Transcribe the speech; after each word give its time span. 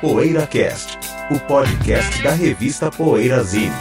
PoeiraCast, 0.00 0.98
o 1.30 1.38
podcast 1.38 2.22
da 2.22 2.34
revista 2.34 2.90
Poeirazine. 2.90 3.72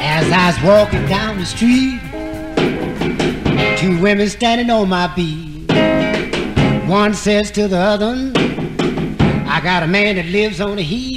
As 0.00 0.30
I 0.30 0.46
was 0.46 0.62
walking 0.62 1.04
down 1.06 1.38
the 1.38 1.44
street, 1.44 2.00
two 3.78 4.00
women 4.00 4.28
standing 4.28 4.70
on 4.70 4.88
my 4.88 5.08
beat. 5.08 5.68
One 6.86 7.12
says 7.12 7.50
to 7.50 7.66
the 7.66 7.78
other, 7.78 8.30
I 9.48 9.60
got 9.60 9.82
a 9.82 9.88
man 9.88 10.14
that 10.16 10.26
lives 10.26 10.60
on 10.60 10.76
the 10.76 10.82
hill. 10.82 11.15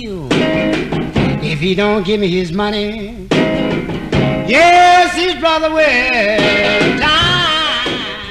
If 1.59 1.63
he 1.63 1.75
don't 1.75 2.05
give 2.05 2.21
me 2.21 2.29
his 2.29 2.53
money, 2.53 3.27
yes, 4.47 5.13
his 5.13 5.35
brother 5.41 5.69
will. 5.69 6.79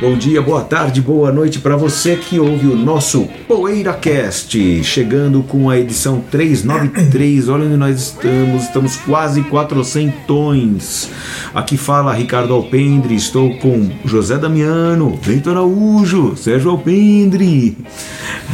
Bom 0.00 0.16
dia, 0.16 0.40
boa 0.40 0.62
tarde, 0.62 1.00
boa 1.02 1.32
noite 1.32 1.58
para 1.58 1.76
você 1.76 2.14
que 2.14 2.38
ouve 2.38 2.68
o 2.68 2.76
nosso 2.76 3.28
PoeiraCast, 3.48 4.84
chegando 4.84 5.42
com 5.42 5.68
a 5.68 5.76
edição 5.76 6.22
393. 6.30 7.48
Olha 7.48 7.66
onde 7.66 7.76
nós 7.76 8.00
estamos, 8.00 8.62
estamos 8.62 8.96
quase 8.96 9.42
400. 9.42 11.10
Aqui 11.52 11.76
fala 11.76 12.14
Ricardo 12.14 12.54
Alpendre, 12.54 13.16
estou 13.16 13.56
com 13.56 13.90
José 14.04 14.38
Damiano, 14.38 15.18
Vitor 15.20 15.54
Araújo, 15.54 16.36
Sérgio 16.36 16.70
Alpendre. 16.70 17.76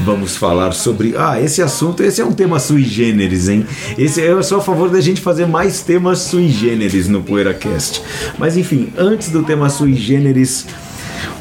Vamos 0.02 0.36
falar 0.36 0.72
sobre. 0.72 1.14
Ah, 1.16 1.40
esse 1.40 1.62
assunto, 1.62 2.02
esse 2.02 2.20
é 2.20 2.24
um 2.24 2.32
tema 2.32 2.58
sui 2.58 2.82
generis, 2.82 3.48
hein? 3.48 3.66
Esse 3.96 4.20
eu 4.20 4.42
sou 4.42 4.58
a 4.58 4.60
favor 4.60 4.90
da 4.90 5.00
gente 5.00 5.20
fazer 5.20 5.46
mais 5.46 5.82
temas 5.82 6.18
sui 6.18 6.48
generis 6.48 7.08
no 7.08 7.22
PoeiraCast. 7.22 8.02
Mas 8.38 8.56
enfim, 8.56 8.92
antes 8.98 9.28
do 9.28 9.42
tema 9.42 9.69
sui 9.70 9.94
generis. 9.94 10.66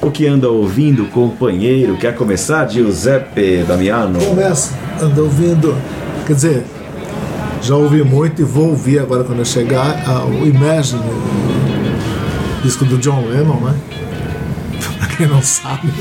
O 0.01 0.11
que 0.11 0.27
anda 0.27 0.49
ouvindo, 0.49 1.05
companheiro? 1.05 1.97
Quer 1.97 2.13
começar, 2.15 2.69
Giuseppe 2.69 3.63
Damiano? 3.65 4.19
Começa, 4.19 4.77
ando 5.01 5.23
ouvindo, 5.23 5.75
quer 6.27 6.33
dizer, 6.33 6.63
já 7.61 7.75
ouvi 7.75 8.03
muito 8.03 8.41
e 8.41 8.45
vou 8.45 8.69
ouvir 8.69 8.99
agora 8.99 9.23
quando 9.23 9.39
eu 9.39 9.45
chegar 9.45 10.03
ah, 10.05 10.25
o 10.25 10.45
Imagine, 10.45 11.01
o 11.01 12.61
disco 12.61 12.83
do 12.83 12.97
John 12.97 13.25
Lennon, 13.25 13.59
né? 13.61 13.75
Pra 15.03 15.15
quem 15.17 15.27
não 15.27 15.41
sabe. 15.41 15.91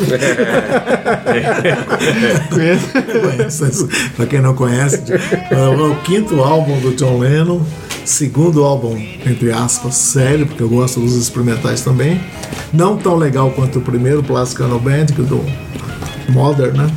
Pra 4.16 4.26
quem 4.26 4.40
não 4.40 4.54
conhece, 4.54 5.02
é 5.50 5.68
o 5.68 5.96
quinto 5.96 6.40
álbum 6.40 6.78
do 6.80 6.94
John 6.94 7.18
Lennon, 7.18 7.60
segundo 8.04 8.62
álbum, 8.62 8.96
entre 9.26 9.50
aspas, 9.50 9.94
sério, 9.96 10.46
porque 10.46 10.62
eu 10.62 10.68
gosto 10.68 11.00
dos 11.00 11.16
experimentais 11.16 11.80
também. 11.80 12.20
Não 12.72 12.96
tão 12.96 13.16
legal 13.16 13.50
quanto 13.50 13.80
o 13.80 13.82
primeiro, 13.82 14.22
Plastic 14.22 14.60
Ono 14.60 14.78
Band, 14.78 15.06
que 15.06 15.20
é 15.20 15.24
do 15.24 15.44
Modern, 16.28 16.76
né? 16.76 16.88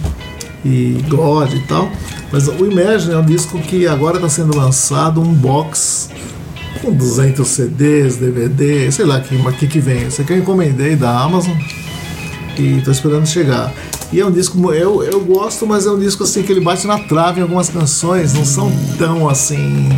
E 0.63 1.03
God 1.07 1.53
e 1.53 1.59
tal. 1.61 1.89
Mas 2.31 2.47
o 2.47 2.65
Imagine 2.65 3.13
é 3.13 3.17
um 3.17 3.25
disco 3.25 3.59
que 3.59 3.87
agora 3.87 4.17
está 4.17 4.29
sendo 4.29 4.55
lançado 4.55 5.21
um 5.21 5.33
box 5.33 6.09
com 6.81 6.93
200 6.93 7.47
CDs, 7.47 8.17
DVD, 8.17 8.91
sei 8.91 9.05
lá 9.05 9.19
que 9.19 9.35
que, 9.53 9.67
que 9.67 9.79
vem. 9.79 10.03
Esse 10.03 10.21
aqui 10.21 10.33
eu 10.33 10.37
encomendei 10.37 10.95
da 10.95 11.19
Amazon 11.19 11.55
e 12.61 12.77
estou 12.77 12.91
esperando 12.93 13.25
chegar. 13.27 13.71
E 14.13 14.19
é 14.19 14.25
um 14.25 14.31
disco, 14.31 14.71
eu, 14.73 15.03
eu 15.03 15.19
gosto, 15.21 15.65
mas 15.65 15.85
é 15.85 15.91
um 15.91 15.99
disco 15.99 16.23
assim 16.23 16.43
que 16.43 16.51
ele 16.51 16.61
bate 16.61 16.85
na 16.87 16.99
trave 16.99 17.39
em 17.39 17.43
algumas 17.43 17.69
canções, 17.69 18.33
não 18.33 18.45
são 18.45 18.71
tão 18.97 19.27
assim. 19.27 19.89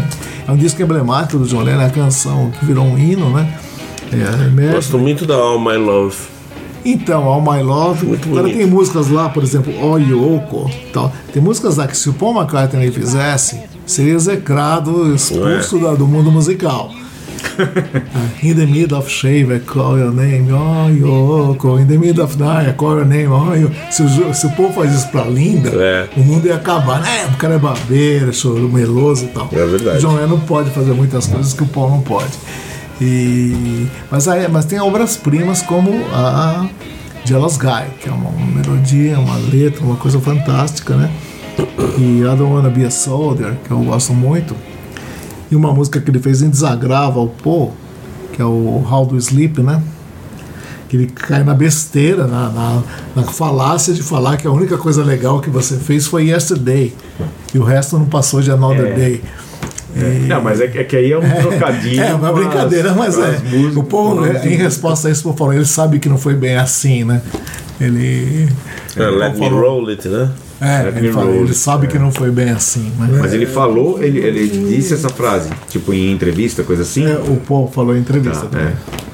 É 0.47 0.51
um 0.51 0.57
disco 0.57 0.81
emblemático 0.81 1.37
do 1.39 1.45
John 1.45 1.61
Lennon, 1.61 1.81
é 1.81 1.85
a 1.85 1.89
canção 1.89 2.51
que 2.57 2.65
virou 2.65 2.85
um 2.85 2.97
hino, 2.97 3.29
né? 3.31 3.59
É, 4.11 4.71
Gosto 4.73 4.97
muito 4.97 5.25
da 5.25 5.35
All 5.35 5.59
My 5.59 5.75
Love. 5.77 6.15
Então, 6.85 7.23
All 7.25 7.41
My 7.41 7.61
Love. 7.61 8.05
Muito 8.05 8.29
bonito. 8.29 8.55
tem 8.57 8.65
músicas 8.65 9.09
lá, 9.09 9.27
por 9.27 9.43
exemplo, 9.43 9.73
All 9.81 9.99
Yoko 9.99 10.69
tal. 10.93 11.11
Tem 11.33 11.41
músicas 11.41 11.75
lá 11.75 11.85
que 11.87 11.97
se 11.97 12.09
o 12.09 12.13
Paul 12.13 12.33
McCartney 12.39 12.89
fizesse, 12.91 13.59
seria 13.85 14.13
execrado, 14.13 15.13
expulso 15.13 15.79
da- 15.79 15.93
do 15.95 16.07
mundo 16.07 16.31
musical. 16.31 16.89
In 18.43 18.55
the 18.55 18.65
middle 18.65 18.97
of 18.97 19.09
shave, 19.09 19.51
I 19.51 19.59
call 19.59 19.97
your 19.97 20.11
name, 20.11 20.47
oh 20.53 20.89
Yoko. 20.89 21.79
In 21.79 21.87
the 21.87 21.97
middle 21.97 22.23
of 22.23 22.37
night, 22.37 22.69
I 22.69 22.73
call 22.73 22.95
your 22.97 23.05
name, 23.05 23.27
oh 23.31 23.53
Yoko. 23.55 23.73
Se 23.91 24.03
o, 24.03 24.33
se 24.33 24.45
o 24.47 24.51
Paul 24.51 24.71
faz 24.73 24.93
isso 24.93 25.07
pra 25.09 25.23
Linda, 25.23 25.69
É. 25.69 26.07
o 26.15 26.19
mundo 26.23 26.47
ia 26.47 26.55
acabar. 26.55 27.01
né? 27.01 27.25
o 27.33 27.37
cara 27.37 27.55
é 27.55 27.59
barbeiro, 27.59 28.33
choro, 28.33 28.69
meloso 28.69 29.25
e 29.25 29.27
tal. 29.29 29.49
É 29.51 29.65
verdade. 29.65 29.97
O 29.97 30.01
John 30.01 30.15
Lennon 30.15 30.39
pode 30.41 30.69
fazer 30.71 30.93
muitas 30.93 31.27
coisas 31.27 31.53
que 31.53 31.63
o 31.63 31.67
Paul 31.67 31.89
não 31.91 32.01
pode. 32.01 32.31
E, 33.01 33.87
mas, 34.09 34.27
aí, 34.27 34.47
mas 34.47 34.65
tem 34.65 34.79
obras-primas 34.79 35.61
como 35.61 35.91
a 36.13 36.67
Jealous 37.25 37.57
Guy, 37.57 37.83
que 38.01 38.09
é 38.09 38.11
uma, 38.11 38.29
uma 38.29 38.47
melodia, 38.61 39.19
uma 39.19 39.37
letra, 39.51 39.83
uma 39.83 39.95
coisa 39.97 40.19
fantástica, 40.19 40.95
né? 40.95 41.09
E 41.97 42.19
I 42.21 42.35
Don't 42.37 42.43
Wanna 42.43 42.69
Be 42.69 42.85
a 42.85 42.91
Soldier, 42.91 43.53
que 43.65 43.71
eu 43.71 43.79
gosto 43.79 44.13
muito. 44.13 44.55
E 45.51 45.55
uma 45.55 45.73
música 45.73 45.99
que 46.01 46.09
ele 46.11 46.19
fez 46.19 46.41
em 46.41 46.49
desagravo 46.49 47.19
ao 47.19 47.27
Paul, 47.27 47.73
que 48.33 48.41
é 48.41 48.45
o 48.45 48.85
How 48.89 49.05
Do 49.05 49.15
You 49.15 49.19
Sleep, 49.19 49.61
né? 49.61 49.81
Que 50.89 50.95
ele 50.97 51.07
cai 51.07 51.43
na 51.43 51.53
besteira, 51.53 52.27
na, 52.27 52.49
na, 52.49 52.83
na 53.15 53.23
falácia 53.23 53.93
de 53.93 54.01
falar 54.03 54.37
que 54.37 54.47
a 54.47 54.51
única 54.51 54.77
coisa 54.77 55.03
legal 55.03 55.39
que 55.41 55.49
você 55.49 55.75
fez 55.77 56.07
foi 56.07 56.29
Yesterday. 56.29 56.93
E 57.53 57.59
o 57.59 57.63
resto 57.63 57.97
não 57.97 58.05
passou 58.05 58.41
de 58.41 58.51
Another 58.51 58.87
É. 58.87 58.93
Day. 58.93 59.21
Não, 60.27 60.41
mas 60.43 60.61
é 60.61 60.67
que, 60.67 60.77
é 60.77 60.83
que 60.83 60.95
aí 60.95 61.11
é 61.11 61.17
um 61.17 61.21
trocadilho. 61.41 62.01
É, 62.01 62.13
uma 62.13 62.19
com 62.19 62.25
as- 62.37 62.45
brincadeira, 62.45 62.93
mas 62.93 63.17
é. 63.17 63.21
as 63.31 63.43
músicas, 63.43 63.93
o 63.93 64.19
as- 64.37 64.45
em 64.45 64.55
resposta 64.55 65.07
a 65.07 65.11
isso, 65.11 65.21
o 65.21 65.23
Paul 65.33 65.37
falou, 65.37 65.53
ele 65.53 65.65
sabe 65.65 65.97
que 65.99 66.07
não 66.07 66.17
foi 66.17 66.35
bem 66.35 66.55
assim, 66.55 67.03
né? 67.03 67.21
Ele. 67.81 68.47
É, 68.95 69.03
Let 69.05 69.33
Me 69.33 69.39
falou- 69.49 69.59
Roll 69.61 69.87
It, 69.89 70.07
né? 70.07 70.29
É, 70.59 70.91
ele, 70.97 71.11
fala, 71.11 71.29
ele 71.31 71.53
sabe 71.53 71.85
é. 71.85 71.89
que 71.89 71.99
não 71.99 72.11
foi 72.11 72.31
bem 72.31 72.49
assim. 72.49 72.91
Mas, 72.97 73.11
Mas 73.11 73.33
ele 73.33 73.45
falou, 73.45 74.01
ele, 74.01 74.19
ele 74.19 74.47
disse 74.47 74.93
essa 74.93 75.09
frase, 75.09 75.49
tipo 75.69 75.93
em 75.93 76.11
entrevista, 76.11 76.63
coisa 76.63 76.81
assim. 76.81 77.05
É, 77.05 77.15
o 77.15 77.35
Paul 77.37 77.69
falou 77.71 77.95
em 77.95 77.99
entrevista 77.99 78.43
Tá, 78.47 78.49
também. 78.57 78.67
é. 78.67 79.07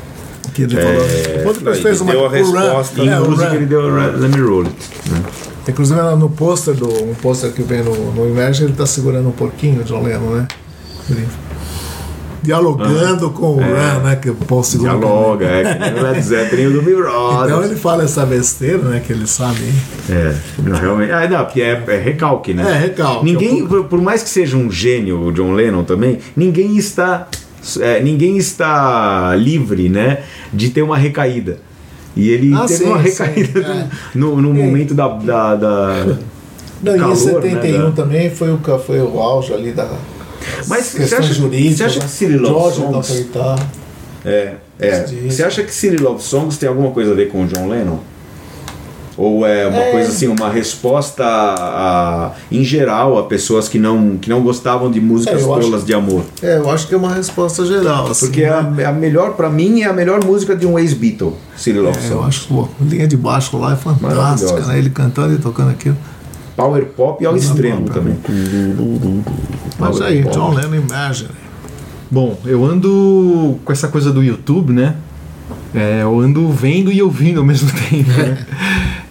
Que 0.54 0.62
ele 0.64 0.76
falou. 0.78 1.04
Quando 1.44 1.62
não, 1.62 1.72
ele 1.74 1.82
fez 1.82 2.00
uma 2.00 2.12
deu 2.12 2.26
a 2.26 2.30
Run- 2.30 2.34
resposta 2.36 3.02
é, 3.02 3.16
Run- 3.18 3.54
ele 3.56 3.66
deu 3.66 3.82
Let 3.94 4.36
Me 4.36 4.42
Roll 4.42 4.62
It. 4.66 4.76
né? 5.10 5.22
Inclusive 5.68 6.00
no- 6.16 6.30
pôster 6.30 6.74
do 6.76 6.88
um 7.04 7.14
pôster 7.16 7.52
que 7.52 7.62
vem 7.64 7.82
no, 7.84 8.12
no 8.14 8.28
Imagine, 8.30 8.68
ele 8.70 8.76
tá 8.78 8.86
segurando 8.86 9.28
um 9.30 9.32
porquinho, 9.32 9.82
o 9.82 9.84
John 9.84 10.04
Lennon, 10.04 10.30
né? 10.36 10.48
Ele- 11.10 11.28
dialogando 12.44 13.30
com 13.32 13.46
o 13.48 13.56
Run, 13.56 14.02
né? 14.04 14.16
Que 14.22 14.30
o 14.30 14.36
Paul 14.36 14.64
segura. 14.64 14.92
Dialoga, 14.98 15.46
é 15.46 15.76
que 15.76 16.00
Led 16.02 16.22
Zeppelin 16.22 16.70
do 16.72 16.82
Bill 16.82 17.00
Então 17.00 17.64
ele 17.64 17.76
fala 17.76 18.04
essa 18.04 18.26
besteira, 18.26 18.80
né? 18.80 19.02
Que 19.06 19.14
ele 19.14 19.26
sabe. 19.26 19.62
É, 20.10 20.36
não, 20.62 20.78
realmente. 20.78 21.12
Ah, 21.12 21.28
não, 21.28 21.46
porque 21.46 21.62
é, 21.62 21.82
é 21.88 21.98
recalque, 21.98 22.54
né? 22.54 22.64
É, 22.70 22.78
recalque. 22.88 23.26
Ninguém, 23.26 23.66
por, 23.66 23.86
por 23.86 24.02
mais 24.02 24.22
que 24.22 24.30
seja 24.30 24.58
um 24.58 24.70
gênio, 24.70 25.20
o 25.22 25.32
John 25.32 25.54
Lennon 25.54 25.84
também, 25.84 26.20
ninguém 26.36 26.78
está, 26.78 27.28
é, 27.80 28.02
ninguém 28.02 28.38
está 28.38 29.34
livre, 29.36 29.88
né, 29.90 30.20
de 30.52 30.70
ter 30.70 30.82
uma 30.82 30.98
recaída. 30.98 31.58
E 32.16 32.30
ele 32.30 32.54
Ah, 32.54 32.66
teve 32.68 32.74
sim, 32.84 32.86
uma 32.86 32.98
sim, 32.98 33.04
recaída 33.10 33.60
é. 33.62 33.88
no, 34.14 34.40
no 34.42 34.54
momento 34.54 34.94
da, 34.94 35.08
da, 35.08 35.56
da- 35.56 36.06
Não, 36.84 36.98
calor, 36.98 37.10
e 37.10 37.14
em 37.14 37.16
71 37.16 37.72
né, 37.72 37.78
da- 37.86 37.92
também 37.92 38.30
foi 38.30 38.52
o, 38.52 38.60
foi 38.86 39.00
o 39.02 39.20
auge 39.20 39.52
ali 39.54 39.72
da 39.72 39.88
Mas 40.68 40.86
você 40.88 41.16
acha- 41.16 41.34
jurídicas. 41.34 41.78
você 41.78 41.84
acha 41.86 42.00
né? 42.00 42.06
que 42.06 42.12
Cyril 42.12 42.42
Love 42.42 42.76
George 42.76 42.78
Songs- 43.08 43.12
guitarra. 43.24 43.72
É, 44.26 44.54
é. 44.80 45.06
Você 45.30 45.44
acha 45.44 45.64
que 45.64 45.74
City 45.74 45.98
Love 45.98 46.22
Songs 46.24 46.58
tem 46.58 46.70
alguma 46.70 46.92
coisa 46.92 47.12
a 47.12 47.14
ver 47.14 47.30
com 47.30 47.44
o 47.44 47.48
John 47.48 47.68
Lennon? 47.68 47.98
Ou 49.16 49.46
é 49.46 49.68
uma 49.68 49.78
É. 49.78 49.92
coisa 49.92 50.10
assim, 50.10 50.28
uma 50.28 50.50
resposta 50.50 51.24
a, 51.24 52.28
a- 52.28 52.32
em 52.52 52.64
geral 52.64 53.20
a 53.20 53.24
pessoas 53.26 53.70
que 53.70 53.78
não, 53.78 54.18
que 54.18 54.28
não 54.28 54.42
gostavam 54.42 54.90
de 54.90 55.00
músicas 55.00 55.42
É, 55.42 55.44
eu 55.46 55.54
acho- 55.54 55.62
tolas 55.68 55.86
de 55.86 55.94
amor? 55.94 56.24
É, 56.42 56.58
eu 56.58 56.72
acho 56.72 56.88
que 56.88 56.96
é 56.96 56.98
uma 56.98 57.14
resposta 57.14 57.64
geral. 57.64 58.08
Assim, 58.10 58.26
Porque 58.26 58.44
a, 58.44 58.64
né? 58.64 58.82
é 58.84 58.86
a 58.88 58.92
melhor, 58.92 59.34
pra 59.34 59.52
mim, 59.52 59.82
é 59.82 59.86
a 59.86 59.94
melhor 59.94 60.24
música 60.26 60.56
de 60.56 60.66
um 60.66 60.80
ex-Beatle, 60.80 61.34
City 61.56 61.78
Love 61.78 61.96
É, 62.00 62.06
eu 62.06 62.08
Songs. 62.10 62.28
acho 62.28 62.48
pô, 62.48 62.64
a 62.64 62.84
linha 62.86 63.08
de 63.08 63.16
baixo 63.16 63.56
lá 63.60 63.74
é 63.74 63.76
fantástica, 63.76 64.62
né? 64.62 64.80
Ele 64.80 64.90
cantando 64.90 65.36
e 65.36 65.38
tocando 65.38 65.70
aquilo. 65.70 65.98
Power 66.56 66.86
pop 66.86 67.26
ao 67.26 67.36
extremo 67.36 67.90
também. 67.90 68.16
Mas 69.80 69.98
Power 69.98 70.12
aí, 70.12 70.24
pop. 70.24 70.36
John 70.36 70.54
Lennon 70.54 70.76
Imagine. 70.76 71.30
Bom, 72.10 72.38
eu 72.46 72.64
ando 72.64 73.58
com 73.66 73.72
essa 73.72 73.88
coisa 73.88 74.12
do 74.12 74.22
YouTube, 74.22 74.72
né? 74.72 74.96
É, 75.74 76.04
eu 76.04 76.20
ando 76.20 76.48
vendo 76.50 76.92
e 76.92 77.02
ouvindo 77.02 77.40
ao 77.40 77.46
mesmo 77.46 77.72
tempo. 77.90 78.10
Né? 78.12 78.46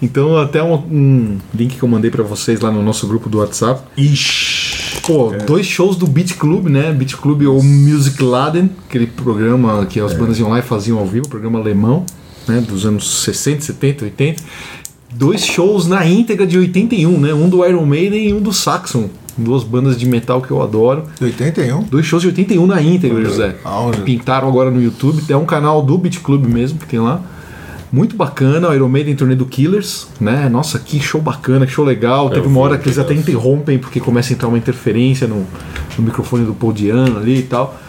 Então, 0.01 0.37
até 0.37 0.63
um, 0.63 0.75
um 0.75 1.37
link 1.53 1.75
que 1.77 1.83
eu 1.83 1.89
mandei 1.89 2.09
pra 2.09 2.23
vocês 2.23 2.61
lá 2.61 2.71
no 2.71 2.81
nosso 2.81 3.05
grupo 3.07 3.29
do 3.29 3.39
WhatsApp. 3.39 3.81
Ixi. 3.97 5.01
Pô, 5.01 5.33
dois 5.45 5.65
shows 5.65 5.97
do 5.97 6.07
Beat 6.07 6.37
Club, 6.37 6.67
né? 6.67 6.93
Beat 6.93 7.15
Club 7.17 7.41
ou 7.43 7.61
Music 7.61 8.23
Laden, 8.23 8.69
aquele 8.87 9.07
programa 9.07 9.85
que 9.85 9.99
as 9.99 10.13
bandas 10.13 10.39
iam 10.39 10.49
lá 10.49 10.59
e 10.59 10.61
faziam 10.61 10.97
ao 10.97 11.05
vivo, 11.05 11.27
programa 11.27 11.59
alemão, 11.59 12.05
né? 12.47 12.61
Dos 12.61 12.85
anos 12.85 13.23
60, 13.23 13.61
70, 13.63 14.05
80. 14.05 14.43
Dois 15.15 15.45
shows 15.45 15.87
na 15.87 16.05
íntegra 16.05 16.45
de 16.45 16.57
81, 16.57 17.19
né? 17.19 17.33
Um 17.33 17.47
do 17.47 17.65
Iron 17.65 17.85
Maiden 17.85 18.29
e 18.29 18.33
um 18.33 18.41
do 18.41 18.51
Saxon. 18.51 19.09
duas 19.37 19.63
bandas 19.63 19.97
de 19.97 20.07
metal 20.07 20.41
que 20.41 20.51
eu 20.51 20.61
adoro. 20.61 21.03
De 21.19 21.25
81. 21.25 21.83
Dois 21.83 22.05
shows 22.05 22.21
de 22.21 22.29
81 22.29 22.65
na 22.65 22.81
íntegra, 22.81 23.23
José. 23.23 23.55
Aonde? 23.63 24.01
Pintaram 24.01 24.47
agora 24.47 24.71
no 24.71 24.81
YouTube. 24.81 25.23
É 25.29 25.37
um 25.37 25.45
canal 25.45 25.81
do 25.81 25.97
Beat 25.97 26.19
Club 26.19 26.45
mesmo 26.45 26.79
que 26.79 26.87
tem 26.87 26.99
lá. 26.99 27.21
Muito 27.91 28.15
bacana, 28.15 28.69
o 28.69 28.73
Iron 28.73 28.89
Maiden 28.89 29.15
turnê 29.15 29.35
do 29.35 29.45
Killers, 29.45 30.07
né? 30.19 30.49
Nossa, 30.49 30.79
que 30.79 30.99
show 30.99 31.21
bacana, 31.21 31.67
que 31.67 31.71
show 31.71 31.85
legal. 31.85 32.27
Teve 32.27 32.47
eu 32.47 32.49
uma 32.49 32.59
hora 32.61 32.75
que 32.75 32.87
eles 32.87 32.97
até 32.97 33.13
interrompem 33.13 33.77
porque 33.77 33.99
começa 33.99 34.31
a 34.31 34.33
entrar 34.33 34.47
uma 34.47 34.57
interferência 34.57 35.27
no, 35.27 35.45
no 35.95 36.03
microfone 36.03 36.43
do 36.43 36.55
Paul 36.55 36.73
Diano 36.73 37.19
ali 37.19 37.37
e 37.37 37.43
tal. 37.43 37.79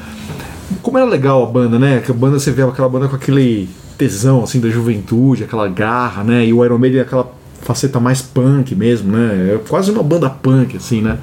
Como 0.82 0.98
era 0.98 1.06
legal 1.06 1.42
a 1.42 1.46
banda, 1.46 1.78
né? 1.78 2.02
Que 2.04 2.10
a 2.10 2.14
banda 2.14 2.38
você 2.38 2.50
vê 2.50 2.60
aquela 2.60 2.86
banda 2.86 3.08
com 3.08 3.16
aquele 3.16 3.66
tesão 3.96 4.42
assim 4.42 4.60
da 4.60 4.68
juventude, 4.68 5.44
aquela 5.44 5.68
garra, 5.68 6.22
né? 6.24 6.46
E 6.46 6.52
o 6.52 6.64
Iron 6.64 6.78
Maiden 6.78 7.00
é 7.00 7.02
aquela 7.02 7.32
faceta 7.62 7.98
mais 7.98 8.20
punk 8.20 8.74
mesmo, 8.74 9.12
né? 9.12 9.54
É 9.54 9.68
quase 9.68 9.90
uma 9.90 10.02
banda 10.02 10.28
punk 10.28 10.76
assim, 10.76 11.00
né? 11.00 11.18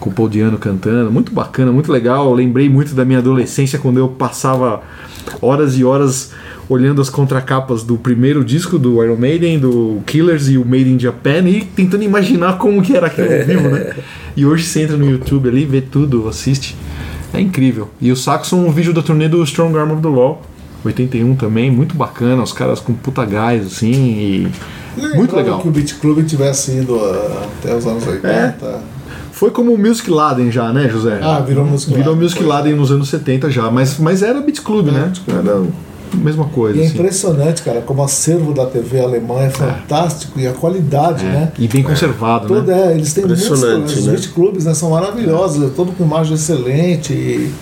Com 0.00 0.10
o 0.10 0.12
Paul 0.12 0.28
Diano 0.28 0.58
cantando, 0.58 1.10
muito 1.10 1.32
bacana, 1.32 1.72
muito 1.72 1.90
legal. 1.90 2.26
Eu 2.26 2.34
lembrei 2.34 2.68
muito 2.68 2.94
da 2.94 3.04
minha 3.04 3.18
adolescência 3.18 3.78
quando 3.78 3.98
eu 3.98 4.08
passava 4.08 4.82
horas 5.40 5.78
e 5.78 5.84
horas 5.84 6.32
olhando 6.68 7.00
as 7.00 7.10
contracapas 7.10 7.82
do 7.82 7.96
primeiro 7.96 8.44
disco 8.44 8.78
do 8.78 9.02
Iron 9.04 9.16
Maiden, 9.16 9.58
do 9.58 10.02
Killers 10.06 10.48
e 10.48 10.56
o 10.56 10.64
Made 10.64 10.90
in 10.90 10.98
Japan 10.98 11.48
e 11.48 11.62
tentando 11.62 12.02
imaginar 12.02 12.58
como 12.58 12.82
que 12.82 12.96
era 12.96 13.06
aquilo 13.06 13.32
ao 13.32 13.44
vivo, 13.44 13.68
né? 13.68 13.94
E 14.36 14.44
hoje 14.44 14.64
você 14.64 14.82
entra 14.82 14.96
no 14.96 15.08
YouTube 15.08 15.48
ali, 15.48 15.64
vê 15.64 15.80
tudo, 15.80 16.26
assiste. 16.26 16.76
É 17.32 17.40
incrível. 17.40 17.88
E 18.00 18.10
o 18.10 18.16
Saxon, 18.16 18.64
um 18.64 18.70
vídeo 18.70 18.92
da 18.92 19.02
turnê 19.02 19.28
do 19.28 19.42
Strong 19.44 19.76
Arm 19.78 19.92
of 19.92 20.02
the 20.02 20.08
Law, 20.08 20.42
81 20.84 21.36
também, 21.36 21.70
muito 21.70 21.94
bacana, 21.94 22.42
os 22.42 22.52
caras 22.52 22.80
com 22.80 22.92
puta 22.92 23.24
gás, 23.24 23.66
assim, 23.66 23.92
e 23.92 24.52
muito 25.16 25.34
legal. 25.34 25.60
que 25.60 25.68
o 25.68 25.70
Beat 25.70 25.94
Club 25.98 26.24
tivesse 26.24 26.72
ido 26.72 26.96
ah, 26.96 27.46
até 27.58 27.74
os 27.74 27.86
anos 27.86 28.06
80. 28.06 28.94
Foi 29.32 29.50
como 29.50 29.72
o 29.72 29.78
Music 29.78 30.08
Laden 30.08 30.50
já, 30.50 30.72
né, 30.72 30.88
José? 30.88 31.18
Ah, 31.20 31.40
virou 31.40 31.64
Music 31.64 31.92
Virou 31.92 32.12
Laden, 32.12 32.22
Music 32.22 32.38
pois 32.38 32.50
é. 32.50 32.54
Laden 32.54 32.76
nos 32.76 32.90
anos 32.92 33.08
70 33.08 33.50
já, 33.50 33.70
mas, 33.70 33.98
mas 33.98 34.22
era 34.22 34.40
Beat 34.40 34.60
Club, 34.60 34.86
né? 34.86 35.02
Beat 35.06 35.24
Club. 35.24 35.38
Era 35.38 35.56
a 36.12 36.16
mesma 36.16 36.44
coisa. 36.44 36.78
E 36.78 36.82
é 36.82 36.86
assim. 36.86 36.94
impressionante, 36.94 37.62
cara, 37.62 37.80
como 37.80 38.00
o 38.00 38.04
acervo 38.04 38.54
da 38.54 38.66
TV 38.66 39.00
alemã 39.00 39.40
é 39.40 39.50
fantástico 39.50 40.38
e 40.38 40.46
a 40.46 40.52
qualidade, 40.52 41.24
né? 41.24 41.52
E 41.58 41.66
bem 41.66 41.82
conservado, 41.82 42.46
Todo, 42.46 42.66
né? 42.66 42.92
é, 42.92 42.94
eles 42.94 43.12
têm 43.12 43.26
muitos 43.26 43.60
né? 43.60 44.12
beat 44.12 44.32
clubes, 44.32 44.64
né, 44.64 44.74
são 44.74 44.90
maravilhosos, 44.90 45.64
é 45.66 45.70
todo 45.74 45.92
com 45.92 46.04
imagem 46.04 46.34
excelente 46.34 47.12
e 47.12 47.52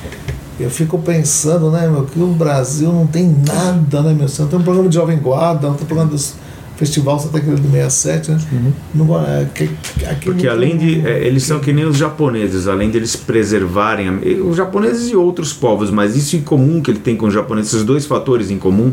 eu 0.62 0.70
fico 0.70 0.98
pensando, 0.98 1.70
né, 1.70 1.88
meu, 1.88 2.04
que 2.04 2.18
o 2.18 2.28
Brasil 2.28 2.92
não 2.92 3.06
tem 3.06 3.34
nada, 3.46 4.02
né, 4.02 4.14
meu, 4.14 4.26
não 4.38 4.48
tem 4.48 4.58
um 4.58 4.62
programa 4.62 4.88
de 4.88 4.94
Jovem 4.94 5.18
Guarda, 5.18 5.68
não 5.68 5.74
tem 5.74 5.84
um 5.84 5.86
programa 5.86 6.10
dos 6.10 6.34
Festival 6.82 7.16
Santa 7.20 7.38
Cruz 7.40 7.60
do 7.60 7.70
67, 7.70 8.30
né? 8.32 8.72
Não, 8.92 9.16
é, 9.24 9.46
que, 9.54 9.70
aqui 10.04 10.24
Porque 10.24 10.46
não 10.48 10.52
além 10.52 10.76
de. 10.76 11.06
é, 11.06 11.24
eles 11.24 11.44
são 11.44 11.60
que 11.60 11.72
nem 11.72 11.84
os 11.84 11.96
japoneses, 11.96 12.66
além 12.66 12.90
de 12.90 12.96
eles 12.96 13.14
preservarem. 13.14 14.08
a- 14.08 14.42
Os 14.44 14.56
japoneses 14.56 15.08
e 15.08 15.14
outros 15.14 15.52
povos, 15.52 15.92
mas 15.92 16.16
isso 16.16 16.34
em 16.34 16.40
comum 16.40 16.80
que 16.82 16.90
ele 16.90 16.98
tem 16.98 17.14
com 17.16 17.26
os 17.26 17.34
japoneses, 17.34 17.72
esses 17.72 17.84
dois 17.84 18.04
fatores 18.04 18.50
em 18.50 18.58
comum, 18.58 18.92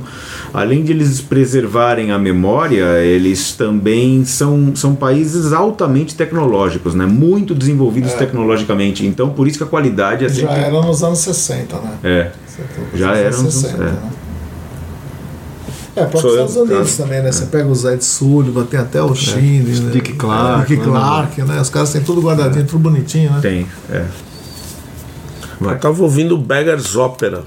além 0.54 0.84
de 0.84 0.92
eles 0.92 1.20
preservarem 1.20 2.12
a 2.12 2.20
memória, 2.20 3.00
eles 3.04 3.54
também 3.54 4.24
são, 4.24 4.76
são 4.76 4.94
países 4.94 5.52
altamente 5.52 6.14
tecnológicos, 6.14 6.94
né? 6.94 7.08
Muito 7.08 7.56
desenvolvidos 7.56 8.14
tecnologicamente. 8.14 9.04
Então 9.04 9.30
por 9.32 9.48
isso 9.48 9.58
que 9.58 9.64
a 9.64 9.68
qualidade 9.68 10.26
é 10.26 10.30
Já 10.30 10.48
sempre. 10.48 10.62
era 10.64 10.82
nos 10.82 11.02
anos 11.04 11.18
60, 11.20 11.76
né? 11.78 11.92
É. 12.04 12.32
Já 12.94 13.08
Nos 13.10 13.18
era 13.18 13.28
anos 13.30 13.42
nos- 13.44 13.54
60, 13.56 13.84
é. 13.84 13.86
né? 13.88 13.98
É, 16.00 16.06
próprio 16.06 16.22
Sou 16.22 16.30
eu, 16.32 16.46
Estados 16.46 16.70
Unidos 16.70 16.98
tá. 16.98 17.04
também, 17.04 17.22
né? 17.22 17.32
Você 17.32 17.46
pega 17.46 17.68
o 17.68 17.76
Zé 17.76 17.96
de 17.96 18.06
Sullivan, 18.06 18.66
tem 18.66 18.80
até 18.80 19.02
o 19.02 19.14
Chine, 19.16 19.80
né? 19.80 19.92
Dick 19.92 20.14
Clark, 20.14 20.68
Dick 20.68 20.86
né? 20.86 20.92
Clark, 20.92 21.42
né? 21.44 21.62
Os 21.62 21.70
caras 21.70 21.92
têm 21.92 22.02
tudo 22.02 22.22
guardadinho, 22.22 22.66
tudo 22.66 22.80
bonitinho, 22.80 23.32
né? 23.32 23.40
Tem, 23.42 23.68
é. 23.90 24.06
Vai. 25.60 25.76
Eu 25.76 25.80
tava 25.80 26.02
ouvindo 26.02 26.38
Beggars 26.38 26.96
Opera, 26.96 27.44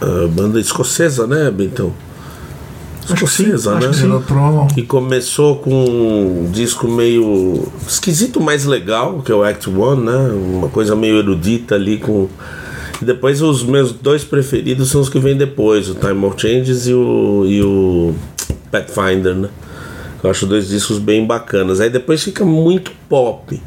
a 0.00 0.28
banda 0.28 0.60
escocesa, 0.60 1.26
né, 1.26 1.50
Bentão? 1.50 1.92
Escocesa, 3.14 3.74
né? 3.74 3.90
Que 4.74 4.82
começou 4.82 5.56
com 5.56 5.70
um 5.70 6.50
disco 6.50 6.88
meio 6.88 7.68
esquisito, 7.86 8.40
mais 8.40 8.64
legal, 8.64 9.22
que 9.22 9.30
é 9.30 9.34
o 9.34 9.44
Act 9.44 9.70
One, 9.70 10.04
né? 10.04 10.16
Uma 10.32 10.68
coisa 10.68 10.96
meio 10.96 11.18
erudita 11.18 11.74
ali 11.74 11.98
com. 11.98 12.28
E 13.00 13.04
depois 13.04 13.42
os 13.42 13.62
meus 13.62 13.92
dois 13.92 14.24
preferidos 14.24 14.90
são 14.90 15.00
os 15.00 15.08
que 15.08 15.18
vêm 15.18 15.36
depois, 15.36 15.88
o 15.88 15.94
Time 15.94 16.24
of 16.24 16.40
Changes 16.40 16.86
e 16.86 16.94
o, 16.94 17.44
e 17.46 17.62
o 17.62 18.14
Pathfinder, 18.70 19.34
né? 19.34 19.48
Eu 20.22 20.30
acho 20.30 20.46
dois 20.46 20.68
discos 20.68 20.98
bem 20.98 21.24
bacanas. 21.24 21.80
Aí 21.80 21.90
depois 21.90 22.22
fica 22.22 22.44
muito 22.44 22.90
pop. 23.08 23.60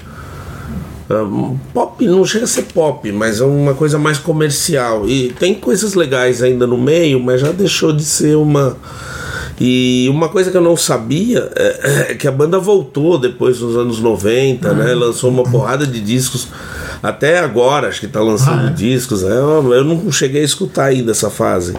Um, 1.09 1.57
pop 1.73 2.05
não 2.05 2.23
chega 2.23 2.45
a 2.45 2.47
ser 2.47 2.63
pop, 2.63 3.11
mas 3.11 3.41
é 3.41 3.45
uma 3.45 3.73
coisa 3.73 3.97
mais 3.97 4.17
comercial. 4.17 5.07
E 5.07 5.29
tem 5.39 5.55
coisas 5.55 5.93
legais 5.93 6.43
ainda 6.43 6.67
no 6.67 6.77
meio, 6.77 7.19
mas 7.19 7.41
já 7.41 7.51
deixou 7.51 7.93
de 7.93 8.03
ser 8.03 8.35
uma. 8.35 8.77
E 9.59 10.07
uma 10.09 10.29
coisa 10.29 10.51
que 10.51 10.57
eu 10.57 10.61
não 10.61 10.77
sabia 10.77 11.51
é, 11.55 12.11
é 12.11 12.15
que 12.15 12.27
a 12.27 12.31
banda 12.31 12.59
voltou 12.59 13.17
depois 13.17 13.59
nos 13.59 13.75
anos 13.75 13.99
90, 13.99 14.73
né? 14.73 14.93
Lançou 14.93 15.29
uma 15.29 15.43
porrada 15.43 15.85
de 15.85 15.99
discos. 15.99 16.47
Até 17.01 17.39
agora, 17.39 17.87
acho 17.87 17.99
que 17.99 18.07
tá 18.07 18.21
lançando 18.21 18.73
discos. 18.73 19.23
né? 19.23 19.31
Eu, 19.31 19.73
eu 19.73 19.83
não 19.83 20.11
cheguei 20.11 20.41
a 20.41 20.45
escutar 20.45 20.85
ainda 20.85 21.11
essa 21.11 21.29
fase. 21.29 21.73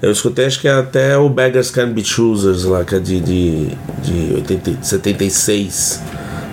Eu 0.00 0.10
escutei, 0.10 0.46
acho 0.46 0.60
que 0.60 0.68
é 0.68 0.72
até 0.72 1.16
o 1.16 1.28
Beggars 1.28 1.70
Can 1.70 1.92
Be 1.92 2.04
Choosers 2.04 2.64
lá, 2.64 2.84
que 2.84 2.94
é 2.94 2.98
de, 2.98 3.20
de, 3.20 3.68
de 4.02 4.34
80, 4.34 4.78
76 4.82 6.00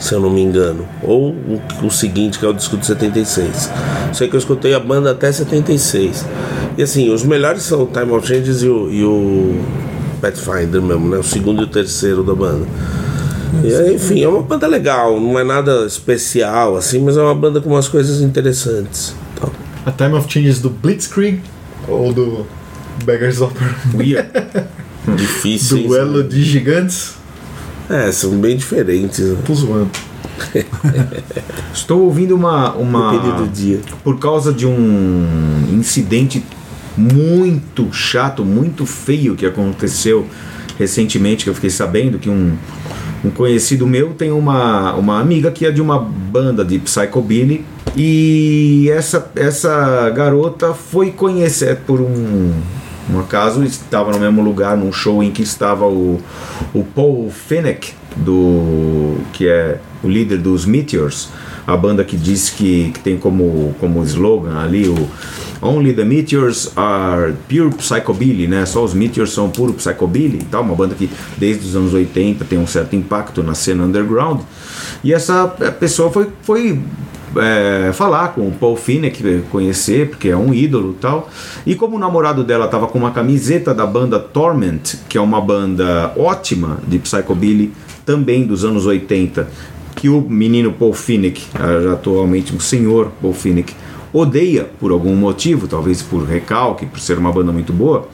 se 0.02 0.16
eu 0.16 0.20
não 0.20 0.32
me 0.32 0.42
engano. 0.42 0.88
Ou 1.04 1.30
o, 1.30 1.62
o 1.84 1.92
seguinte, 1.92 2.40
que 2.40 2.46
é 2.46 2.50
o 2.50 2.54
disco 2.54 2.76
de 2.76 2.86
76. 2.86 3.70
Sei 4.14 4.28
que 4.28 4.36
eu 4.36 4.40
escutei 4.40 4.74
a 4.74 4.80
banda 4.80 5.12
até 5.12 5.32
76. 5.32 6.26
E 6.78 6.82
assim, 6.82 7.14
os 7.14 7.24
melhores 7.24 7.62
são 7.62 7.84
o 7.84 7.86
Time 7.86 8.12
of 8.12 8.28
Changes 8.28 8.64
e 8.64 8.68
o, 8.68 8.92
e 8.92 9.04
o 9.04 9.64
Pathfinder 10.20 10.82
mesmo, 10.82 11.08
né? 11.08 11.18
O 11.18 11.24
segundo 11.24 11.62
e 11.62 11.66
o 11.66 11.68
terceiro 11.68 12.24
da 12.24 12.34
banda. 12.34 12.66
E 13.64 13.74
aí, 13.74 13.96
enfim, 13.96 14.24
é 14.24 14.28
uma 14.28 14.42
banda 14.42 14.66
legal, 14.68 15.20
não 15.20 15.38
é 15.38 15.44
nada 15.44 15.86
especial 15.86 16.78
assim, 16.78 17.00
mas 17.00 17.18
é 17.18 17.22
uma 17.22 17.36
banda 17.36 17.60
com 17.60 17.70
umas 17.70 17.88
coisas 17.88 18.22
interessantes. 18.22 19.14
Então, 19.34 19.52
A 19.86 19.92
Time 19.92 20.14
of 20.14 20.32
Changes 20.32 20.60
do 20.60 20.70
Blitzkrieg 20.70 21.42
ou 21.88 22.14
do 22.14 22.46
Beggars 23.04 23.42
Opera? 23.42 23.76
Weird. 23.94 24.30
difíceis. 25.16 25.86
Duelo 25.86 26.24
de 26.24 26.44
gigantes? 26.44 27.16
É, 27.90 28.12
são 28.12 28.32
bem 28.40 28.56
diferentes. 28.56 29.20
né? 29.20 29.38
Tô 29.46 29.54
zoando. 29.54 29.90
Estou 31.74 32.02
ouvindo 32.04 32.36
uma. 32.36 32.74
uma 32.74 33.12
do 33.18 33.48
dia. 33.48 33.80
por 34.04 34.18
causa 34.18 34.54
de 34.54 34.66
um 34.66 35.68
incidente 35.72 36.44
muito 36.98 37.92
chato, 37.92 38.44
muito 38.44 38.86
feio 38.86 39.36
que 39.36 39.46
aconteceu 39.46 40.28
recentemente, 40.78 41.44
que 41.44 41.50
eu 41.50 41.54
fiquei 41.54 41.70
sabendo 41.70 42.18
que 42.18 42.30
um, 42.30 42.56
um 43.24 43.30
conhecido 43.30 43.86
meu 43.86 44.14
tem 44.14 44.32
uma, 44.32 44.94
uma 44.94 45.20
amiga 45.20 45.52
que 45.52 45.66
é 45.66 45.72
de 45.72 45.82
uma 45.82 46.00
banda 46.00 46.66
de 46.66 46.80
psychobilly 46.80 47.64
e 47.96 48.90
essa, 48.92 49.32
essa 49.36 50.10
garota 50.10 50.74
foi 50.74 51.12
conhecer 51.12 51.78
por 51.86 52.00
um, 52.00 52.54
um 53.10 53.20
acaso, 53.20 53.64
estava 53.64 54.12
no 54.12 54.20
mesmo 54.20 54.42
lugar, 54.42 54.78
num 54.78 54.92
show 54.92 55.22
em 55.22 55.32
que 55.32 55.42
estava 55.42 55.86
o, 55.86 56.22
o 56.74 56.84
Paul 56.84 57.30
Fenech, 57.30 57.94
do, 58.16 59.18
que 59.34 59.48
é 59.48 59.80
o 60.04 60.08
líder 60.08 60.38
dos 60.38 60.66
Meteors, 60.66 61.30
a 61.74 61.78
banda 61.78 62.04
que 62.04 62.18
diz 62.18 62.50
que, 62.50 62.92
que 62.92 63.00
tem 63.00 63.18
como, 63.18 63.74
como 63.80 64.04
slogan 64.04 64.58
ali 64.58 64.88
o 64.88 65.10
Only 65.62 65.94
the 65.94 66.04
Meteors 66.04 66.72
are 66.76 67.34
pure 67.48 67.70
psychobilly, 67.70 68.48
né? 68.48 68.66
Só 68.66 68.84
os 68.84 68.96
Meteors 68.96 69.32
são 69.32 69.50
puro 69.50 69.74
psychobilly 69.74 70.40
e 70.40 70.46
tal, 70.46 70.64
uma 70.64 70.76
banda 70.76 70.96
que 70.96 71.10
desde 71.38 71.68
os 71.68 71.76
anos 71.76 71.94
80 71.94 72.44
tem 72.46 72.58
um 72.58 72.66
certo 72.66 72.96
impacto 72.96 73.44
na 73.44 73.54
cena 73.54 73.84
underground. 73.84 74.42
E 75.04 75.14
essa 75.14 75.56
eh, 75.60 75.70
pessoa 75.70 76.10
foi, 76.10 76.30
foi 76.42 76.80
é, 77.38 77.92
falar 77.94 78.30
com 78.30 78.48
o 78.48 78.52
Paul 78.52 78.76
Finneck, 78.76 79.44
conhecer, 79.52 80.10
porque 80.10 80.30
é 80.30 80.38
um 80.38 80.52
ídolo 80.52 80.96
e 80.98 81.02
tal. 81.02 81.30
E 81.66 81.76
como 81.76 81.96
o 81.96 82.00
namorado 82.00 82.44
dela 82.44 82.68
tava 82.68 82.88
com 82.88 82.98
uma 82.98 83.12
camiseta 83.12 83.72
da 83.72 83.86
banda 83.86 84.20
Torment, 84.20 84.98
que 85.08 85.18
é 85.18 85.22
uma 85.22 85.40
banda 85.40 86.12
ótima 86.18 86.80
de 86.88 86.98
psychobilly, 86.98 87.72
também 88.04 88.46
dos 88.46 88.66
anos 88.66 88.88
80, 88.88 89.48
que 90.02 90.10
o 90.10 90.20
menino 90.20 90.74
Paul 90.74 90.94
Finneck, 90.94 91.44
ah, 91.54 91.94
atualmente 91.94 92.56
um 92.56 92.60
senhor 92.60 93.12
Paul 93.22 93.34
Finneck, 93.36 93.72
odeia 94.12 94.68
por 94.80 94.92
algum 94.92 95.16
motivo, 95.16 95.68
talvez 95.68 96.02
por 96.02 96.24
recalque, 96.24 96.88
por 96.88 97.00
ser 97.00 97.20
uma 97.20 97.32
banda 97.32 97.52
muito 97.52 97.72
boa. 97.72 98.10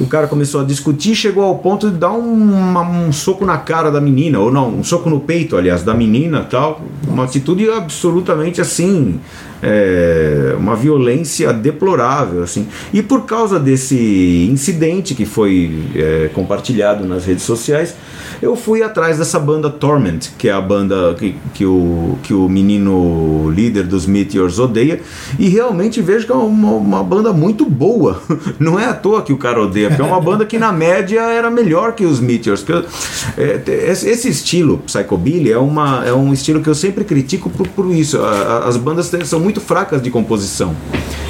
O 0.00 0.06
cara 0.06 0.26
começou 0.26 0.62
a 0.62 0.64
discutir, 0.64 1.14
chegou 1.14 1.44
ao 1.44 1.58
ponto 1.58 1.90
de 1.90 1.98
dar 1.98 2.12
um, 2.12 3.06
um 3.06 3.12
soco 3.12 3.44
na 3.44 3.58
cara 3.58 3.90
da 3.90 4.00
menina, 4.00 4.38
ou 4.38 4.50
não, 4.50 4.70
um 4.70 4.82
soco 4.82 5.10
no 5.10 5.20
peito, 5.20 5.54
aliás, 5.54 5.82
da 5.82 5.92
menina 5.92 6.46
tal. 6.48 6.80
Uma 7.06 7.24
atitude 7.24 7.68
absolutamente 7.68 8.62
assim, 8.62 9.20
é, 9.62 10.54
uma 10.58 10.74
violência 10.76 11.52
deplorável 11.52 12.42
assim. 12.42 12.66
E 12.92 13.02
por 13.02 13.22
causa 13.24 13.58
desse 13.58 14.48
incidente 14.50 15.14
que 15.14 15.24
foi 15.24 15.84
é, 15.94 16.30
compartilhado 16.34 17.04
nas 17.06 17.24
redes 17.24 17.44
sociais 17.44 17.94
eu 18.42 18.54
fui 18.54 18.82
atrás 18.82 19.16
dessa 19.18 19.38
banda 19.38 19.70
Torment 19.70 20.18
que 20.36 20.48
é 20.48 20.52
a 20.52 20.60
banda 20.60 21.14
que, 21.18 21.34
que, 21.54 21.64
o, 21.64 22.18
que 22.22 22.34
o 22.34 22.48
menino 22.48 23.50
líder 23.50 23.84
dos 23.84 24.04
Meteors 24.06 24.58
odeia. 24.58 25.00
E 25.38 25.48
realmente 25.48 26.02
vejo 26.02 26.26
que 26.26 26.32
é 26.32 26.34
uma, 26.34 26.72
uma 26.72 27.02
banda 27.02 27.32
muito 27.32 27.64
boa. 27.64 28.20
Não 28.60 28.78
é 28.78 28.84
à 28.86 28.92
toa 28.92 29.22
que 29.22 29.32
o 29.32 29.38
cara 29.38 29.62
odeia 29.62 29.88
porque 29.88 30.02
é 30.02 30.04
uma 30.04 30.20
banda 30.20 30.44
que 30.44 30.58
na 30.58 30.70
média 30.72 31.20
era 31.22 31.50
melhor 31.50 31.92
que 31.94 32.04
os 32.04 32.20
Meteors. 32.20 32.64
É, 33.38 33.60
esse 33.90 34.28
estilo 34.28 34.78
psychobilly 34.86 35.50
é, 35.52 35.58
uma, 35.58 36.04
é 36.04 36.12
um 36.12 36.32
estilo 36.32 36.60
que 36.60 36.68
eu 36.68 36.74
sempre 36.74 37.04
critico 37.04 37.48
por, 37.48 37.66
por 37.68 37.90
isso. 37.94 38.18
A- 38.20 38.30
a- 38.30 38.68
as 38.68 38.76
bandas 38.76 39.10
são 39.24 39.40
muito 39.46 39.60
fracas 39.60 40.02
de 40.02 40.10
composição 40.10 40.74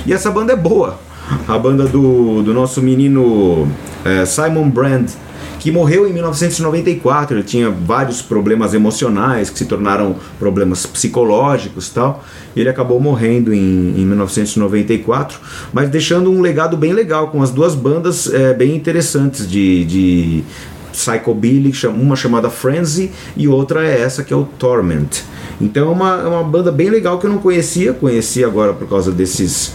e 0.06 0.12
essa 0.12 0.30
banda 0.30 0.54
é 0.54 0.56
boa 0.56 0.98
a 1.46 1.58
banda 1.58 1.84
do, 1.84 2.42
do 2.42 2.54
nosso 2.54 2.80
menino 2.80 3.68
é, 4.02 4.24
Simon 4.24 4.70
Brand 4.70 5.10
que 5.58 5.70
morreu 5.70 6.08
em 6.08 6.12
1994. 6.12 7.36
Ele 7.36 7.42
tinha 7.42 7.68
vários 7.68 8.22
problemas 8.22 8.72
emocionais 8.72 9.50
que 9.50 9.58
se 9.58 9.64
tornaram 9.64 10.14
problemas 10.38 10.86
psicológicos 10.86 11.90
tal. 11.90 12.24
Ele 12.54 12.68
acabou 12.68 13.00
morrendo 13.00 13.52
em, 13.52 14.00
em 14.00 14.06
1994, 14.06 15.38
mas 15.72 15.90
deixando 15.90 16.30
um 16.30 16.40
legado 16.40 16.76
bem 16.76 16.92
legal 16.92 17.28
com 17.28 17.42
as 17.42 17.50
duas 17.50 17.74
bandas 17.74 18.32
é, 18.32 18.54
bem 18.54 18.76
interessantes 18.76 19.50
de, 19.50 19.84
de 19.84 20.44
psychobilly, 20.92 21.72
uma 21.88 22.16
chamada 22.16 22.48
Frenzy 22.48 23.10
e 23.36 23.46
outra 23.46 23.84
é 23.84 24.00
essa 24.00 24.22
que 24.22 24.32
é 24.32 24.36
o 24.36 24.44
Torment. 24.44 25.24
Então 25.60 25.88
é 25.88 25.92
uma, 25.92 26.20
é 26.20 26.26
uma 26.26 26.44
banda 26.44 26.70
bem 26.70 26.90
legal 26.90 27.18
que 27.18 27.26
eu 27.26 27.30
não 27.30 27.38
conhecia, 27.38 27.92
conheci 27.92 28.44
agora 28.44 28.72
por 28.72 28.88
causa 28.88 29.10
desses 29.10 29.74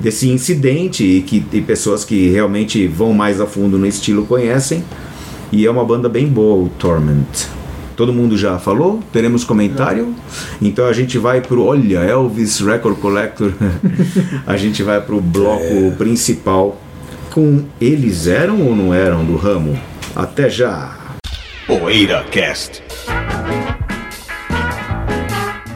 desse 0.00 0.28
incidente 0.28 1.04
e 1.04 1.22
que 1.22 1.44
e 1.52 1.60
pessoas 1.60 2.04
que 2.04 2.28
realmente 2.28 2.86
vão 2.86 3.12
mais 3.12 3.40
a 3.40 3.46
fundo 3.46 3.78
no 3.78 3.86
estilo 3.86 4.24
conhecem. 4.26 4.84
E 5.50 5.66
é 5.66 5.70
uma 5.70 5.84
banda 5.84 6.08
bem 6.08 6.26
boa, 6.26 6.64
o 6.64 6.68
Torment. 6.68 7.48
Todo 7.96 8.12
mundo 8.12 8.36
já 8.36 8.58
falou? 8.58 9.02
Teremos 9.12 9.42
comentário? 9.42 10.14
Então 10.62 10.86
a 10.86 10.92
gente 10.92 11.18
vai 11.18 11.40
pro. 11.40 11.64
Olha, 11.64 11.98
Elvis 11.98 12.60
Record 12.60 12.98
Collector. 12.98 13.52
a 14.46 14.56
gente 14.56 14.82
vai 14.82 15.00
pro 15.00 15.20
bloco 15.20 15.92
principal 15.96 16.80
com 17.32 17.64
eles 17.80 18.26
eram 18.26 18.62
ou 18.62 18.76
não 18.76 18.94
eram 18.94 19.24
do 19.24 19.36
ramo? 19.36 19.78
Até 20.14 20.48
já! 20.48 20.96
Poeira 21.66 22.24
Cast. 22.30 22.87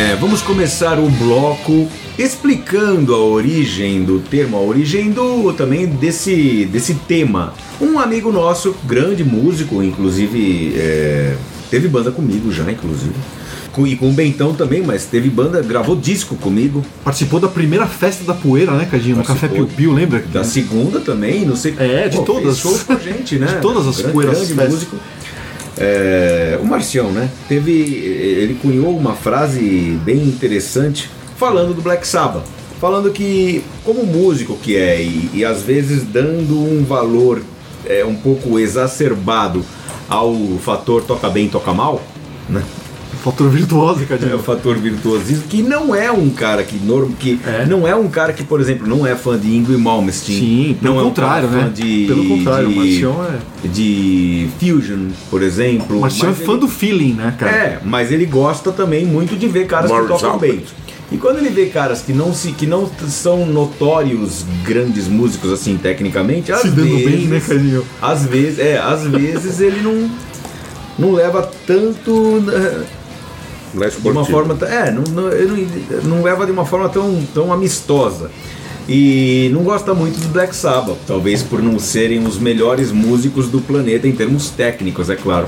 É, 0.00 0.16
vamos 0.16 0.40
começar 0.40 0.98
o 0.98 1.10
bloco 1.10 1.86
explicando 2.18 3.14
a 3.14 3.18
origem 3.18 4.02
do 4.02 4.18
termo, 4.20 4.56
a 4.56 4.60
origem 4.60 5.10
do 5.10 5.52
também 5.52 5.86
desse, 5.86 6.64
desse 6.72 6.94
tema. 6.94 7.52
Um 7.78 7.98
amigo 7.98 8.32
nosso, 8.32 8.74
grande 8.84 9.22
músico, 9.22 9.82
inclusive 9.82 10.72
é, 10.74 11.36
teve 11.70 11.86
banda 11.86 12.10
comigo 12.10 12.50
já, 12.50 12.70
inclusive. 12.72 13.12
Com- 13.72 13.86
E 13.86 13.94
com 13.94 14.08
o 14.08 14.12
Bentão 14.12 14.54
também, 14.54 14.82
mas 14.82 15.04
teve 15.04 15.28
banda, 15.28 15.60
gravou 15.62 15.94
disco 15.94 16.34
comigo. 16.34 16.82
Participou 17.04 17.38
da 17.38 17.46
primeira 17.48 17.86
festa 17.86 18.24
da 18.24 18.32
poeira, 18.34 18.72
né, 18.72 18.88
Cadinho? 18.90 19.16
No 19.18 19.22
Café. 19.24 19.48
Piu 19.48 19.66
Piu, 19.66 19.92
lembra? 19.92 20.24
Da 20.32 20.42
segunda 20.42 20.98
também, 21.00 21.44
não 21.44 21.54
sei. 21.54 21.74
É, 21.78 22.08
de 22.08 22.24
todas. 22.24 22.42
fez 22.42 22.58
shows 22.58 22.82
com 22.84 22.94
a 22.94 22.96
gente, 22.98 23.36
né? 23.38 23.46
De 23.46 23.60
todas 23.60 23.86
as 23.86 23.96
grande, 23.98 24.12
poeiras 24.14 24.36
grande 24.38 24.54
festas. 24.54 24.72
músico. 24.74 24.96
É, 25.80 26.58
o 26.60 26.64
Marcião, 26.66 27.10
né? 27.10 27.30
Teve. 27.48 27.72
Ele 27.72 28.58
cunhou 28.60 28.96
uma 28.96 29.14
frase 29.14 29.98
bem 30.04 30.22
interessante 30.22 31.10
falando 31.38 31.74
do 31.74 31.80
Black 31.80 32.06
Sabbath. 32.06 32.44
Falando 32.78 33.10
que, 33.10 33.62
como 33.84 34.04
músico 34.04 34.56
que 34.56 34.76
é, 34.76 35.02
e, 35.02 35.30
e 35.34 35.44
às 35.44 35.62
vezes 35.62 36.02
dando 36.02 36.58
um 36.58 36.84
valor 36.84 37.42
é, 37.86 38.04
um 38.04 38.14
pouco 38.14 38.58
exacerbado 38.58 39.64
ao 40.08 40.34
fator 40.62 41.02
toca 41.02 41.28
bem, 41.28 41.48
toca 41.48 41.72
mal, 41.72 42.02
né? 42.48 42.62
Fator 43.22 43.50
virtuoso, 43.50 44.00
É 44.00 44.04
o 44.04 44.06
Cadinho. 44.06 44.38
fator 44.38 44.76
virtuosismo, 44.78 45.44
que 45.48 45.62
não 45.62 45.94
é 45.94 46.10
um 46.10 46.30
cara 46.30 46.62
que, 46.64 46.76
norm, 46.78 47.10
que 47.12 47.38
É. 47.46 47.66
não 47.66 47.86
é 47.86 47.94
um 47.94 48.08
cara 48.08 48.32
que, 48.32 48.42
por 48.42 48.60
exemplo, 48.60 48.86
não 48.86 49.06
é 49.06 49.14
fã 49.14 49.38
de 49.38 49.54
Ingrid 49.54 49.78
Malmsteen. 49.78 50.38
Sim, 50.40 50.76
pelo 50.80 50.94
não 50.96 51.04
contrário, 51.04 51.46
é 51.46 51.50
um 51.50 51.54
né? 51.54 51.62
fã 51.64 51.72
de, 51.72 52.04
Pelo 52.06 52.24
contrário, 52.28 52.68
o 52.68 52.72
de, 52.72 52.76
Marcião 52.78 53.24
é. 53.64 53.68
de 53.68 54.48
Fusion, 54.58 55.08
por 55.30 55.42
exemplo. 55.42 55.98
O 55.98 56.00
Marcião 56.00 56.28
é 56.28 56.30
Mas 56.32 56.38
fã 56.46 56.52
ele- 56.52 56.60
do 56.60 56.68
feeling, 56.68 57.12
né, 57.12 57.34
cara? 57.38 57.52
É, 57.52 57.78
mas 57.84 58.10
ele 58.10 58.24
gosta 58.24 58.72
também 58.72 59.04
muito 59.04 59.36
de 59.36 59.46
ver 59.48 59.66
caras 59.66 59.90
que 59.90 60.06
tocam 60.08 60.30
Albert. 60.32 60.50
bem. 60.52 60.64
E 61.12 61.16
quando 61.18 61.38
ele 61.38 61.50
vê 61.50 61.66
caras 61.66 62.00
que 62.02 62.12
não 62.12 62.32
se 62.32 62.52
que 62.52 62.66
não 62.66 62.88
são 63.08 63.44
notórios 63.44 64.44
grandes 64.64 65.08
músicos 65.08 65.52
assim 65.52 65.76
tecnicamente, 65.76 66.52
às 66.52 66.60
Se 66.62 66.68
dando 66.68 66.88
vezes, 66.88 67.04
bem, 67.04 67.26
né, 67.26 67.40
Cadinho? 67.46 67.84
às 68.00 68.24
vezes, 68.24 68.58
é, 68.60 68.78
às 68.78 69.02
vezes 69.06 69.60
ele 69.60 69.82
não 69.82 70.08
não 70.98 71.12
leva 71.12 71.50
tanto 71.66 72.44
eh, 72.52 72.82
Não 73.74 73.82
é 73.84 73.88
de 73.88 73.96
uma 73.96 74.22
esportivo. 74.22 74.24
forma 74.26 74.66
é 74.66 74.90
não, 74.90 75.02
não, 75.04 75.22
não, 75.30 76.02
não 76.16 76.22
leva 76.22 76.44
de 76.46 76.52
uma 76.52 76.64
forma 76.66 76.88
tão, 76.88 77.22
tão 77.34 77.52
amistosa 77.52 78.30
e 78.88 79.48
não 79.52 79.62
gosta 79.62 79.94
muito 79.94 80.18
do 80.18 80.28
Black 80.28 80.54
Sabbath 80.56 80.96
talvez 81.06 81.42
por 81.42 81.62
não 81.62 81.78
serem 81.78 82.26
os 82.26 82.38
melhores 82.38 82.90
músicos 82.90 83.48
do 83.48 83.60
planeta 83.60 84.08
em 84.08 84.12
termos 84.12 84.50
técnicos 84.50 85.08
é 85.10 85.16
claro 85.16 85.46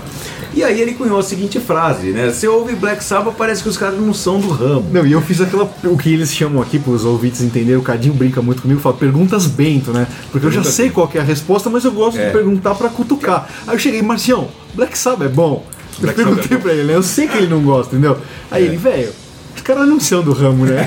e 0.54 0.62
aí 0.62 0.80
ele 0.80 0.92
cunhou 0.92 1.18
a 1.18 1.22
seguinte 1.22 1.58
frase 1.58 2.10
né 2.10 2.30
você 2.30 2.46
ouve 2.46 2.74
Black 2.76 3.02
Sabbath 3.02 3.34
parece 3.36 3.62
que 3.62 3.68
os 3.70 3.76
caras 3.76 3.98
não 3.98 4.12
são 4.14 4.38
do 4.38 4.48
ramo 4.48 4.86
Não, 4.92 5.04
e 5.06 5.12
eu 5.12 5.20
fiz 5.22 5.40
aquela. 5.40 5.64
O 5.84 5.96
que 5.96 6.12
eles 6.12 6.32
chamam 6.32 6.62
aqui 6.62 6.78
para 6.78 6.92
os 6.92 7.04
ouvintes 7.06 7.40
entenderem, 7.40 7.76
o 7.78 7.82
Cadinho 7.82 8.12
brinca 8.14 8.42
muito 8.42 8.60
comigo, 8.62 8.78
fala 8.78 8.94
perguntas 8.96 9.46
bento, 9.46 9.92
né? 9.92 10.06
Porque 10.30 10.46
eu 10.46 10.52
já 10.52 10.62
sei 10.62 10.90
qual 10.90 11.08
que 11.08 11.16
é 11.16 11.22
a 11.22 11.24
resposta, 11.24 11.70
mas 11.70 11.84
eu 11.86 11.92
gosto 11.92 12.18
É. 12.18 12.26
de 12.26 12.32
perguntar 12.32 12.74
para 12.74 12.90
cutucar. 12.90 13.48
Aí 13.66 13.74
eu 13.74 13.78
cheguei, 13.78 14.02
Marcião, 14.02 14.48
Black 14.74 14.96
Sabbath 14.98 15.26
é 15.26 15.30
bom? 15.30 15.64
Eu 16.00 16.12
perguntei 16.12 16.56
é 16.56 16.60
pra 16.60 16.72
ele, 16.72 16.84
né? 16.84 16.94
Eu 16.94 17.02
sei 17.02 17.26
que 17.26 17.36
ele 17.36 17.48
não 17.48 17.62
gosta, 17.62 17.94
entendeu? 17.94 18.18
Aí 18.50 18.64
ele, 18.64 18.76
velho, 18.76 19.12
os 19.54 19.62
caras 19.62 19.88
não 19.88 20.00
são 20.00 20.22
do 20.22 20.32
ramo, 20.32 20.64
né? 20.64 20.86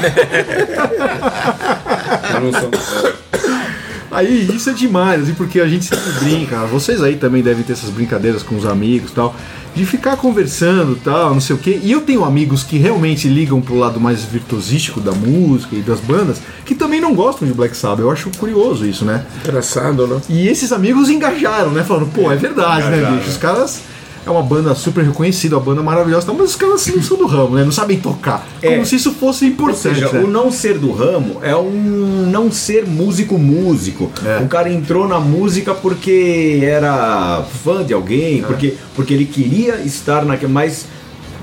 não 2.42 2.52
são 2.52 2.70
do 2.70 2.78
ramo. 2.78 3.16
Aí 4.16 4.50
isso 4.56 4.70
é 4.70 4.74
demais, 4.74 5.24
assim, 5.24 5.34
porque 5.34 5.60
a 5.60 5.68
gente 5.68 5.84
sempre 5.84 6.10
brinca, 6.22 6.66
vocês 6.68 7.04
aí 7.04 7.18
também 7.18 7.44
devem 7.44 7.64
ter 7.64 7.74
essas 7.74 7.90
brincadeiras 7.90 8.44
com 8.44 8.56
os 8.56 8.66
amigos 8.66 9.12
e 9.12 9.14
tal, 9.14 9.36
de 9.76 9.86
ficar 9.86 10.16
conversando 10.16 10.94
e 10.94 11.00
tal, 11.02 11.34
não 11.34 11.42
sei 11.42 11.54
o 11.54 11.60
quê. 11.60 11.82
E 11.84 11.92
eu 11.92 12.00
tenho 12.00 12.24
amigos 12.24 12.64
que 12.64 12.78
realmente 12.78 13.28
ligam 13.28 13.60
pro 13.60 13.76
lado 13.76 14.00
mais 14.00 14.24
virtuosístico 14.24 15.02
da 15.02 15.12
música 15.12 15.76
e 15.76 15.82
das 15.82 16.00
bandas, 16.00 16.38
que 16.64 16.74
também 16.74 17.02
não 17.02 17.14
gostam 17.14 17.46
de 17.46 17.54
Black 17.54 17.76
Sabbath. 17.76 18.00
Eu 18.00 18.10
acho 18.10 18.30
curioso 18.38 18.86
isso, 18.86 19.04
né? 19.04 19.26
Engraçado, 19.44 20.08
né? 20.08 20.22
E 20.30 20.48
esses 20.48 20.72
amigos 20.72 21.10
engajaram, 21.10 21.72
né? 21.72 21.84
Falando, 21.84 22.10
pô, 22.14 22.32
é 22.32 22.38
verdade, 22.38 22.90
né, 22.90 23.18
bicho? 23.18 23.30
Os 23.30 23.38
caras. 23.38 23.82
É 24.26 24.30
uma 24.30 24.42
banda 24.42 24.74
super 24.74 25.04
reconhecida, 25.04 25.56
uma 25.56 25.64
banda 25.64 25.84
maravilhosa, 25.84 26.34
mas 26.34 26.50
os 26.52 26.56
caras 26.56 26.86
não 26.88 27.02
são 27.04 27.16
do 27.18 27.28
ramo, 27.28 27.56
né? 27.56 27.64
Não 27.64 27.72
sabem 27.72 28.00
tocar. 28.00 28.48
É. 28.62 28.72
Como 28.72 28.86
se 28.86 28.96
isso 28.96 29.12
fosse 29.14 29.46
Ou 29.46 29.52
importante. 29.52 29.82
seja, 30.00 30.12
né? 30.12 30.24
o 30.24 30.28
não 30.28 30.52
ser 30.52 30.80
do 30.80 30.92
ramo 30.92 31.38
é 31.44 31.56
um 31.56 32.28
não 32.32 32.52
ser 32.52 32.86
músico 32.88 33.38
músico. 33.38 34.12
É. 34.26 34.42
O 34.44 34.48
cara 34.48 34.72
entrou 34.72 35.08
na 35.08 35.20
música 35.20 35.76
porque 35.76 36.60
era 36.64 37.44
fã 37.64 37.84
de 37.84 37.94
alguém, 37.94 38.40
É. 38.40 38.42
porque, 38.44 38.74
porque 38.96 39.14
ele 39.14 39.26
queria 39.26 39.76
estar 39.82 40.26
naquele. 40.26 40.52
Mas 40.52 40.86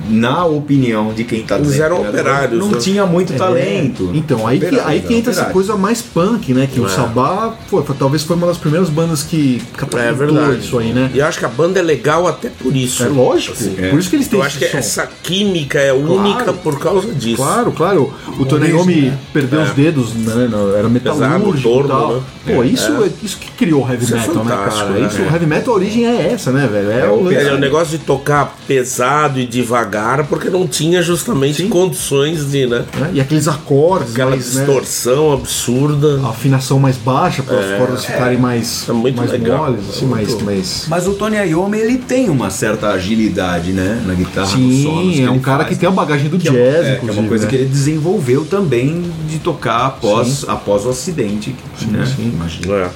na 0.09 0.45
opinião 0.45 1.13
de 1.13 1.25
quem 1.25 1.43
tá 1.43 1.57
Eles 1.57 1.69
dizendo 1.69 1.85
eram 1.85 1.97
que 1.97 2.03
era 2.03 2.11
do 2.13 2.19
operários, 2.21 2.51
ramo, 2.61 2.65
Não 2.65 2.79
né? 2.79 2.79
tinha 2.85 3.07
muito 3.07 3.33
talento. 3.35 4.11
É. 4.13 4.17
Então, 4.17 4.47
aí 4.47 4.59
que, 4.59 4.67
Operários, 4.67 4.91
aí 4.93 5.01
que 5.01 5.15
entra 5.15 5.31
essa 5.31 5.41
operários. 5.43 5.53
coisa 5.67 5.77
mais 5.77 6.03
punk, 6.03 6.53
né? 6.55 6.69
Que 6.73 6.81
o 6.81 6.87
É. 6.87 6.89
Sabá 6.89 7.55
foi, 7.69 7.83
foi- 7.83 7.97
talvez 7.99 8.23
foi 8.23 8.37
uma 8.37 8.47
das 8.47 8.59
primeiras 8.59 8.89
bandas 8.91 9.23
que 9.23 9.63
É 9.75 9.77
catapultou 9.79 10.15
verdade. 10.35 10.59
isso 10.65 10.79
aí, 10.79 10.93
né? 10.93 11.11
E 11.15 11.19
eu 11.19 11.27
acho 11.27 11.39
que 11.39 11.45
a 11.45 11.49
banda 11.49 11.79
é 11.79 11.83
legal 11.83 12.27
até 12.27 12.49
por 12.49 12.75
isso. 12.77 13.03
É 13.03 13.09
lógico, 13.09 13.57
é. 13.79 13.91
por 13.91 13.99
isso 13.99 14.11
que 14.11 14.17
eles 14.17 14.29
têm 14.29 14.39
Eu 14.39 14.45
acho 14.45 14.59
que 14.59 14.67
som. 14.69 14.79
essa 14.79 15.09
química 15.23 15.79
é 15.79 15.93
única 15.93 16.53
por 16.53 16.79
causa 16.79 17.13
disso. 17.13 17.37
Claro, 17.37 17.73
claro. 17.73 18.13
O 18.39 18.45
Tony 18.45 18.73
Origem, 18.73 18.79
Iommi 18.79 19.01
né? 19.11 19.19
perdeu 19.33 19.61
É. 19.61 19.65
os 19.65 19.71
dedos, 19.71 20.15
né? 20.15 20.49
Era 20.79 20.89
metalúrgico 20.89 21.63
torno, 21.69 21.87
e 21.87 21.89
tal. 21.93 22.13
né? 22.15 22.23
Pô, 22.47 22.65
isso 22.65 22.91
é. 23.05 23.09
isso 23.25 23.37
que 23.39 23.51
criou 23.53 23.85
o 23.85 23.89
heavy 23.91 24.05
Isso 24.05 24.15
é 24.15 24.19
metal, 24.19 24.45
né, 24.45 24.51
cara? 24.51 24.91
né? 24.91 25.07
Isso, 25.07 25.23
o 25.23 25.27
heavy 25.27 25.47
metal, 25.47 25.75
a 25.75 25.77
origem 25.77 26.07
é 26.07 26.33
essa, 26.33 26.51
né, 26.51 26.67
velho? 26.71 26.91
É, 26.91 27.01
É 27.03 27.09
o 27.09 27.23
o. 27.23 27.33
É, 27.33 27.53
o 27.55 27.59
negócio 27.59 27.97
de 27.97 28.05
tocar 28.05 28.57
pesado 28.67 29.39
e 29.39 29.47
devagar, 29.47 29.92
porque 30.29 30.49
não 30.49 30.67
tinha 30.67 31.03
justamente 31.03 31.65
condições 31.65 32.51
de, 32.51 32.67
né? 32.67 32.85
né? 32.99 33.11
E 33.15 33.21
aqueles 33.21 33.47
acordes, 33.49 34.13
Aquela 34.13 34.31
mais, 34.31 34.55
né, 34.55 34.65
distorção 34.65 35.33
absurda. 35.33 36.21
a 36.25 36.31
afinação 36.31 36.79
mais 36.79 36.97
baixa 36.97 37.43
para 37.43 37.59
as 37.59 37.79
cordas 37.79 38.05
ficarem 38.05 38.39
mais, 38.39 38.89
É 38.89 38.93
muito 38.93 39.17
mais 39.17 39.31
legal. 39.31 39.67
moles, 39.67 39.85
assim, 39.91 40.07
mais, 40.07 40.43
mais... 40.43 40.85
Mas 40.89 41.07
o 41.07 41.13
Tony 41.15 41.37
Iommi, 41.37 41.79
ele 41.79 41.99
tem 41.99 42.31
uma 42.31 42.49
certa 42.51 42.89
agilidade, 42.89 43.73
né? 43.73 44.03
Na 44.07 44.15
guitarra, 44.15 44.57
nos 44.57 44.83
solos 44.83 45.17
Sim, 45.17 45.25
é 45.27 45.31
um 45.31 45.39
cara 45.39 45.65
faz. 45.65 45.75
que 45.75 45.81
tem 45.81 45.89
a 45.89 45.93
bagagem 45.93 46.29
do 46.29 46.39
Que 46.39 46.49
é, 46.49 46.51
jazz, 46.53 47.03
uma- 47.03 47.11
é, 47.13 47.15
é 47.17 47.21
uma 47.21 47.29
coisa 47.29 47.45
né? 47.45 47.51
que 47.51 47.57
ele 47.57 47.67
desenvolveu 47.67 48.45
também 48.45 49.05
de 49.29 49.39
tocar 49.39 49.87
após, 49.87 50.45
após 50.49 50.85
o 50.87 50.91
acidente. 50.91 51.55
né? 51.89 52.05
Imagina. 52.19 52.75
É. 52.75 52.91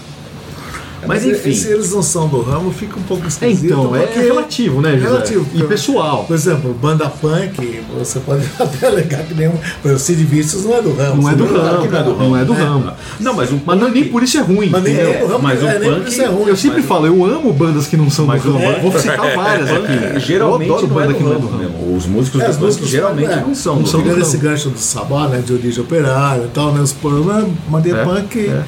Mas 1.07 1.23
Se- 1.23 1.31
enfim. 1.31 1.53
Se 1.55 1.69
eles 1.69 1.93
não 1.93 2.03
são 2.03 2.29
do 2.29 2.41
ramo, 2.43 2.71
fica 2.73 2.99
um 2.99 3.03
pouco 3.03 3.25
É, 3.25 3.29
esquisito. 3.29 3.65
então, 3.67 3.95
é 3.97 4.07
relativo, 4.07 4.81
né, 4.81 4.93
José? 4.97 5.07
relativo. 5.07 5.47
E 5.55 5.63
pessoal. 5.65 6.25
Por 6.25 6.35
exemplo, 6.35 6.75
banda 6.75 7.09
punk, 7.09 7.81
você 7.99 8.21
pode 8.21 8.43
até 8.59 8.87
alegar 8.87 9.23
que 9.25 9.35
nenhum. 9.35 9.53
Por 9.83 9.89
exemplo, 9.89 9.99
Sid 9.99 10.25
Vicious 10.25 10.65
não 10.65 10.77
é 10.77 10.83
do 10.83 10.93
ramo. 10.95 11.23
Não 11.23 11.31
é 11.31 11.35
do 11.35 11.45
ramo, 11.45 11.57
não 11.57 11.97
é 11.99 12.03
do 12.03 12.15
não 12.17 12.37
é 12.37 12.45
do 12.45 12.53
ramo. 12.53 12.93
Não, 13.21 13.35
mas 13.35 13.53
um 13.53 13.61
Mas 13.65 13.79
não, 13.81 13.89
nem 13.91 14.05
por 14.05 14.23
isso 14.23 14.39
é 14.39 14.41
ruim. 14.41 14.69
Mas 14.71 14.83
nem 14.83 14.97
é 14.97 15.19
do 15.21 15.27
ramo, 15.27 15.43
mas 15.43 15.63
o 15.63 15.67
é, 15.67 15.79
nem 15.79 15.89
por 15.91 15.99
punk- 16.01 16.09
isso 16.11 16.23
é 16.23 16.27
ruim. 16.27 16.49
Eu 16.49 16.57
sempre 16.57 16.79
Mas- 16.79 16.87
falo, 16.87 17.07
eu 17.07 17.25
amo 17.25 17.53
bandas 17.53 17.87
que 17.87 17.97
não 17.97 18.11
são 18.11 18.27
Mas 18.27 18.43
do 18.43 18.53
ramo. 18.53 18.79
o 18.79 18.91
Vou 18.91 19.01
citar 19.01 19.35
várias 19.37 19.71
aqui. 19.71 20.21
Geralmente 20.27 20.69
eu 20.69 20.77
adoro 20.77 20.89
não 20.89 21.01
é 21.01 21.07
banda 21.07 21.15
que 21.15 21.23
não 21.25 21.33
é 21.33 21.39
do 21.39 21.47
ramo. 21.49 21.97
Os 21.97 22.07
músicos 22.07 22.41
É, 22.43 22.49
do 22.49 22.59
punk 22.59 22.85
geralmente 22.87 23.33
é, 23.33 23.37
não 23.41 23.55
são. 23.55 23.77
não 23.77 23.87
são 23.87 24.19
esse 24.19 24.37
gancho 24.37 24.69
do 24.71 24.79
Sabá, 24.79 25.29
né, 25.29 25.43
de 25.45 25.53
origem 25.53 25.83
operária 25.83 26.43
e 26.45 26.49
tal, 26.49 26.73
né, 26.73 26.81
os 26.81 26.93
problemas, 26.93 27.47
mandei 27.69 27.93
É, 27.93 28.05
punk, 28.05 28.39
é. 28.49 28.63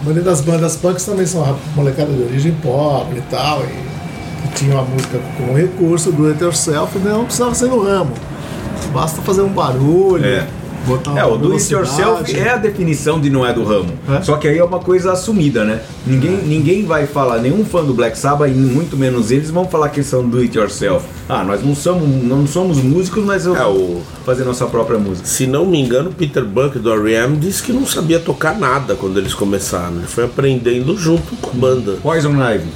A 0.00 0.04
maioria 0.04 0.22
das 0.22 0.40
bandas 0.40 0.76
punks 0.76 1.04
também 1.04 1.26
são 1.26 1.42
uma 1.42 1.56
molecada 1.74 2.12
de 2.12 2.22
origem 2.22 2.52
pobre 2.62 3.18
e 3.18 3.22
tal, 3.22 3.62
e 3.62 4.48
que 4.48 4.54
tinha 4.54 4.74
uma 4.74 4.84
música 4.84 5.18
com 5.36 5.54
recurso 5.54 6.12
do 6.12 6.28
it 6.28 6.42
yourself, 6.42 6.96
e 6.96 7.00
não 7.00 7.24
precisava 7.24 7.54
ser 7.54 7.66
no 7.66 7.82
ramo. 7.82 8.12
Basta 8.92 9.20
fazer 9.22 9.42
um 9.42 9.48
barulho, 9.52 10.24
É. 10.24 10.46
botar 10.86 11.16
É, 11.18 11.24
o 11.24 11.36
do 11.36 11.52
it 11.52 11.72
yourself 11.72 12.36
é 12.36 12.50
a 12.50 12.56
definição 12.56 13.20
de 13.20 13.30
não 13.30 13.46
é 13.46 13.52
do 13.52 13.64
ramo. 13.64 13.92
É? 14.08 14.22
Só 14.22 14.36
que 14.36 14.46
aí 14.48 14.58
é 14.58 14.64
uma 14.64 14.78
coisa 14.78 15.12
assumida, 15.12 15.64
né? 15.64 15.80
Ninguém, 16.06 16.36
ninguém 16.44 16.84
vai 16.84 17.06
falar, 17.06 17.38
nenhum 17.38 17.64
fã 17.64 17.84
do 17.84 17.92
Black 17.94 18.18
Sabbath, 18.18 18.48
e 18.50 18.54
muito 18.54 18.96
menos 18.96 19.30
eles, 19.30 19.50
vão 19.50 19.66
falar 19.66 19.88
que 19.90 20.02
são 20.02 20.26
do 20.28 20.38
it 20.38 20.56
yourself. 20.56 21.04
Ah, 21.28 21.44
nós 21.44 21.64
não 21.64 21.74
somos, 21.74 22.08
não 22.24 22.46
somos 22.46 22.78
músicos, 22.78 23.24
mas 23.24 23.44
eu 23.46 23.56
É, 23.56 23.62
vou 23.64 23.74
o- 23.74 24.02
fazer 24.24 24.44
nossa 24.44 24.66
própria 24.66 24.98
música. 24.98 25.26
Se 25.26 25.46
não 25.46 25.64
me 25.66 25.80
engano, 25.80 26.10
Peter 26.10 26.44
Buck 26.44 26.78
do 26.78 26.92
R.E.M. 26.92 27.36
disse 27.36 27.62
que 27.62 27.72
não 27.72 27.86
sabia 27.86 28.18
tocar 28.18 28.58
nada 28.58 28.94
quando 28.94 29.18
eles 29.18 29.34
começaram. 29.34 29.96
Ele 29.96 30.06
foi 30.06 30.24
aprendendo 30.24 30.96
junto 30.96 31.34
com 31.36 31.50
a 31.50 31.54
banda. 31.54 31.96
Poison 32.02 32.32
Ivy 32.32 32.68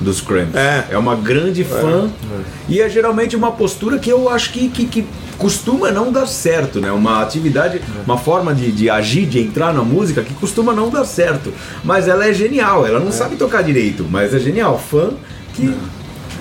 dos 0.00 0.20
Cramps. 0.20 0.54
É. 0.54 0.96
uma 0.96 1.16
grande 1.16 1.64
fã 1.64 2.08
e 2.68 2.80
é 2.80 2.88
geralmente 2.88 3.34
uma 3.34 3.50
postura 3.50 3.98
que 3.98 4.08
eu 4.08 4.28
acho 4.28 4.52
que, 4.52 4.68
que, 4.68 4.84
que 4.86 5.04
costuma 5.38 5.90
não 5.90 6.10
dar 6.10 6.26
certo, 6.26 6.80
né? 6.80 6.90
Uma 6.90 7.22
atividade, 7.22 7.80
uma 8.04 8.18
forma 8.18 8.54
de, 8.54 8.72
de 8.72 8.90
agir, 8.90 9.24
de 9.24 9.38
entrar 9.40 9.72
na 9.72 9.82
música 9.82 10.22
que 10.22 10.34
costuma 10.34 10.72
não 10.72 10.90
dar 10.90 11.04
certo. 11.04 11.52
Mas 11.84 12.08
ela 12.08 12.26
é 12.26 12.34
genial, 12.34 12.86
ela 12.86 12.98
não 12.98 13.12
sabe 13.12 13.36
tocar 13.36 13.62
direito, 13.62 14.04
mas 14.10 14.34
é 14.34 14.38
genial. 14.38 14.78
Fã 14.78 15.12
que. 15.54 15.74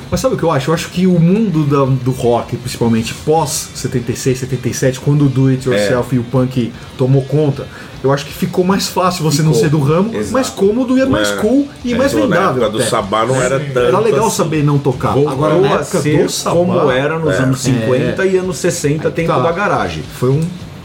Mas 0.10 0.20
sabe 0.22 0.36
o 0.36 0.38
que 0.38 0.44
eu 0.44 0.52
acho? 0.52 0.70
Eu 0.70 0.74
acho 0.74 0.90
que 0.90 1.06
o 1.06 1.20
mundo 1.20 1.64
da- 1.66 1.86
do 2.04 2.12
rock, 2.12 2.56
principalmente 2.56 3.14
pós 3.14 3.70
76, 3.76 4.40
77, 4.40 5.00
quando 5.02 5.26
o 5.26 5.30
do 5.30 5.48
it 5.48 5.68
yourself 5.68 6.16
e 6.16 6.20
o 6.20 6.24
punk 6.24 6.72
tomou 6.98 7.24
conta, 7.24 7.68
eu 8.02 8.14
acho 8.14 8.26
que 8.26 8.32
ficou 8.32 8.64
mais 8.64 8.88
fácil 8.88 9.24
você 9.24 9.42
não 9.42 9.54
Ficou. 9.54 9.64
ser 9.64 9.70
do 9.70 9.80
ramo, 9.80 10.16
Exato. 10.16 10.32
mais 10.34 10.50
cômodo 10.50 10.98
e 10.98 11.06
mais 11.06 11.30
É. 11.32 11.36
cool 11.38 11.68
e 11.84 11.94
mais 11.94 12.14
Então, 12.14 12.28
Na 12.28 12.36
vendável. 12.38 12.64
época 12.64 12.78
do. 12.78 12.90
Sabá 12.90 13.26
não 13.26 13.36
era 13.42 13.60
tanto. 13.60 13.80
Era 13.80 14.00
legal 14.00 14.28
assim. 14.28 14.36
saber 14.38 14.64
não 14.64 14.78
tocar. 14.78 15.12
Voltou 15.14 15.32
Agora 15.34 15.60
na 15.60 15.68
época 15.72 16.00
ser 16.00 16.24
do 16.24 16.30
Sabá, 16.32 16.56
como 16.56 16.90
era 16.92 17.20
nos 17.20 17.34
É. 17.36 17.38
anos 17.40 17.60
50 17.60 18.26
e 18.26 18.38
anos 18.38 18.58
60, 18.58 19.12
tempo 19.12 19.28
tá. 19.28 19.40
da 19.40 19.52
garagem. 19.52 20.04
foi 20.18 20.30
um 20.30 20.40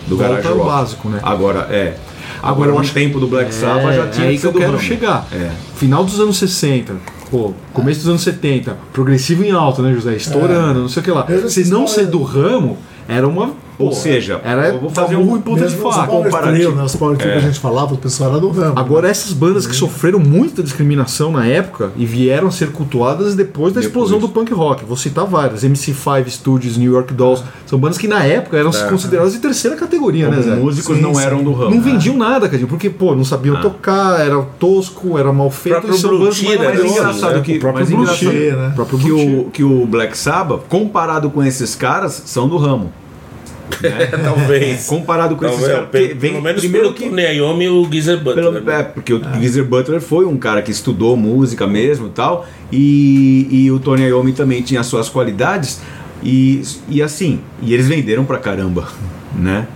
Do 0.09 0.17
volta 0.17 0.31
garage 0.33 0.49
ao 0.49 0.57
rock. 0.57 0.69
básico, 0.69 1.09
né? 1.09 1.21
Agora, 1.23 1.69
é. 1.71 1.95
Agora 2.43 2.55
Agora, 2.55 2.73
no 2.73 2.79
acho- 2.81 2.93
tempo 2.93 3.21
do 3.21 3.29
Black 3.29 3.55
Sabbath 3.55 3.95
já 3.95 4.09
tinha 4.09 4.27
é 4.27 4.31
aí 4.31 4.35
que 4.35 4.41
que 4.41 4.47
eu 4.49 4.53
quero 4.53 4.77
chegar. 4.81 5.29
É. 5.31 5.51
Final 5.77 6.03
dos 6.03 6.19
anos 6.19 6.39
60, 6.39 6.95
pô, 7.33 7.55
começo 7.73 8.01
dos 8.01 8.09
anos 8.11 8.23
70, 8.23 8.77
progressivo 8.93 9.43
em 9.43 9.51
alta, 9.51 9.81
né, 9.81 9.95
José? 9.95 10.15
Estourando, 10.15 10.81
não 10.81 10.89
sei 10.89 11.01
o 11.01 11.05
que 11.05 11.11
lá. 11.11 11.27
Se 11.49 11.65
não 11.71 11.87
ser 11.87 12.07
do 12.07 12.23
ramo, 12.23 12.77
era 13.09 13.27
uma. 13.27 13.55
Ou 13.79 13.89
pô, 13.89 13.95
seja, 13.95 14.41
era 14.45 14.69
eu 14.69 14.79
vou 14.81 14.91
fazer 14.91 15.17
um- 15.17 15.37
em 15.37 15.41
ponta 15.41 15.67
de 15.67 15.75
faca. 15.77 16.07
power 16.07 16.25
comparativo. 16.25 16.73
né, 16.77 16.83
os 16.85 16.95
power 16.95 17.17
trio 17.17 17.31
É. 17.31 17.33
que 17.33 17.39
a 17.39 17.43
gente 17.49 17.59
falava, 17.59 17.95
o 17.95 17.97
pessoal 17.99 18.31
era 18.31 18.41
do 18.41 18.51
ramo. 18.51 18.75
Agora, 18.79 19.09
essas 19.09 19.33
bandas 19.33 19.67
que 19.67 19.75
sofreram 19.75 20.19
muita 20.19 20.63
discriminação 20.63 21.33
na 21.33 21.47
época 21.47 21.91
e 21.97 22.05
vieram 22.07 22.49
a 22.49 22.51
ser 22.51 22.71
cultuadas 22.73 23.35
depois 23.35 23.73
da 23.73 23.81
Depois. 23.81 23.87
explosão 23.87 24.19
do 24.19 24.29
punk 24.29 24.53
rock. 24.53 24.85
Vou 24.85 24.97
citar 24.97 25.25
várias: 25.27 25.65
MC5 25.65 26.29
Studios, 26.31 26.77
New 26.77 26.93
York 26.93 27.13
Dolls. 27.15 27.43
São 27.67 27.79
bandas 27.79 27.99
que 27.99 28.07
na 28.07 28.23
época 28.25 28.57
eram 28.59 28.71
consideradas 28.71 29.33
de 29.33 29.39
terceira 29.39 29.77
categoria, 29.77 30.29
né, 30.29 30.37
Como 30.37 30.49
Zé? 30.49 30.57
músicos 30.57 30.97
Sim, 30.97 31.03
não 31.03 31.15
sim. 31.15 31.23
eram 31.23 31.43
do 31.43 31.53
ramo. 31.53 31.71
Não 31.71 31.79
né? 31.79 31.91
vendiam 31.93 32.17
nada, 32.17 32.49
cara, 32.49 32.67
porque, 32.67 32.91
pô, 32.91 33.15
não 33.15 33.25
sabiam 33.25 33.61
tocar, 33.61 34.21
era 34.21 34.41
tosco, 34.59 35.19
era 35.19 35.33
mal 35.33 35.51
feito. 35.51 35.89
e 35.89 35.95
são 35.95 36.11
bandas 36.19 36.43
mais 36.43 36.85
engraçado 36.85 37.35
né? 37.37 37.41
que, 37.43 37.57
O 37.57 37.61
próprio 37.61 37.87
Blue 37.87 38.05
né? 38.05 38.73
O, 39.47 39.51
que 39.51 39.65
o 39.65 39.87
Black 39.87 40.17
Sabbath, 40.17 40.63
comparado 40.69 41.31
com 41.31 41.43
esses 41.43 41.75
caras, 41.75 42.23
são 42.27 42.49
do 42.49 42.57
ramo. 42.57 42.93
Talvez. 44.23 44.87
Comparado 44.87 45.37
com 45.37 45.45
esses 45.45 45.57
Talvez, 45.57 45.77
caras. 45.77 45.91
porque 45.91 46.09
pelo, 46.09 46.21
vem 46.21 46.31
pelo 46.33 46.43
menos 46.43 46.61
primeiro 46.61 46.93
que 46.93 47.09
Tony 47.09 47.23
Iommi 47.23 47.65
e 47.65 47.69
o 47.69 47.89
Geezer 47.91 48.19
Butler. 48.19 48.35
Pelo, 48.35 48.61
né? 48.61 48.81
é, 48.81 48.83
porque 48.83 49.15
o 49.15 49.21
Geezer 49.41 49.65
Butler 49.65 50.01
foi 50.01 50.25
um 50.25 50.37
cara 50.37 50.63
que 50.63 50.71
estudou 50.71 51.17
música 51.17 51.67
mesmo 51.67 52.09
e 52.09 52.11
tal, 52.11 52.47
e, 52.71 53.49
e 53.51 53.71
o 53.71 53.79
Tony 53.79 54.03
Iommi 54.05 54.33
também 54.33 54.63
tinha 54.63 54.83
suas 54.83 55.09
qualidades, 55.09 55.81
e, 56.23 56.63
e 56.89 57.03
assim, 57.03 57.41
e 57.61 57.75
eles 57.75 57.89
venderam 57.89 58.25
pra 58.25 58.39
caramba, 58.39 58.89
né? 59.35 59.67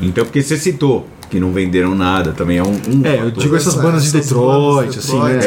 Então, 0.00 0.24
porque 0.24 0.42
você 0.42 0.56
citou 0.56 1.06
que 1.30 1.40
não 1.40 1.52
venderam 1.52 1.94
nada, 1.94 2.32
também 2.32 2.58
é 2.58 2.62
um. 2.62 2.70
um 2.72 3.04
É, 3.04 3.20
eu 3.20 3.30
digo 3.30 3.54
essas 3.56 3.74
bandas 3.74 4.04
de 4.04 4.12
Detroit, 4.12 4.98
assim, 4.98 5.18
né? 5.20 5.38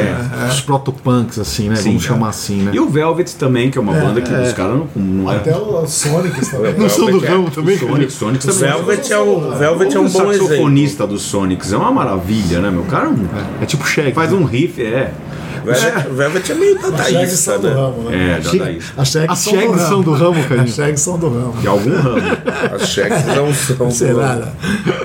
É, 0.45 0.49
Os 0.49 0.61
proto-punks, 0.61 1.39
assim, 1.39 1.69
né? 1.69 1.75
Sim, 1.75 1.89
Vamos 1.89 2.03
é. 2.03 2.07
chamar 2.07 2.29
assim, 2.29 2.57
né? 2.63 2.71
E 2.73 2.79
o 2.79 2.89
Velvet 2.89 3.35
também, 3.35 3.69
que 3.71 3.77
é 3.77 3.81
uma 3.81 3.93
banda 3.93 4.21
que 4.21 4.33
os 4.33 4.53
caras 4.53 4.77
não, 4.77 4.87
não 4.95 5.31
é. 5.31 5.37
Até 5.37 5.55
o 5.55 5.85
Sonic 5.87 6.45
também. 6.49 6.73
Não 6.77 6.89
são 6.89 7.09
do 7.09 7.19
ramo 7.19 7.49
também, 7.49 7.77
Sonic, 7.77 8.11
Sonic 8.11 8.45
O 8.47 8.51
também. 8.53 8.71
Velvet 8.71 9.11
é 9.13 9.19
um, 9.19 9.57
Velvet 9.57 9.95
é 9.95 9.99
o 9.99 10.03
um 10.03 10.09
bom 10.09 10.31
exemplo. 10.31 10.47
saxofonista 10.47 11.07
dos 11.07 11.21
Sonics 11.21 11.71
é 11.73 11.77
uma 11.77 11.91
maravilha, 11.91 12.59
né, 12.59 12.69
meu? 12.69 12.81
O 12.81 12.85
cara 12.85 13.09
um- 13.09 13.27
É 13.61 13.65
tipo 13.65 13.85
Shag. 13.87 14.13
faz 14.13 14.31
um 14.33 14.43
riff, 14.43 14.81
é. 14.81 15.11
Velvet, 15.63 16.09
Velvet 16.13 16.51
é 16.51 16.55
meio 16.55 16.79
dadaísta, 16.79 17.57
do 17.59 17.67
né? 17.67 17.73
ramo, 17.73 18.03
né? 18.09 18.37
É, 18.37 18.39
dadaísta. 18.39 18.93
As 18.97 19.07
Shags 19.09 19.81
são 19.81 20.01
do 20.01 20.13
ramo, 20.13 20.43
cara. 20.43 20.61
As 20.63 20.69
Shags 20.75 21.01
são 21.01 21.17
do 21.17 21.29
ramo. 21.29 21.53
De 21.61 21.67
algum 21.67 21.95
ramo. 21.95 22.17
As 22.75 22.89
cheques 22.89 23.25
não 23.35 23.53
são. 23.53 23.91
Será? 23.91 24.35
né? 24.35 24.51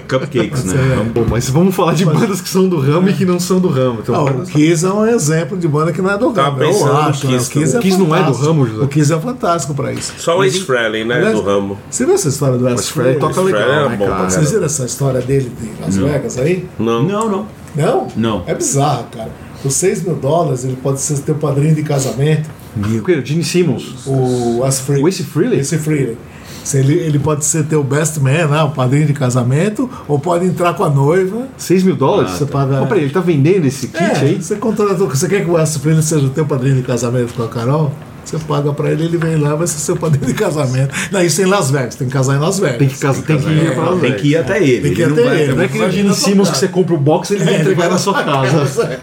Cupcakes, 0.09 0.65
né? 0.65 1.11
Bom, 1.15 1.25
mas 1.29 1.49
vamos 1.49 1.75
falar 1.75 1.95
de 1.95 2.05
bandas 2.05 2.41
que 2.41 2.49
são 2.49 2.69
do 2.69 2.79
ramo 2.81 3.09
e 3.09 3.13
que 3.13 3.25
não 3.25 3.39
são 3.41 3.59
do 3.61 3.69
ramo. 3.69 4.01
Então, 4.03 4.15
Ah, 4.15 4.25
o 4.25 4.43
Kiss 4.45 4.85
é 4.85 4.91
um 4.91 5.07
exemplo 5.07 5.57
de 5.59 5.67
banda 5.69 5.93
que 5.93 6.03
não 6.03 6.11
é 6.11 6.19
do 6.19 6.31
Tava 6.33 6.51
ramo. 6.51 6.63
Eu 6.63 6.69
pensando 6.69 6.93
no 6.93 6.99
acho. 6.99 7.27
né? 7.27 7.33
O 7.37 7.39
Kiss, 7.39 7.51
também. 7.53 7.79
O 7.79 7.81
Kiss 7.83 7.99
não 7.99 8.17
é 8.17 8.23
do 8.23 8.33
ramo, 8.33 8.67
José? 8.67 8.85
O 8.85 8.89
Kiss 8.89 9.13
é 9.13 9.19
fantástico 9.21 9.75
pra 9.75 9.93
isso. 9.93 10.13
Só 10.19 10.39
o 10.39 10.45
Ace 10.45 10.61
Frehley, 10.61 11.05
né? 11.05 11.17
Aliás, 11.17 11.35
Do 11.37 11.43
ramo. 11.43 11.79
Você 11.91 12.05
viu 12.05 12.15
essa 12.15 12.29
história 12.29 12.59
do 12.59 12.69
Ace 12.69 12.93
Frehley 12.93 13.19
toca 13.19 13.41
legal, 13.41 13.63
é 13.63 13.89
né, 13.89 13.97
cara? 14.07 14.31
Vocês 14.31 14.51
viram 14.51 14.65
essa 14.67 14.85
história 14.85 15.21
dele 15.21 15.51
de 15.61 15.83
Las 15.83 15.97
Vegas 15.97 16.39
aí? 16.39 16.67
Não. 16.79 17.03
Não, 17.03 17.29
não. 17.29 17.47
Não? 17.75 18.09
Não. 18.17 18.43
É 18.47 18.55
bizarro, 18.55 19.07
cara. 19.11 19.31
Por 19.63 19.71
6 19.71 20.03
mil 20.05 20.17
dólares 20.17 20.65
ele 20.65 20.77
pode 20.83 21.01
ser 21.01 21.19
teu 21.21 21.35
padrinho 21.37 21.75
de 21.75 21.83
casamento. 21.83 22.49
O 22.77 23.03
que? 23.03 23.13
O 23.13 23.25
Gene 23.25 23.45
Simmons. 23.45 24.07
O 24.07 24.65
Ace 24.67 24.83
Frehley. 24.83 25.05
O 25.05 25.09
Ace 25.09 25.23
Frehley? 25.23 25.61
Ace 25.61 25.79
Frehley. 25.79 26.17
Se 26.65 26.79
ele, 26.79 26.95
ele 26.95 27.19
pode 27.19 27.45
ser 27.45 27.65
teu 27.67 27.83
best 27.83 28.19
man, 28.21 28.47
né, 28.47 28.63
o 28.63 28.71
padrinho 28.71 29.05
de 29.07 29.13
casamento, 29.13 29.91
ou 30.07 30.19
pode 30.19 30.47
entrar 30.47 30.75
com 30.75 30.85
a 30.85 30.89
noiva. 30.91 31.49
6 31.57 31.83
mil 31.83 31.97
dólares? 31.97 32.33
Você 32.33 32.47
paga- 32.47 32.79
Pô, 32.79 32.87
peraí, 32.87 33.05
ele 33.05 33.13
tá 33.13 33.21
vendendo 33.21 33.65
esse 33.67 33.89
kit 33.89 34.03
É, 34.03 34.17
aí? 34.19 34.43
você 34.43 34.55
contratou, 34.57 35.09
você 35.09 35.29
quer 35.29 35.45
que 35.45 35.51
o 35.51 35.59
Ace 35.59 35.79
Frehley 35.81 36.03
seja 36.03 36.25
o 36.27 36.31
teu 36.31 36.47
padrinho 36.47 36.77
de 36.77 36.83
casamento 36.83 37.35
com 37.35 37.43
a 37.43 37.49
Carol? 37.49 37.93
Você 38.25 38.39
paga 38.39 38.73
pra 38.73 38.91
ele, 38.91 39.05
ele 39.05 39.17
vem 39.17 39.37
lá, 39.37 39.55
vai 39.55 39.67
ser 39.67 39.79
seu 39.79 39.97
padrinho 39.97 40.27
de 40.27 40.35
casamento. 40.35 40.95
Não, 41.11 41.21
isso 41.23 41.41
é 41.41 41.45
em 41.45 41.49
Las 41.49 41.71
Vegas, 41.71 41.97
tem 41.97 42.07
que 42.07 42.13
casar 42.13 42.37
em 42.37 42.39
Las 42.39 42.59
Vegas. 42.59 42.79
Tem 42.79 42.89
que, 42.89 42.99
casa, 42.99 43.23
tem 43.23 43.39
que 43.39 43.49
ir 43.51 43.75
pra 43.75 43.91
Las 43.91 44.01
Tem 44.01 44.15
que 44.15 44.29
ir 44.29 44.37
até 44.37 44.63
ele. 44.63 44.81
Tem 44.83 44.95
que 44.95 45.01
ir 45.01 45.05
ele 45.05 45.13
até 45.13 45.21
não 45.23 45.29
vai 45.29 45.43
ele. 45.43 45.53
Não 45.55 45.63
é 45.63 45.69
que 45.69 45.73
nem 45.75 45.83
o 45.83 45.85
Vai 45.85 45.93
Gene 45.93 46.09
na 46.09 46.15
sua 46.15 46.25
Simmons 46.29 46.49
que 46.49 46.55
casa. 46.55 46.67
você 46.67 46.73
compra 46.73 46.95
o 46.95 46.99
box 46.99 47.31
e 47.31 47.35
ele 47.35 47.45
vai 47.45 47.53
É, 47.53 47.57
ele 47.57 47.63
entregar 47.63 47.81
vai 47.83 47.91
na 47.91 47.99
sua 47.99 48.23
casa. 48.25 49.01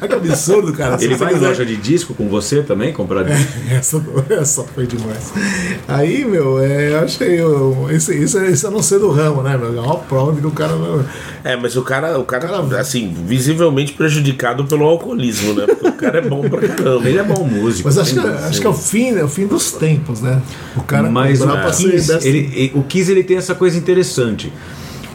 Olha 0.00 0.08
que 0.08 0.14
absurdo, 0.14 0.72
cara. 0.72 0.96
Ele 1.02 1.14
vai 1.16 1.30
em 1.30 1.34
quiser- 1.34 1.48
loja 1.48 1.66
de 1.66 1.76
disco 1.76 2.14
com 2.14 2.28
você 2.28 2.62
também 2.62 2.92
comprar 2.92 3.24
disco? 3.24 3.52
Essa, 3.70 4.02
essa 4.30 4.64
foi 4.64 4.86
demais. 4.86 5.32
Aí, 5.88 6.24
meu, 6.24 6.58
é, 6.60 6.92
eu 6.92 7.00
achei. 7.00 7.40
Eu, 7.40 7.88
isso, 7.90 8.12
isso, 8.12 8.38
é- 8.38 8.50
isso 8.50 8.66
é 8.66 8.70
não 8.70 8.82
ser 8.82 8.98
do 8.98 9.10
ramo, 9.10 9.42
né, 9.42 9.56
meu? 9.56 9.76
É 9.76 9.80
uma 9.80 9.96
prova 9.98 10.32
de 10.32 10.40
que 10.40 10.46
o 10.46 10.50
cara 10.50 10.72
não. 10.74 11.04
É, 11.44 11.56
mas 11.56 11.76
o 11.76 11.82
cara, 11.82 12.18
o 12.18 12.24
cara, 12.24 12.48
Cara- 12.48 12.80
assim, 12.80 13.14
visivelmente 13.26 13.92
prejudicado 13.92 14.64
pelo 14.64 14.84
alcoolismo, 14.84 15.54
né? 15.54 15.66
Porque 15.66 15.88
o 15.88 15.92
cara 15.92 16.18
é 16.18 16.22
bom 16.22 16.40
pra 16.48 16.60
caramba. 16.68 17.08
Ele 17.08 17.18
é 17.18 17.22
bom 17.22 17.44
músico. 17.44 17.88
Mas 17.88 17.98
acho 17.98 18.14
que, 18.14 18.20
tem- 18.20 18.30
acho 18.30 18.59
acho 18.60 18.62
que 18.62 18.66
é 18.66 18.70
o 18.70 18.74
fim, 18.74 19.16
é 19.18 19.24
o 19.24 19.28
fim 19.28 19.46
dos 19.46 19.72
tempos, 19.72 20.20
né? 20.20 20.40
O 20.76 20.82
cara 20.82 21.10
Mas 21.10 21.40
o 21.40 21.46
Kiss, 21.92 22.08
dessa- 22.08 22.26
ele, 22.28 22.38
ele- 22.54 22.72
o 22.74 22.82
Kiss 22.82 23.10
ele 23.10 23.22
tem 23.24 23.36
essa 23.36 23.54
coisa 23.54 23.76
interessante. 23.78 24.52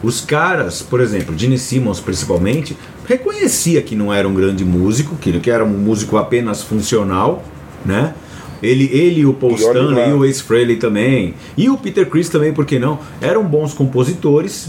Os 0.02 0.20
caras, 0.20 0.82
por 0.82 1.00
exemplo, 1.00 1.36
Gene 1.36 1.58
Simmons 1.58 2.00
principalmente, 2.00 2.76
reconhecia 3.06 3.80
que 3.82 3.94
não 3.96 4.12
era 4.12 4.28
um 4.28 4.34
grande 4.34 4.64
músico, 4.64 5.16
que 5.16 5.30
ele 5.30 5.40
que 5.40 5.50
era 5.50 5.64
um 5.64 5.68
músico 5.78 6.16
apenas 6.16 6.62
funcional, 6.62 7.42
né? 7.84 8.14
Ele, 8.62 8.84
ele 8.90 9.20
e 9.20 9.26
o 9.26 9.34
Paul 9.34 9.52
E 9.52 9.56
Stanley 9.56 10.08
e 10.10 10.12
o 10.14 10.24
Ace 10.24 10.42
Frehley 10.42 10.76
também, 10.76 11.34
e 11.58 11.68
o 11.68 11.76
Peter 11.76 12.08
Criss 12.08 12.30
também, 12.30 12.54
por 12.54 12.64
que 12.64 12.78
não? 12.78 12.98
Eram 13.20 13.44
bons 13.44 13.74
compositores, 13.74 14.68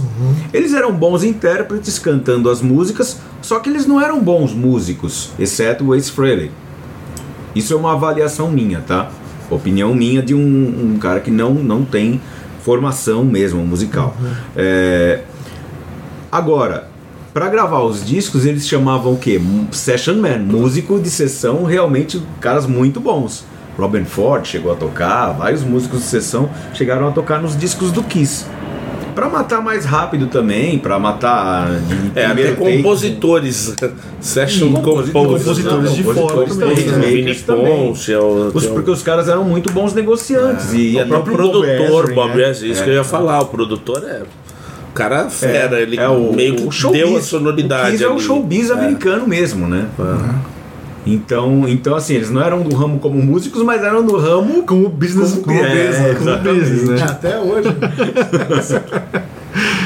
eles 0.54 0.74
eram 0.74 0.92
bons 0.94 1.24
intérpretes 1.24 1.98
cantando 1.98 2.50
as 2.50 2.62
músicas, 2.62 3.18
só 3.42 3.60
que 3.60 3.70
eles 3.70 3.86
não 3.86 4.02
eram 4.02 4.20
bons 4.22 4.54
músicos, 4.54 5.30
exceto 5.40 5.86
o 5.86 5.96
Ace 5.96 6.12
Frehley. 6.12 6.52
Isso 7.58 7.74
é 7.74 7.76
uma 7.76 7.94
avaliação 7.94 8.50
minha, 8.52 8.82
tá? 8.82 9.10
Opinião 9.50 9.94
minha 9.94 10.22
de 10.22 10.34
um, 10.34 10.94
um 10.94 10.98
cara 11.00 11.20
que 11.20 11.32
não, 11.32 11.54
não 11.54 11.84
tem 11.84 12.22
formação 12.62 13.24
mesmo 13.24 13.66
musical. 13.66 14.16
É, 14.56 15.22
Agora, 16.30 16.90
para 17.34 17.48
gravar 17.48 17.82
os 17.84 18.06
discos, 18.06 18.46
eles 18.46 18.68
chamavam 18.68 19.14
o 19.14 19.18
quê? 19.18 19.40
Session 19.72 20.16
Man, 20.16 20.40
músico 20.40 21.00
de 21.00 21.10
sessão, 21.10 21.64
realmente 21.64 22.22
caras 22.42 22.68
muito 22.68 23.00
bons. 23.00 23.46
Robin 23.78 24.04
Ford 24.04 24.46
chegou 24.46 24.74
a 24.74 24.76
tocar, 24.76 25.32
vários 25.32 25.64
músicos 25.64 26.00
de 26.00 26.06
sessão 26.06 26.50
chegaram 26.74 27.08
a 27.08 27.12
tocar 27.12 27.42
nos 27.42 27.58
discos 27.58 27.92
do 27.94 28.04
Kiss. 28.04 28.46
Pra 29.18 29.30
matar 29.30 29.64
mais 29.64 29.84
rápido 29.84 30.28
também, 30.28 30.78
pra 30.78 31.00
matar 31.00 31.72
de 31.72 32.12
É, 32.20 32.28
até 32.28 32.52
compositores. 32.52 33.74
Session 34.22 34.68
Sim, 34.68 34.74
compositores. 34.74 35.44
compositores 35.44 35.96
de 35.96 36.04
fora 36.04 36.46
também, 36.46 36.68
né? 36.86 37.00
Vini 37.08 37.22
makers 37.22 37.42
também. 37.42 37.88
Ponce, 37.88 38.14
é 38.14 38.20
o, 38.20 38.50
o- 38.50 38.52
porque 38.52 38.92
os 38.92 39.02
caras 39.02 39.28
eram 39.28 39.44
muito 39.44 39.72
bons 39.72 39.96
negociantes. 39.96 40.72
e 40.72 40.92
E 40.92 41.00
até 41.00 41.10
até 41.16 41.18
o 41.18 41.24
produtor, 41.24 42.14
Bob 42.14 42.36
né? 42.36 42.48
Ezrin, 42.52 42.70
isso 42.70 42.84
que 42.84 42.90
eu 42.92 42.94
ia 42.94 43.04
falar, 43.04 43.40
o 43.42 43.46
produtor 43.48 44.04
é. 44.08 44.22
O 44.92 44.94
cara 44.94 45.28
fera, 45.32 45.82
ele 45.82 45.98
é 46.00 46.08
o, 46.08 46.32
meio 46.32 46.56
que 46.56 46.68
o 46.68 46.72
showbiz. 46.72 47.02
deu 47.02 47.18
a 47.18 47.22
sonoridade. 47.22 47.88
O 47.90 47.92
Kiss 47.94 48.04
é 48.04 48.10
o 48.10 48.20
showbiz 48.20 48.70
americano 48.70 49.28
mesmo, 49.28 49.68
né? 49.68 49.88
Então, 51.14 51.68
então, 51.68 51.96
assim, 51.96 52.16
eles 52.16 52.30
não 52.30 52.42
eram 52.42 52.62
do 52.62 52.76
ramo 52.76 53.00
como 53.00 53.22
músicos, 53.22 53.62
mas 53.64 53.82
eram 53.84 54.06
do 54.06 54.18
ramo 54.18 54.64
Como 54.64 54.90
business, 54.90 55.32
Como 55.32 55.44
como, 55.46 55.60
business, 55.60 55.96
é, 55.96 56.14
como 56.16 56.30
exatamente. 56.30 56.60
business, 56.60 56.90
né? 56.90 57.04
Até 57.04 57.40
hoje. 57.40 57.70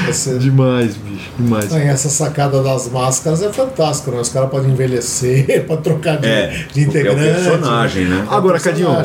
Essa, 0.08 0.38
Demais, 0.38 0.96
bicho, 0.96 1.30
demais. 1.38 1.72
E 1.72 1.76
essa 1.78 2.08
sacada 2.10 2.62
das 2.62 2.90
máscaras 2.90 3.42
é 3.42 3.50
fantástica, 3.50 4.10
né? 4.10 4.20
Os 4.20 4.28
caras 4.28 4.50
podem 4.50 4.70
envelhecer, 4.70 5.64
podem 5.66 5.82
trocar 5.82 6.18
de, 6.18 6.26
É, 6.26 6.48
de 6.48 6.64
porque 6.64 6.80
é 6.80 6.82
o 6.82 6.88
integrante. 6.88 7.20
personagem, 7.22 8.04
né? 8.06 8.26
É 8.30 8.34
Agora, 8.34 8.60
Cadinho, 8.60 8.88
tá 8.88 9.02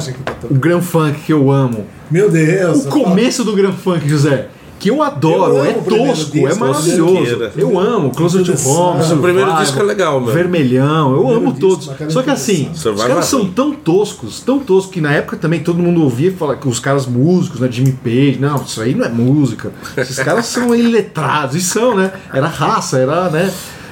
o 0.50 0.56
Grand 0.56 0.82
Funk 0.82 1.20
que 1.22 1.32
eu 1.32 1.50
amo. 1.52 1.86
Meu 2.12 2.30
Deus. 2.30 2.86
O 2.86 2.90
começo 2.90 3.44
do 3.46 3.56
Grand 3.56 3.74
Funk, 3.74 4.10
José, 4.10 4.48
que 4.80 4.90
eu 4.90 5.02
adoro, 5.02 5.58
Eu 5.58 5.66
é 5.66 5.74
tosco, 5.74 6.32
disco, 6.32 6.48
é 6.48 6.56
maravilhoso. 6.56 7.52
Eu 7.56 7.80
amo, 7.80 8.12
Closer 8.12 8.44
to 8.44 8.52
Home, 8.70 8.98
Mas 9.00 9.12
o 9.12 9.18
primeiro 9.18 9.56
disco 9.58 9.80
é 9.80 9.84
legal, 9.84 10.20
meu. 10.22 10.34
Vermelhão, 10.34 11.16
eu 11.16 11.30
amo 11.30 11.54
todos. 11.54 11.90
Só 12.10 12.22
que 12.22 12.30
assim, 12.30 12.70
os 12.74 13.02
caras 13.02 13.18
é 13.18 13.22
são 13.22 13.46
tão 13.46 13.72
toscos, 13.72 14.42
tão 14.42 14.60
toscos, 14.60 14.94
que 14.94 15.02
na 15.02 15.12
época 15.14 15.38
também 15.38 15.62
todo 15.62 15.80
mundo 15.80 16.04
ouvia 16.04 16.32
falar 16.32 16.58
que 16.58 16.68
os 16.68 16.80
caras 16.80 17.06
músicos, 17.06 17.60
né? 17.60 17.70
Jimmy 17.72 17.94
Page, 18.04 18.38
não, 18.40 18.64
isso 18.64 18.82
aí 18.82 18.94
não 18.94 19.06
é 19.06 19.10
música. 19.10 19.72
Esses 19.96 20.18
caras 20.20 20.46
são 20.46 20.74
iletrados, 20.76 21.56
e 21.56 21.62
são, 21.62 21.96
né? 21.96 22.12
Era 22.34 22.48
raça, 22.48 22.98
era, 23.00 23.30
né? 23.30 23.52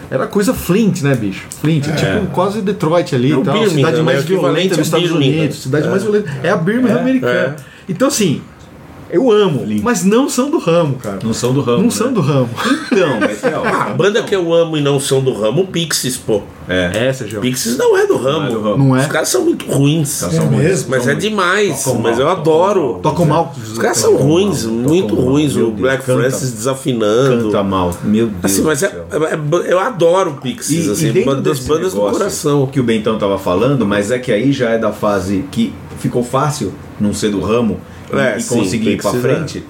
Era 0.09 0.27
coisa 0.27 0.53
Flint, 0.53 1.01
né, 1.01 1.15
bicho? 1.15 1.47
Flint, 1.61 1.87
é. 1.87 1.91
tipo 1.93 2.27
quase 2.27 2.61
Detroit 2.61 3.15
ali 3.15 3.31
É 3.31 3.43
tal. 3.43 3.67
Cidade 3.67 3.97
né? 3.97 4.03
mais 4.03 4.23
equivalente 4.23 4.69
violenta 4.69 4.75
dos 4.77 4.85
Estados. 4.85 5.11
Unidos. 5.11 5.63
Cidade 5.63 5.87
mais 5.87 6.03
violenta. 6.03 6.31
É 6.43 6.49
a 6.49 6.57
Birmingham 6.57 6.99
americana. 6.99 7.55
Então, 7.87 8.07
assim, 8.07 8.41
eu 9.15 9.31
amo, 9.31 9.65
mas 9.81 10.03
não 10.03 10.27
são 10.29 10.49
do 10.49 10.57
ramo, 10.59 10.95
cara. 10.95 11.19
Não 11.23 11.33
são 11.33 11.53
do 11.53 11.61
ramo. 11.61 11.77
Não 11.77 11.85
né? 11.85 11.91
são 11.91 12.11
do 12.13 12.21
ramo. 12.21 12.49
Então, 12.91 13.19
mas 13.19 13.43
é, 13.43 13.57
ó, 13.57 13.63
A 13.85 13.93
banda 13.93 14.21
que 14.23 14.35
eu 14.35 14.53
amo 14.53 14.75
e 14.77 14.81
não 14.81 14.99
são 14.99 15.21
do 15.23 15.33
ramo, 15.33 15.61
o 15.63 15.67
Pixies, 15.67 16.17
pô. 16.17 16.41
é. 16.67 17.07
É, 17.07 17.13
Sérgio. 17.13 17.39
Pixies 17.41 17.77
não 17.77 17.97
é 17.97 18.05
do 18.07 18.17
ramo. 18.17 18.47
é 18.47 18.49
do 18.51 18.61
ramo. 18.61 18.77
Não 18.89 18.95
é? 18.95 19.01
Os 19.01 19.07
caras 19.07 19.29
são 19.29 19.43
muito 19.45 19.65
ruins. 19.65 20.23
É 20.23 20.39
mesmo? 20.45 20.89
Mas 20.89 21.07
é 21.07 21.15
demais. 21.15 21.83
Tocam 21.83 22.01
Mas 22.01 22.17
mal, 22.17 22.21
eu 22.27 22.29
adoro. 22.31 22.99
Tocam 23.01 23.25
mal. 23.25 23.53
Os 23.57 23.77
caras 23.77 23.97
são 23.97 24.15
ruins, 24.17 24.65
mal, 24.65 24.73
muito 24.73 25.15
ruins. 25.15 25.53
O 25.55 25.59
Deus, 25.59 25.73
Black 25.73 26.03
canta- 26.05 26.19
Francis 26.21 26.51
desafinando. 26.51 27.45
Canta 27.45 27.63
mal. 27.63 27.93
Meu 28.03 28.27
Deus. 28.27 28.39
Assim, 28.43 28.61
mas 28.63 28.83
é, 28.83 28.89
céu. 28.89 29.05
é- 29.11 29.71
eu 29.71 29.79
adoro 29.79 30.31
o 30.31 30.33
Pixies, 30.35 30.89
assim, 30.89 31.11
dentro 31.11 31.31
uma 31.31 31.41
das 31.41 31.59
bandas 31.59 31.93
do 31.93 32.01
coração. 32.01 32.67
que 32.67 32.79
o 32.79 32.83
Bentão 32.83 33.17
tava 33.17 33.37
falando, 33.37 33.85
mas 33.85 34.11
é 34.11 34.19
que 34.19 34.31
aí 34.31 34.51
já 34.51 34.69
é 34.71 34.77
da 34.77 34.91
fase 34.91 35.45
que 35.51 35.73
ficou 35.99 36.23
fácil 36.23 36.73
não 36.99 37.13
ser 37.13 37.29
do 37.31 37.39
ramo 37.39 37.77
e- 37.77 37.94
É, 38.13 38.37
e, 38.37 38.41
sim, 38.41 38.55
conseguir 38.59 38.89
ir 38.91 39.01
pra 39.01 39.11
Pixies 39.11 39.25
é. 39.25 39.35
frente. 39.35 39.63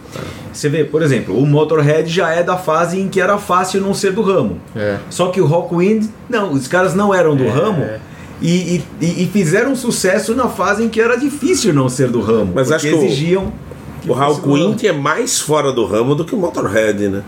Você 0.52 0.70
vê, 0.70 0.84
por 0.84 1.02
exemplo, 1.02 1.38
o 1.38 1.46
Motorhead 1.46 2.10
já 2.10 2.32
é 2.32 2.42
da 2.44 2.58
fase 2.58 3.00
em 3.00 3.08
que 3.10 3.20
era 3.20 3.38
fácil 3.38 3.82
não 3.82 3.94
ser 3.94 4.12
do 4.14 4.22
ramo. 4.22 4.60
É. 4.76 4.98
Só 5.10 5.28
que 5.28 5.42
o 5.42 5.46
Rockwind, 5.46 6.06
não, 6.30 6.52
os 6.54 6.68
caras 6.68 6.94
não 6.94 7.14
eram 7.14 7.36
do 7.36 7.48
ramo. 7.48 7.86
E, 8.42 8.82
e- 9.02 9.24
e- 9.24 9.30
fizeram 9.32 9.76
sucesso 9.76 10.36
na 10.36 10.48
fase 10.50 10.84
em 10.84 10.90
que 10.90 11.00
era 11.00 11.16
difícil 11.18 11.74
não 11.74 11.88
ser 11.90 12.10
do 12.10 12.22
ramo. 12.22 12.52
Mas 12.54 12.72
acho 12.72 12.86
que 12.88 12.94
o- 12.94 13.04
exigiam. 13.04 13.52
O 14.08 14.14
ramo. 14.14 14.40
Quint 14.42 14.84
é 14.84 14.92
mais 14.92 15.40
fora 15.40 15.72
do 15.72 15.86
ramo 15.86 16.14
do 16.16 16.24
que 16.26 16.36
o 16.36 16.38
Motorhead, 16.38 17.08
né? 17.08 17.24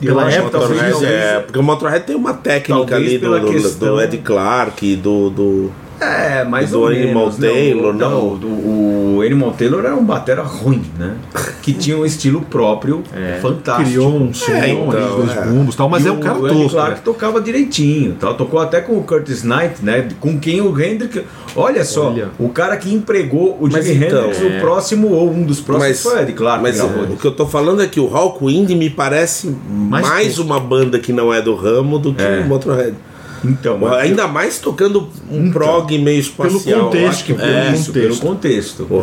Pela 0.00 0.30
época, 0.30 0.58
Motorhead 0.58 0.90
talvez- 0.92 1.12
é, 1.12 1.40
porque 1.40 1.58
o 1.58 1.62
Motorhead 1.62 2.04
tem 2.04 2.16
uma 2.16 2.34
técnica 2.34 2.96
ali 2.96 3.18
do, 3.18 3.38
do- 3.40 3.46
questão- 3.52 3.94
do 3.96 4.00
Ed 4.02 4.18
Clark, 4.18 4.96
do, 4.96 5.30
do 5.30 5.70
É, 6.00 6.44
mais 6.44 6.70
Do 6.70 6.86
Animal 6.86 7.24
menos, 7.24 7.38
né? 7.38 7.48
Taylor, 7.48 7.94
O- 7.94 7.98
não. 7.98 8.18
o- 8.20 8.40
O, 8.70 9.16
o 9.18 9.22
Animal 9.22 9.50
Taylor 9.52 9.84
era 9.84 9.94
um 9.94 10.04
batera 10.04 10.42
ruim, 10.42 10.82
né? 10.98 11.14
Que 11.60 11.74
tinha 11.74 11.94
um 11.96 12.06
estilo 12.06 12.40
próprio, 12.40 13.02
fantástico. 13.42 13.90
Criou 13.90 14.08
um 14.16 14.32
som 14.32 14.50
É, 14.50 14.60
ali, 14.62 14.72
então, 14.72 15.16
dois 15.16 15.36
é. 15.36 15.40
bumbos 15.42 15.74
e 15.74 15.76
tal, 15.76 15.88
mas 15.90 16.04
E 16.04 16.08
é 16.08 16.10
um 16.12 16.18
cara 16.18 16.38
o 16.38 16.46
Ed 16.48 16.54
tosco. 16.56 16.70
Clark 16.70 16.94
né? 16.94 17.00
tocava 17.04 17.40
direitinho, 17.42 18.16
tal. 18.18 18.32
tocou 18.34 18.58
até 18.60 18.80
com 18.80 18.96
o 18.98 19.02
Curtis 19.02 19.42
Knight, 19.44 19.74
né? 19.84 20.08
Com 20.18 20.38
quem 20.40 20.62
o 20.62 20.68
Hendrix. 20.80 21.20
Olha 21.54 21.84
só, 21.84 22.08
Olha. 22.10 22.28
o 22.38 22.48
cara 22.48 22.78
que 22.78 22.92
empregou 22.94 23.58
o 23.60 23.68
Mas 23.70 23.84
Jimi 23.84 24.06
então, 24.06 24.24
Hendrix, 24.30 24.40
é. 24.42 24.56
o 24.56 24.60
próximo 24.60 25.08
ou 25.12 25.30
um 25.30 25.42
dos 25.42 25.60
próximos 25.60 25.88
Mas, 25.88 26.02
foi 26.02 26.16
o 26.16 26.22
Ed 26.22 26.32
Clark. 26.32 26.62
mas 26.62 26.76
gravou. 26.76 27.02
o 27.04 27.16
que 27.18 27.26
eu 27.26 27.32
tô 27.32 27.46
falando 27.46 27.82
é 27.82 27.86
que 27.86 28.00
o 28.00 28.08
Hawkwind 28.16 28.70
me 28.70 28.88
parece 28.88 29.54
mais, 29.68 30.28
tosco. 30.28 30.42
uma 30.44 30.58
banda 30.58 30.98
que 30.98 31.12
não 31.12 31.32
é 31.32 31.42
do 31.42 31.54
ramo 31.54 31.98
do 31.98 32.14
que 32.14 32.22
É. 32.22 32.40
o 32.40 32.48
Motorhead. 32.48 32.94
Então, 33.44 33.78
mas- 33.78 33.92
Ainda 34.00 34.26
mais 34.28 34.58
tocando 34.58 35.08
um 35.30 35.50
prog 35.50 35.96
meio 35.98 36.20
espacial. 36.20 36.84
contexto, 36.86 36.96
Eu 37.04 37.08
acho 37.08 37.24
que 37.24 37.34
pelo, 37.34 37.48
é, 37.48 37.72
isso, 37.72 37.92
pelo 37.92 38.16
contexto. 38.18 38.86
O 38.88 38.98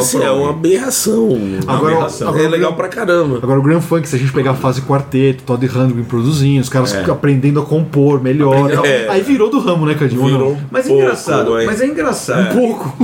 assim, 0.00 0.22
é 0.22 0.30
uma 0.30 0.50
aberração. 0.50 1.28
Agora, 1.66 1.94
aberração. 1.94 2.28
agora 2.28 2.44
é 2.44 2.48
legal 2.48 2.74
pra 2.74 2.88
caramba. 2.88 3.38
Agora 3.42 3.58
o 3.58 3.62
Grand 3.62 3.80
Funk, 3.80 4.08
se 4.08 4.16
a 4.16 4.18
gente 4.18 4.32
pegar 4.32 4.52
a 4.52 4.54
fase 4.54 4.82
quarteto, 4.82 5.42
Todd 5.44 5.66
Rundgren 5.66 6.04
produzindo, 6.04 6.60
os 6.60 6.68
caras 6.68 6.94
É. 6.94 7.10
aprendendo 7.10 7.60
a 7.60 7.64
compor 7.64 8.22
melhor. 8.22 8.70
É. 8.84 9.06
Aí 9.08 9.22
virou 9.22 9.48
do 9.50 9.58
ramo, 9.60 9.86
né, 9.86 9.94
Cadinho? 9.94 10.24
Virou 10.24 10.56
Mas 10.70 10.84
é 10.84 10.88
pouco, 10.88 11.02
engraçado, 11.02 11.50
mas- 11.52 11.66
mas 11.66 11.80
é 11.80 11.86
engraçado. 11.86 12.50
Um 12.60 12.68
pouco. 12.68 12.96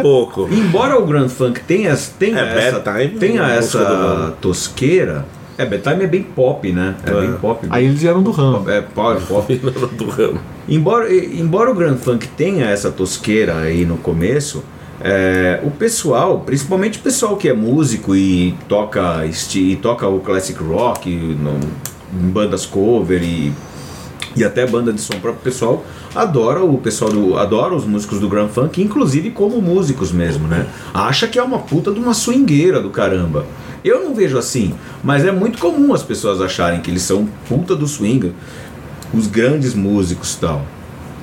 pouco. 0.00 0.48
Embora 0.52 0.98
o 0.98 1.06
Grand 1.06 1.28
Funk 1.28 1.60
tenha, 1.60 1.96
tenha 2.18 2.38
É, 2.40 2.68
essa, 2.68 2.80
tenha 2.80 3.42
é 3.42 3.52
a 3.52 3.56
música 3.56 3.78
do 3.78 3.84
essa 3.84 4.34
tosqueira, 4.40 5.24
é, 5.58 5.66
Bad 5.66 5.82
Time 5.82 6.04
é 6.04 6.06
bem 6.06 6.22
pop, 6.22 6.72
né? 6.72 6.94
É, 7.04 7.10
É. 7.10 7.20
bem 7.20 7.32
pop. 7.34 7.66
Aí 7.68 7.84
eles 7.84 8.02
eram 8.04 8.22
do 8.22 8.30
ramo. 8.30 8.68
É 8.70 8.80
pop, 8.80 9.20
pop. 9.26 9.54
do 9.96 10.08
ramo. 10.08 10.38
embora, 10.68 11.12
embora 11.14 11.70
o 11.70 11.74
Grand 11.74 11.96
Funk 11.96 12.26
tenha 12.28 12.66
essa 12.66 12.90
tosqueira 12.90 13.56
aí 13.58 13.84
no 13.84 13.96
começo, 13.96 14.62
é, 15.00 15.60
o 15.64 15.70
pessoal, 15.70 16.40
principalmente 16.40 16.98
o 16.98 17.02
pessoal 17.02 17.36
que 17.36 17.48
é 17.48 17.52
músico 17.52 18.16
e 18.16 18.54
toca, 18.68 19.24
e 19.54 19.76
toca 19.76 20.06
o 20.08 20.20
classic 20.20 20.60
rock 20.62 21.08
no- 21.10 21.60
em 22.20 22.28
bandas 22.30 22.64
cover 22.64 23.22
e 23.22 23.52
e 24.36 24.44
até 24.44 24.64
banda 24.66 24.92
de 24.92 25.00
som 25.00 25.14
próprio 25.14 25.42
pessoal 25.42 25.84
adora 26.14 26.62
o 26.62 26.78
pessoal 26.78 27.10
do 27.10 27.36
adora 27.36 27.74
os 27.74 27.84
músicos 27.84 28.20
do 28.20 28.28
Grand 28.28 28.48
Funk, 28.48 28.80
inclusive 28.80 29.30
como 29.30 29.60
músicos 29.60 30.12
mesmo, 30.12 30.46
né? 30.46 30.66
Acha 30.94 31.26
que 31.26 31.38
é 31.38 31.42
uma 31.42 31.58
puta 31.58 31.90
de 31.90 31.98
uma 31.98 32.14
swingueira 32.14 32.80
do 32.80 32.90
caramba. 32.90 33.44
Eu 33.84 34.04
não 34.04 34.14
vejo 34.14 34.36
assim, 34.38 34.74
mas 35.02 35.24
é 35.24 35.32
muito 35.32 35.58
comum 35.58 35.94
as 35.94 36.02
pessoas 36.02 36.40
acharem 36.40 36.80
que 36.80 36.90
eles 36.90 37.02
são 37.02 37.28
puta 37.48 37.76
do 37.76 37.86
swing, 37.86 38.34
os 39.12 39.26
grandes 39.26 39.74
músicos 39.74 40.34
e 40.34 40.38
tal. 40.38 40.62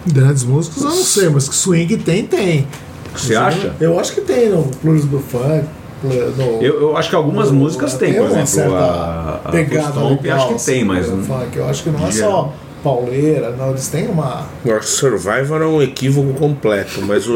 Grandes 0.07 0.43
músicos, 0.43 0.83
eu 0.83 0.89
não 0.89 1.03
sei, 1.03 1.29
mas 1.29 1.49
que 1.49 1.55
swing 1.55 1.97
tem, 1.97 2.25
tem. 2.25 2.67
Você 3.15 3.35
acha? 3.35 3.73
Eu 3.79 3.99
acho 3.99 4.13
que 4.13 4.21
tem 4.21 4.49
no 4.49 4.69
Blues 4.83 5.05
do 5.05 5.19
Funk. 5.19 5.65
No, 6.03 6.61
Eu, 6.61 6.81
eu 6.81 6.97
acho 6.97 7.09
que 7.09 7.15
algumas 7.15 7.49
músicas 7.49 7.95
tem, 7.95 8.13
por 8.13 8.23
uma 8.23 8.41
exemplo, 8.41 8.47
certa 8.47 8.75
a, 8.75 9.35
a 9.45 9.51
pegada 9.51 9.89
Stomp, 9.89 10.25
acho 10.25 10.47
que 10.47 10.65
tem, 10.65 10.75
assim, 10.75 10.83
mas 10.83 11.09
no 11.09 11.23
funk. 11.23 11.57
Eu 11.57 11.67
acho 11.67 11.83
que 11.83 11.89
não 11.89 12.07
é 12.07 12.11
só 12.11 12.53
pauleira, 12.85 13.49
não, 13.57 13.71
eles 13.71 13.87
têm 13.87 14.05
uma. 14.05 14.45
Eu 14.63 14.77
acho 14.77 14.85
que 14.85 14.93
Survivor 14.93 15.59
é 15.59 15.65
um 15.65 15.81
equívoco 15.81 16.33
completo, 16.35 17.01
mas 17.01 17.27
o 17.27 17.33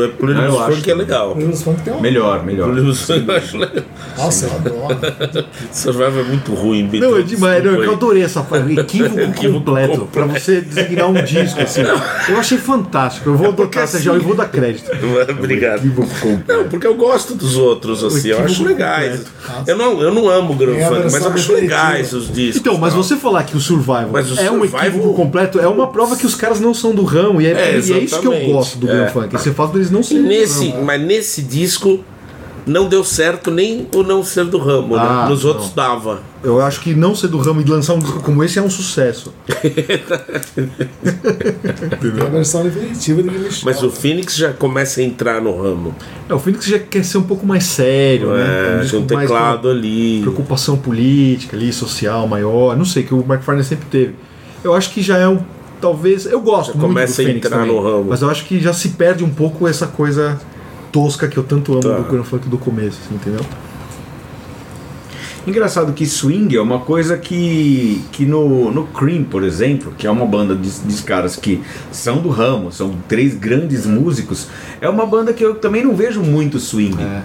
acho 0.59 0.75
Funk 0.75 0.91
é 0.91 0.93
legal. 0.93 1.31
O 1.31 1.35
Blues 1.35 1.63
Funk 1.63 1.81
tem 1.81 1.91
uma. 1.91 2.01
Melhor, 2.03 2.45
melhor. 2.45 2.71
Blues 2.71 3.01
Funk 3.01 3.27
eu 3.27 3.35
acho 3.35 3.57
legal. 3.57 3.83
Nossa, 4.15 4.45
eu 4.45 4.53
adoro. 4.53 5.45
Survivor 5.73 6.19
é 6.19 6.23
muito 6.23 6.53
ruim, 6.53 6.85
Beatles. 6.85 7.11
Não, 7.11 7.19
é 7.19 7.23
demais. 7.23 7.63
Não, 7.63 7.71
Desculpa 7.71 7.91
eu 7.91 7.93
adorei 7.93 8.23
essa 8.23 8.43
frase. 8.43 8.77
Equívoco, 8.79 9.19
Equívoco 9.19 9.65
completo. 9.65 9.99
completo. 9.99 10.11
Pra 10.11 10.25
você 10.25 10.61
designar 10.61 11.09
um 11.09 11.23
disco 11.23 11.59
assim. 11.61 11.81
Eu 11.81 12.37
achei 12.37 12.59
fantástico. 12.59 13.29
Eu 13.29 13.35
vou 13.35 13.47
adotar 13.47 13.83
essa 13.83 13.99
já 13.99 14.13
e 14.13 14.19
vou 14.19 14.35
dar 14.35 14.49
crédito. 14.49 14.91
Obrigado. 15.31 15.79
Equívoco 15.79 16.07
completo. 16.19 16.43
Não, 16.47 16.69
porque 16.69 16.85
eu 16.85 16.93
gosto 16.93 17.33
dos 17.33 17.57
outros, 17.57 18.03
assim, 18.03 18.29
eu 18.29 18.43
acho 18.43 18.63
legais. 18.63 19.25
Eu 19.65 19.75
não, 19.75 19.99
eu 19.99 20.13
não 20.13 20.29
amo 20.29 20.53
o 20.53 20.55
Grand 20.55 20.75
É 20.75 20.85
Funk, 20.85 21.11
mas 21.11 21.25
eu 21.25 21.31
acho 21.31 21.53
legais 21.53 22.13
os 22.13 22.31
discos. 22.31 22.57
Então, 22.57 22.77
mas 22.77 22.93
você 22.93 23.15
falar 23.15 23.43
que 23.43 23.57
o 23.57 23.59
o 23.59 24.39
é 24.39 24.51
um 24.51 24.65
equívoco 24.65 25.13
completo 25.13 25.38
é 25.61 25.67
uma 25.67 25.87
prova 25.87 26.15
que 26.15 26.25
os 26.25 26.35
caras 26.35 26.59
não 26.59 26.73
são 26.73 26.93
do 26.93 27.03
ramo. 27.03 27.41
E 27.41 27.47
é, 27.47 27.51
É, 27.51 27.79
e 27.79 27.93
é 27.93 27.99
isso 27.99 28.19
que 28.19 28.27
eu 28.27 28.39
gosto 28.53 28.77
do 28.77 28.89
É. 28.89 28.93
Grand 28.93 29.09
Funk. 29.09 29.35
Esse 29.35 29.51
fato 29.51 29.73
deles 29.73 29.91
não 29.91 30.01
serem 30.03 30.23
do 30.23 30.29
nesse, 30.29 30.69
ramo. 30.69 30.85
mas 30.85 31.01
nesse 31.01 31.41
disco 31.41 31.99
não 32.67 32.87
deu 32.87 33.03
certo 33.03 33.49
nem 33.49 33.87
o 33.95 34.03
não 34.03 34.23
ser 34.23 34.45
do 34.45 34.57
ramo, 34.59 34.95
Ah, 34.95 35.23
né? 35.23 35.29
Nos 35.29 35.43
não. 35.43 35.49
outros 35.51 35.71
dava. 35.73 36.21
Eu 36.43 36.61
acho 36.61 36.81
que 36.81 36.93
não 36.93 37.15
ser 37.15 37.27
do 37.27 37.37
ramo 37.39 37.61
e 37.61 37.63
lançar 37.65 37.93
um 37.95 37.99
disco 37.99 38.19
como 38.21 38.43
esse 38.43 38.59
é 38.59 38.61
um 38.61 38.69
sucesso. 38.69 39.33
Tem 41.99 42.21
a 42.21 42.29
versão 42.29 42.63
definitiva 42.63 43.23
de 43.23 43.29
Michel. 43.29 43.61
Mas 43.65 43.83
o 43.83 43.89
Phoenix 43.89 44.35
já 44.35 44.53
começa 44.53 45.01
a 45.01 45.03
entrar 45.03 45.41
no 45.41 45.61
ramo. 45.61 45.95
É, 46.29 46.33
o 46.33 46.39
Phoenix 46.39 46.65
já 46.65 46.79
quer 46.79 47.03
ser 47.03 47.17
um 47.17 47.23
pouco 47.23 47.45
mais 47.45 47.63
sério, 47.65 48.29
né? 48.33 48.81
É, 48.83 48.85
tem 48.87 48.99
um 48.99 49.05
mais 49.13 49.29
teclado 49.29 49.69
ali. 49.69 50.19
Preocupação 50.21 50.77
política 50.77 51.55
ali, 51.57 51.73
social, 51.73 52.27
maior. 52.27 52.77
Não 52.77 52.85
sei, 52.85 53.03
que 53.03 53.13
o 53.13 53.25
Mark 53.25 53.43
Farner 53.43 53.65
sempre 53.65 53.85
teve. 53.89 54.15
Eu 54.63 54.73
acho 54.73 54.91
que 54.91 55.01
já 55.01 55.17
é 55.17 55.27
um. 55.27 55.39
Talvez. 55.81 56.25
Eu 56.25 56.41
gosto 56.41 56.73
Já 56.73 56.79
muito 56.79 56.87
começa 56.87 57.23
do 57.23 57.29
a 57.29 57.31
entrar 57.31 57.49
também, 57.59 57.67
no 57.73 57.81
ramo. 57.81 58.05
Mas 58.09 58.21
eu 58.21 58.29
acho 58.29 58.45
que 58.45 58.59
já 58.59 58.73
se 58.73 58.89
perde 58.89 59.23
um 59.23 59.29
pouco 59.29 59.67
essa 59.67 59.87
coisa 59.87 60.39
tosca 60.91 61.27
que 61.27 61.37
eu 61.37 61.43
tanto 61.43 61.71
amo 61.73 61.81
Tá. 61.81 61.95
do 61.97 62.03
Grand 62.03 62.23
Funk 62.23 62.49
do 62.49 62.57
começo, 62.57 62.99
assim, 63.05 63.15
entendeu? 63.15 63.45
Engraçado 65.47 65.93
que 65.93 66.05
swing 66.05 66.55
é 66.55 66.61
uma 66.61 66.79
coisa 66.79 67.17
que, 67.17 68.03
que 68.11 68.25
no, 68.25 68.69
no 68.71 68.85
Cream, 68.87 69.23
por 69.23 69.43
exemplo, 69.43 69.93
que 69.97 70.05
é 70.05 70.11
uma 70.11 70.25
banda 70.25 70.53
de, 70.55 70.69
de 70.69 71.01
caras 71.01 71.35
que 71.37 71.63
são 71.91 72.17
do 72.17 72.29
ramo, 72.29 72.71
são 72.71 72.93
três 73.07 73.35
grandes 73.35 73.85
músicos, 73.85 74.47
é 74.81 74.89
uma 74.89 75.05
banda 75.05 75.31
que 75.33 75.43
eu 75.43 75.55
também 75.55 75.83
não 75.83 75.95
vejo 75.95 76.21
muito 76.21 76.59
swing. 76.59 76.95
Tana, 76.97 77.23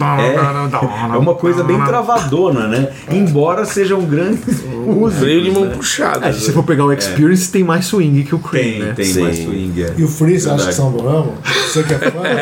É, 0.00 1.14
é 1.14 1.18
uma 1.18 1.34
coisa 1.34 1.62
bem 1.64 1.78
travadona, 1.84 2.66
né? 2.66 2.88
Embora 3.10 3.64
sejam 3.64 4.00
grandes 4.02 4.62
músicos. 4.64 5.14
Freio 5.22 5.42
de 5.44 5.50
mão 5.50 5.64
né? 5.66 5.74
puxada. 5.74 6.28
É, 6.28 6.32
se 6.32 6.40
você 6.46 6.52
for 6.52 6.62
pegar 6.64 6.84
o 6.84 6.92
Experience, 6.92 7.50
tem 7.50 7.62
mais 7.64 7.84
swing 7.86 8.22
que 8.24 8.34
o 8.34 8.38
Cream, 8.38 8.62
Tem, 8.64 8.78
né? 8.80 8.92
tem 8.94 9.04
Sim. 9.04 9.22
mais 9.22 9.38
swing. 9.38 9.82
é. 9.82 9.94
E 9.96 10.04
o 10.04 10.08
Free, 10.08 10.38
você 10.40 10.50
acha 10.50 10.66
que 10.68 10.74
são 10.74 10.92
do 10.92 11.02
ramo? 11.02 11.34
Você 11.44 11.82
que 11.82 11.94
é 11.94 11.98
fã? 11.98 12.22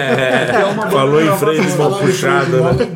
É 0.60 0.64
uma 0.72 0.90
Falou 0.90 1.20
banda 1.20 1.32
em 1.32 1.38
freio 1.38 1.64
de 1.64 1.76
mão 1.76 1.92
puxada, 1.92 2.56
mão, 2.58 2.72
né? 2.72 2.86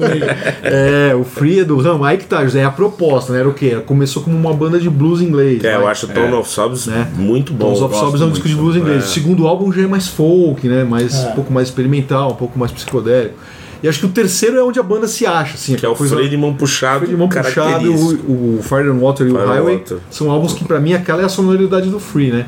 É, 0.63 1.15
o 1.15 1.25
Free 1.25 1.61
é 1.61 1.65
do 1.65 1.79
ramo. 1.81 2.05
Aí 2.05 2.17
que 2.19 2.25
tá, 2.25 2.43
José, 2.45 2.61
é 2.61 2.65
a 2.65 2.71
proposta, 2.71 3.33
né? 3.33 3.41
Era 3.41 3.49
o 3.49 3.55
quê? 3.55 3.81
Começou 3.87 4.23
como 4.23 4.37
uma 4.37 4.53
banda 4.53 4.79
de 4.79 4.89
blues 4.91 5.21
inglês. 5.21 5.63
É, 5.65 5.77
eu 5.77 5.83
vai. 5.83 5.93
acho 5.93 6.09
Tone 6.09 6.33
of 6.35 6.49
Sobs 6.49 6.87
Né? 6.87 7.07
muito 7.17 7.53
bom. 7.53 7.69
Tons 7.71 7.83
of 7.83 7.95
Sobs 7.97 8.21
é 8.21 8.25
um 8.25 8.31
disco 8.31 8.49
de 8.49 8.55
blues 8.55 8.77
inglês. 8.77 9.03
É. 9.05 9.07
O 9.07 9.09
segundo 9.09 9.47
álbum 9.47 9.73
já 9.73 9.83
é 9.83 9.87
mais 9.87 10.09
folk, 10.09 10.67
né? 10.69 10.85
Mais, 10.85 11.15
É. 11.15 11.29
Um 11.29 11.33
pouco 11.33 11.53
mais 11.53 11.69
experimental, 11.69 12.33
um 12.33 12.37
pouco 12.37 12.59
mais 12.59 12.73
psicodélico. 12.85 13.35
E 13.83 13.89
acho 13.89 14.01
que 14.01 14.07
o 14.07 14.09
terceiro 14.09 14.57
é 14.57 14.63
onde 14.63 14.81
a 14.81 14.83
banda 14.83 15.07
se 15.07 15.27
acha, 15.27 15.55
assim. 15.57 15.75
Que 15.75 15.85
é 15.85 15.89
o 15.89 15.95
coisa- 15.95 16.15
freio 16.15 16.31
de 16.31 16.37
mão 16.39 16.55
puxado, 16.55 17.01
Freio 17.01 17.13
de 17.13 17.19
mão 17.19 17.29
puxado, 17.29 17.93
o, 17.93 18.59
o 18.59 18.63
Fire 18.63 18.89
and 18.89 18.99
Water 18.99 19.27
e 19.27 19.31
o 19.31 19.35
Fire 19.35 19.45
and 19.45 19.53
Highway 19.53 19.77
Water. 19.77 19.99
são 20.11 20.31
álbuns 20.31 20.55
que 20.55 20.65
pra 20.65 20.81
mim 20.81 20.95
aquela 20.95 21.21
é 21.21 21.25
a 21.27 21.29
sonoridade 21.29 21.91
do 21.91 22.01
Free, 22.01 22.31
né? 22.31 22.47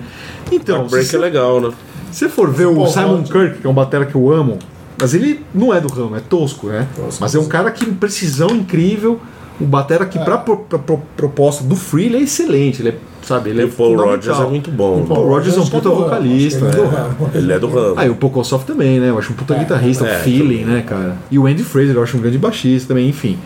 Então, 0.51 0.85
se 0.85 0.91
Break 0.93 1.07
é 1.07 1.11
você 1.11 1.19
legal, 1.19 1.61
né? 1.61 1.71
se 2.11 2.21
você 2.21 2.29
for 2.31 2.51
ver 2.51 2.67
o 2.67 2.75
Pô, 2.75 2.87
Simon 2.87 3.21
ótimo. 3.21 3.29
Kirk, 3.41 3.59
que 3.61 3.67
é 3.67 3.71
um 3.71 3.75
batera 3.75 4.07
que 4.07 4.15
eu 4.15 4.33
amo, 4.33 4.59
mas 4.99 5.13
ele 5.13 5.45
não 5.55 5.75
é 5.75 5.81
do 5.81 5.89
ramo, 5.89 6.17
é 6.17 6.21
tosco, 6.21 6.69
né? 6.69 6.87
Tosco, 6.97 7.19
mas 7.21 7.35
é 7.35 7.39
um 7.39 7.47
cara 7.47 7.71
que 7.71 7.85
precisão 7.85 8.49
incrível, 8.51 9.21
o 9.61 9.65
batera 9.65 10.07
que 10.07 10.19
pra, 10.19 10.39
pro- 10.39 10.59
pra 10.59 10.79
pro- 10.79 11.03
proposta 11.17 11.63
do 11.65 11.77
Free 11.77 12.07
ele 12.07 12.17
é 12.17 12.21
excelente, 12.23 12.81
ele 12.81 12.89
é, 12.91 12.95
sabe, 13.29 13.51
ele 13.51 13.61
E 13.61 13.63
é 13.63 13.67
o 13.67 13.71
Paul. 13.71 13.97
Rodgers 13.97 14.39
é 14.39 14.45
muito 14.45 14.71
bom. 14.71 15.03
O 15.03 15.07
Paul 15.07 15.29
Rodgers 15.29 15.55
é 15.57 15.59
um 15.59 15.63
Acho 15.63 15.71
puta 15.71 15.89
ramo, 15.89 16.01
vocalista, 16.05 16.67
acho 16.67 16.75
que 16.75 16.81
ele 16.81 16.83
é 16.83 16.89
do 16.89 16.95
é. 16.97 16.99
ramo. 16.99 17.31
Ele 17.35 17.53
é 17.53 17.59
do 17.59 17.69
ramo. 17.69 17.95
Ah, 17.97 18.07
e 18.07 18.11
o 18.11 18.15
Pocosoft 18.17 18.67
também, 18.67 19.01
né? 19.01 19.11
Eu 19.11 19.19
acho 19.19 19.33
um 19.33 19.37
puta 19.37 19.55
É, 19.55 19.59
guitarrista, 19.59 20.07
é, 20.07 20.17
o 20.19 20.21
feeling, 20.23 20.65
né, 20.65 20.83
cara? 20.87 21.17
E 21.31 21.39
o 21.39 21.47
Andy 21.47 21.63
Fraser, 21.65 21.97
eu 21.97 22.03
acho 22.03 22.17
um 22.17 22.21
grande 22.21 22.39
baixista 22.39 22.89
também, 22.89 23.09
enfim. 23.09 23.39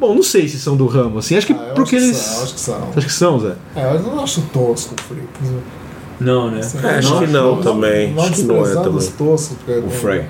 Bom, 0.00 0.14
não 0.14 0.22
sei 0.22 0.48
se 0.48 0.58
são 0.58 0.76
do 0.76 0.86
ramo, 0.86 1.18
assim, 1.18 1.36
acho 1.36 1.46
que 1.46 1.52
Ah, 1.52 1.72
porque 1.74 1.96
acho 1.96 2.04
que 2.04 2.10
eles. 2.10 2.16
são, 2.18 2.42
acho 2.44 2.54
que 2.54 2.60
são. 2.60 2.78
Você 2.80 2.98
acha 2.98 3.06
que 3.06 3.12
são, 3.12 3.40
Zé? 3.40 3.52
É, 3.76 3.94
eu 3.94 4.00
não 4.02 4.22
acho 4.22 4.40
tosco 4.52 4.94
o 4.98 5.02
Free. 5.02 5.22
Não, 6.20 6.50
né? 6.50 6.60
É, 6.82 6.88
acho 6.98 7.18
que 7.18 7.26
não 7.26 7.56
também. 7.60 8.14
Acho 8.18 8.32
que 8.32 8.42
não 8.42 8.64
é 8.66 8.72
também. 8.74 9.08
porque 9.16 9.72
O 9.86 9.90
Frey. 9.90 10.24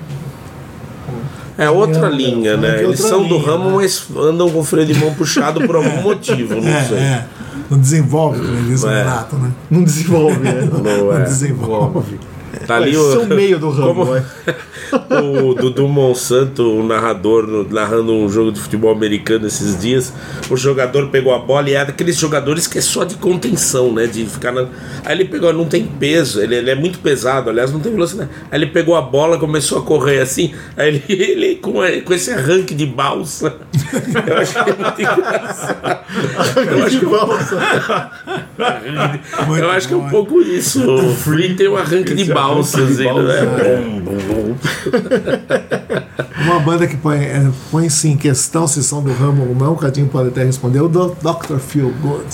É 1.57 1.69
outra 1.69 2.07
É, 2.07 2.09
linha, 2.09 2.51
é, 2.51 2.57
né? 2.57 2.77
é 2.79 2.83
Eles 2.83 2.99
são 2.99 3.25
do 3.27 3.37
ramo, 3.37 3.69
né? 3.69 3.75
mas 3.77 4.05
andam 4.17 4.49
com 4.49 4.59
o 4.59 4.63
freio 4.63 4.85
de 4.85 4.93
mão 4.95 5.13
puxado 5.13 5.65
por 5.65 5.77
algum 5.77 6.01
motivo, 6.03 6.55
não 6.59 6.67
É, 6.67 6.83
sei. 6.83 6.97
É. 7.65 7.71
Não 7.71 7.79
desenvolve, 7.79 8.39
o 8.39 8.89
É. 8.89 9.03
Renato, 9.03 9.35
né? 9.37 9.51
Não 9.69 9.83
desenvolve, 9.83 10.39
né? 10.39 10.61
Não 10.71 10.79
Não 10.79 11.13
é. 11.13 11.23
desenvolve. 11.23 12.19
Tá 12.65 12.77
ali 12.77 12.89
Eles 12.95 12.97
o, 13.15 13.25
meio 13.27 13.59
do 13.59 13.69
ramo, 13.69 14.05
Como- 14.05 15.49
o 15.49 15.53
Dudu 15.53 15.87
Monsanto, 15.87 16.63
o 16.63 16.83
narrador, 16.85 17.45
no- 17.45 17.63
narrando 17.67 18.13
um 18.13 18.27
jogo 18.29 18.51
de 18.51 18.59
futebol 18.59 18.91
americano 18.91 19.47
esses 19.47 19.79
dias. 19.79 20.11
O 20.49 20.57
jogador 20.57 21.09
pegou 21.09 21.33
a 21.33 21.39
bola 21.39 21.69
e 21.69 21.73
é 21.73 21.85
daqueles 21.85 22.15
jogadores 22.17 22.65
que 22.67 22.77
é 22.77 22.81
só 22.81 23.03
de 23.03 23.15
contenção, 23.15 23.91
né? 23.93 24.07
De 24.07 24.25
ficar 24.25 24.51
na. 24.51 24.67
Aí 25.03 25.15
ele 25.15 25.25
pegou, 25.25 25.51
não 25.53 25.65
tem 25.65 25.85
peso, 25.85 26.41
ele, 26.41 26.55
ele 26.55 26.69
é 26.71 26.75
muito 26.75 26.99
pesado, 26.99 27.49
aliás, 27.49 27.71
não 27.71 27.79
tem 27.79 27.91
velocidade. 27.91 28.29
Aí 28.51 28.57
ele 28.59 28.67
pegou 28.67 28.95
a 28.95 29.01
bola, 29.01 29.37
começou 29.37 29.79
a 29.79 29.81
correr 29.81 30.19
assim. 30.21 30.53
Aí 30.77 30.87
ele, 30.87 31.03
ele 31.23 31.55
com, 31.57 31.73
com 32.03 32.13
esse 32.13 32.31
arranque 32.31 32.73
de 32.73 32.85
balsa. 32.85 33.55
Eu 34.25 34.37
achei 34.37 34.61
muito 34.63 35.01
engraçado. 35.01 36.05
Eu 36.69 36.83
acho 36.85 36.99
que, 36.99 37.05
eu 39.61 39.69
acho 39.71 39.87
que 39.87 39.93
é 39.93 39.97
um 39.97 40.09
pouco 40.09 40.41
isso. 40.41 40.89
O 40.89 41.13
Free 41.15 41.55
tem 41.55 41.67
um 41.67 41.75
arranque 41.75 42.13
de 42.13 42.25
balsa, 42.25 42.54
assim, 42.59 42.81
né? 42.81 43.05
Uma 46.45 46.59
banda 46.59 46.85
que 46.87 46.95
põe, 46.97 47.17
é, 47.17 47.51
põe-se 47.71 48.07
em 48.07 48.17
questão 48.17 48.67
se 48.67 48.83
são 48.83 49.01
do 49.01 49.11
ramo 49.13 49.47
ou 49.49 49.55
não, 49.55 49.73
o 49.73 49.75
Cadinho 49.75 50.07
pode 50.07 50.29
até 50.29 50.43
responder, 50.43 50.79
é 50.79 50.81
o 50.81 50.87
Dr. 50.87 51.57
Feel 51.59 51.91
Good. 52.01 52.25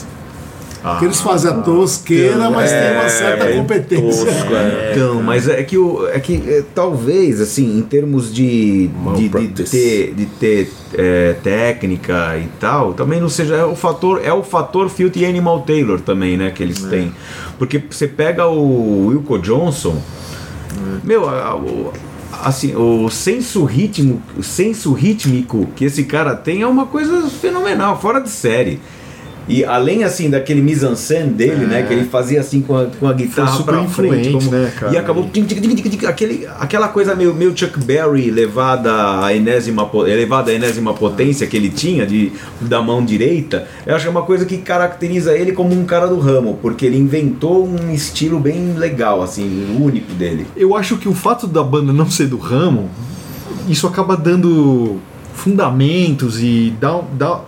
Que 0.99 1.05
eles 1.05 1.21
fazem 1.21 1.51
a 1.51 1.53
tosqueira, 1.55 2.49
mas 2.49 2.71
tem 2.71 2.93
uma 2.93 3.09
certa 3.09 3.45
bem 3.45 3.57
competência. 3.57 4.25
tosco, 4.25 4.53
é. 4.55 4.91
Então, 4.95 5.21
mas 5.21 5.47
é 5.47 5.61
que, 5.63 5.77
o, 5.77 6.07
é 6.07 6.19
que 6.19 6.41
é, 6.47 6.63
talvez, 6.73 7.39
assim, 7.39 7.77
em 7.77 7.81
termos 7.83 8.33
de, 8.33 8.89
de, 9.15 9.29
de 9.29 9.63
ter, 9.71 10.13
de 10.15 10.25
ter 10.25 10.71
é, 10.95 11.35
técnica 11.43 12.37
e 12.37 12.47
tal, 12.59 12.93
também 12.93 13.21
não 13.21 13.29
seja. 13.29 13.55
É 13.55 13.65
o 13.65 13.75
fator, 13.75 14.21
é 14.23 14.33
o 14.33 14.41
fator 14.41 14.89
Filthy 14.89 15.25
Animal 15.25 15.61
Taylor 15.61 15.99
também, 16.01 16.35
né? 16.35 16.49
Que 16.49 16.63
eles 16.63 16.81
têm. 16.81 17.13
Porque 17.59 17.81
você 17.89 18.07
pega 18.07 18.47
o 18.47 19.07
Wilco 19.07 19.37
Johnson, 19.37 20.01
meu, 21.03 21.29
a- 21.29 21.55
o- 21.55 21.91
assim, 22.43 22.75
o 22.75 23.09
senso 23.09 23.63
ritmo, 23.65 24.21
o 24.37 24.41
senso 24.41 24.93
rítmico 24.93 25.67
que 25.75 25.85
esse 25.85 26.03
cara 26.05 26.35
tem 26.35 26.61
é 26.63 26.67
uma 26.67 26.85
coisa 26.87 27.29
fenomenal, 27.29 27.99
fora 28.01 28.19
de 28.19 28.29
série. 28.29 28.79
E 29.47 29.65
além 29.65 30.03
assim 30.03 30.29
daquele 30.29 30.61
mise-en-scène 30.61 31.31
dele, 31.31 31.65
né, 31.65 31.83
que 31.83 31.91
ele 31.93 32.05
fazia 32.05 32.39
assim 32.39 32.61
com 32.61 32.77
a, 32.77 32.85
com 32.85 33.07
a 33.07 33.13
guitarra 33.13 33.51
super 33.57 33.73
pra 33.73 33.83
frente, 33.85 34.29
influente, 34.29 34.31
como- 34.31 34.51
né, 34.51 34.71
cara? 34.79 34.93
e 34.93 34.97
acabou 34.97 35.27
tic, 35.29 35.45
tic, 35.47 35.59
tic, 35.61 35.89
tic, 35.89 36.03
aquele, 36.05 36.47
aquela 36.59 36.87
coisa 36.87 37.15
meio, 37.15 37.33
meio 37.33 37.57
Chuck 37.57 37.79
Berry 37.83 38.29
levada 38.29 39.25
à 39.25 39.35
enésima, 39.35 39.89
elevada 40.07 40.51
à 40.51 40.53
enésima 40.53 40.93
potência 40.93 41.47
que 41.47 41.57
ele 41.57 41.69
tinha 41.69 42.05
de, 42.05 42.31
da 42.61 42.81
mão 42.81 43.03
direita, 43.03 43.67
eu 43.85 43.95
acho 43.95 44.03
que 44.05 44.07
é 44.07 44.11
uma 44.11 44.21
coisa 44.23 44.45
que 44.45 44.57
caracteriza 44.59 45.35
ele 45.35 45.51
como 45.53 45.73
um 45.73 45.85
cara 45.85 46.07
do 46.07 46.19
ramo, 46.19 46.59
porque 46.61 46.85
ele 46.85 46.97
inventou 46.97 47.67
um 47.67 47.91
estilo 47.93 48.39
bem 48.39 48.73
legal, 48.75 49.21
assim, 49.23 49.75
único 49.81 50.13
dele. 50.13 50.45
Eu 50.55 50.75
acho 50.75 50.97
que 50.97 51.09
o 51.09 51.13
fato 51.13 51.47
da 51.47 51.63
banda 51.63 51.91
não 51.91 52.09
ser 52.09 52.27
do 52.27 52.37
ramo, 52.37 52.89
isso 53.67 53.87
acaba 53.87 54.15
dando 54.15 54.99
fundamentos 55.33 56.41
e 56.41 56.73
dá, 56.79 57.01
dá 57.17 57.41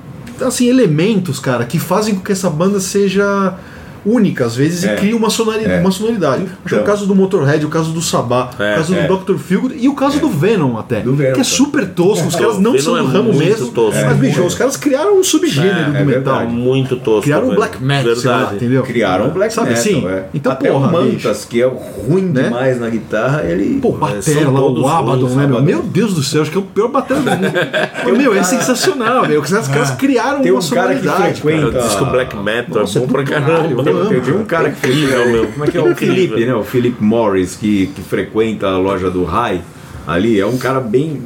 assim, 0.47 0.67
elementos, 0.67 1.39
cara, 1.39 1.65
que 1.65 1.79
fazem 1.79 2.15
com 2.15 2.21
que 2.21 2.31
essa 2.31 2.49
banda 2.49 2.79
seja 2.79 3.57
única 4.05 4.45
às 4.45 4.55
vezes 4.55 4.83
É. 4.83 4.93
e 4.93 4.97
cria 4.97 5.15
uma, 5.15 5.29
sonori 5.29 5.65
É. 5.65 5.79
uma 5.79 5.91
sonoridade. 5.91 6.43
Acho 6.43 6.51
que 6.67 6.73
é 6.75 6.77
o 6.77 6.81
Então. 6.81 6.83
caso 6.93 7.05
do 7.07 7.15
Motorhead, 7.15 7.65
o 7.65 7.69
caso 7.69 7.91
do 7.91 8.01
Sabá, 8.01 8.49
É, 8.59 8.73
o 8.73 8.75
caso 8.77 8.95
é. 8.95 9.07
do 9.07 9.17
Dr. 9.17 9.37
Feelgood 9.37 9.75
e 9.79 9.87
o 9.89 9.95
caso 9.95 10.19
do 10.19 10.29
Venom 10.29 10.77
até. 10.77 10.99
Do 11.01 11.13
Venom, 11.15 11.33
que 11.33 11.39
é 11.39 11.43
tá. 11.43 11.49
super 11.49 11.87
tosco, 11.89 12.27
os 12.27 12.35
É. 12.35 12.39
caras 12.39 12.59
não 12.59 12.71
Venom 12.73 12.83
são 12.83 12.93
do 12.93 12.99
é 12.99 13.13
ramo 13.13 13.33
mesmo. 13.33 13.67
tosco. 13.71 13.99
Mas, 14.01 14.11
É, 14.11 14.13
bicho, 14.15 14.43
os 14.43 14.55
caras 14.55 14.77
criaram 14.77 15.17
um 15.19 15.23
subgênero 15.23 15.73
É, 15.79 15.83
do 15.83 15.97
é 15.97 16.03
metal. 16.03 16.05
verdade. 16.05 16.53
Muito 16.53 16.95
tosco. 16.97 17.21
Criaram 17.23 17.49
o 17.49 17.55
black 17.55 17.81
metal, 17.83 18.15
sei 18.15 18.29
lá, 18.31 18.51
entendeu? 18.53 18.83
Criaram 18.83 19.27
o 19.27 19.31
black 19.31 19.53
Sabe 19.53 19.69
metal, 19.69 19.81
assim? 19.81 20.07
é. 20.07 20.23
Então, 20.33 20.51
Até 20.51 20.69
porra, 20.71 20.87
o 20.87 20.91
Mantas, 20.91 21.37
bicho. 21.37 21.47
que 21.47 21.61
é 21.61 21.65
ruim 21.65 22.23
Né? 22.23 22.43
demais 22.43 22.79
na 22.79 22.89
guitarra, 22.89 23.43
ele... 23.43 23.79
Pô, 23.79 23.89
são 23.91 23.99
batera 23.99 24.49
lá, 24.49 24.61
o 24.61 24.87
Abaddon, 24.87 25.29
né, 25.29 25.47
meu? 25.47 25.61
Meu 25.61 25.81
Deus 25.81 26.13
do 26.13 26.23
céu, 26.23 26.41
acho 26.41 26.51
que 26.51 26.57
é 26.57 26.61
o 26.61 26.63
pior 26.63 26.87
batera 26.89 27.19
do 27.19 27.29
mundo. 27.29 27.43
Meu, 28.23 28.33
é 28.33 28.43
sensacional, 28.43 29.27
meu. 29.27 29.41
Os 29.41 29.49
caras, 29.49 29.67
caras 29.67 29.91
criaram 29.91 30.41
Tem 30.41 30.51
uma 30.51 30.59
um 30.61 30.69
cara 30.69 30.93
que 30.95 31.01
sonoridade. 31.03 31.41
frequenta- 31.41 31.77
Eu 31.77 31.81
disse 31.83 31.97
que 31.97 32.03
o 32.03 32.05
black 32.07 32.35
metal 32.37 32.83
é 32.83 32.99
bom 32.99 33.03
é 33.03 33.07
pra 33.07 33.23
caralho, 33.23 33.75
eu. 33.99 34.09
Tem, 34.09 34.21
tem 34.21 34.33
um 34.33 34.45
cara 34.45 34.69
que 34.71 34.77
Incrível, 34.87 35.07
frequenta, 35.09 35.31
meu. 35.31 35.47
como 35.47 35.63
é 35.65 35.67
que 35.67 35.77
é 35.77 35.81
o 35.81 35.91
Incrível. 35.91 36.15
Felipe, 36.15 36.45
né? 36.45 36.53
O 36.55 36.63
Felipe 36.63 37.03
Morris, 37.03 37.55
que, 37.55 37.87
que 37.87 38.01
frequenta 38.01 38.67
a 38.67 38.77
loja 38.77 39.09
do 39.09 39.23
Rai 39.23 39.61
ali, 40.07 40.39
é 40.39 40.45
um 40.45 40.57
cara 40.57 40.79
bem. 40.79 41.21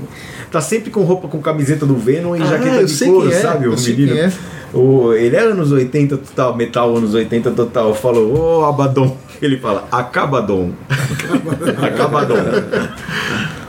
Tá 0.52 0.62
sempre 0.62 0.90
com 0.90 1.02
roupa 1.04 1.28
com 1.28 1.42
camiseta 1.42 1.86
do 1.86 1.96
Venom 1.96 2.36
e 2.36 2.42
Ah, 2.42 2.46
jaqueta 2.46 2.76
eu 2.78 2.86
de 2.86 2.92
sei 2.92 3.08
couro, 3.10 3.28
quem 3.30 3.38
é, 3.38 3.42
sabe? 3.42 3.66
eu 3.66 3.72
O 3.74 3.78
sei 3.78 3.94
menino. 3.96 4.14
quem 4.16 4.24
é. 4.26 4.32
O, 4.74 5.14
ele 5.14 5.36
é 5.36 5.40
anos 5.42 5.72
80 5.72 6.18
total, 6.18 6.56
metal 6.56 6.96
anos 6.96 7.14
80 7.14 7.52
total. 7.52 7.94
Falou, 7.96 8.60
ô 8.62 8.66
Abaddon. 8.66 9.18
Ele 9.42 9.58
fala, 9.58 9.88
Acabadon. 9.92 10.72
Acabadon. 11.82 12.36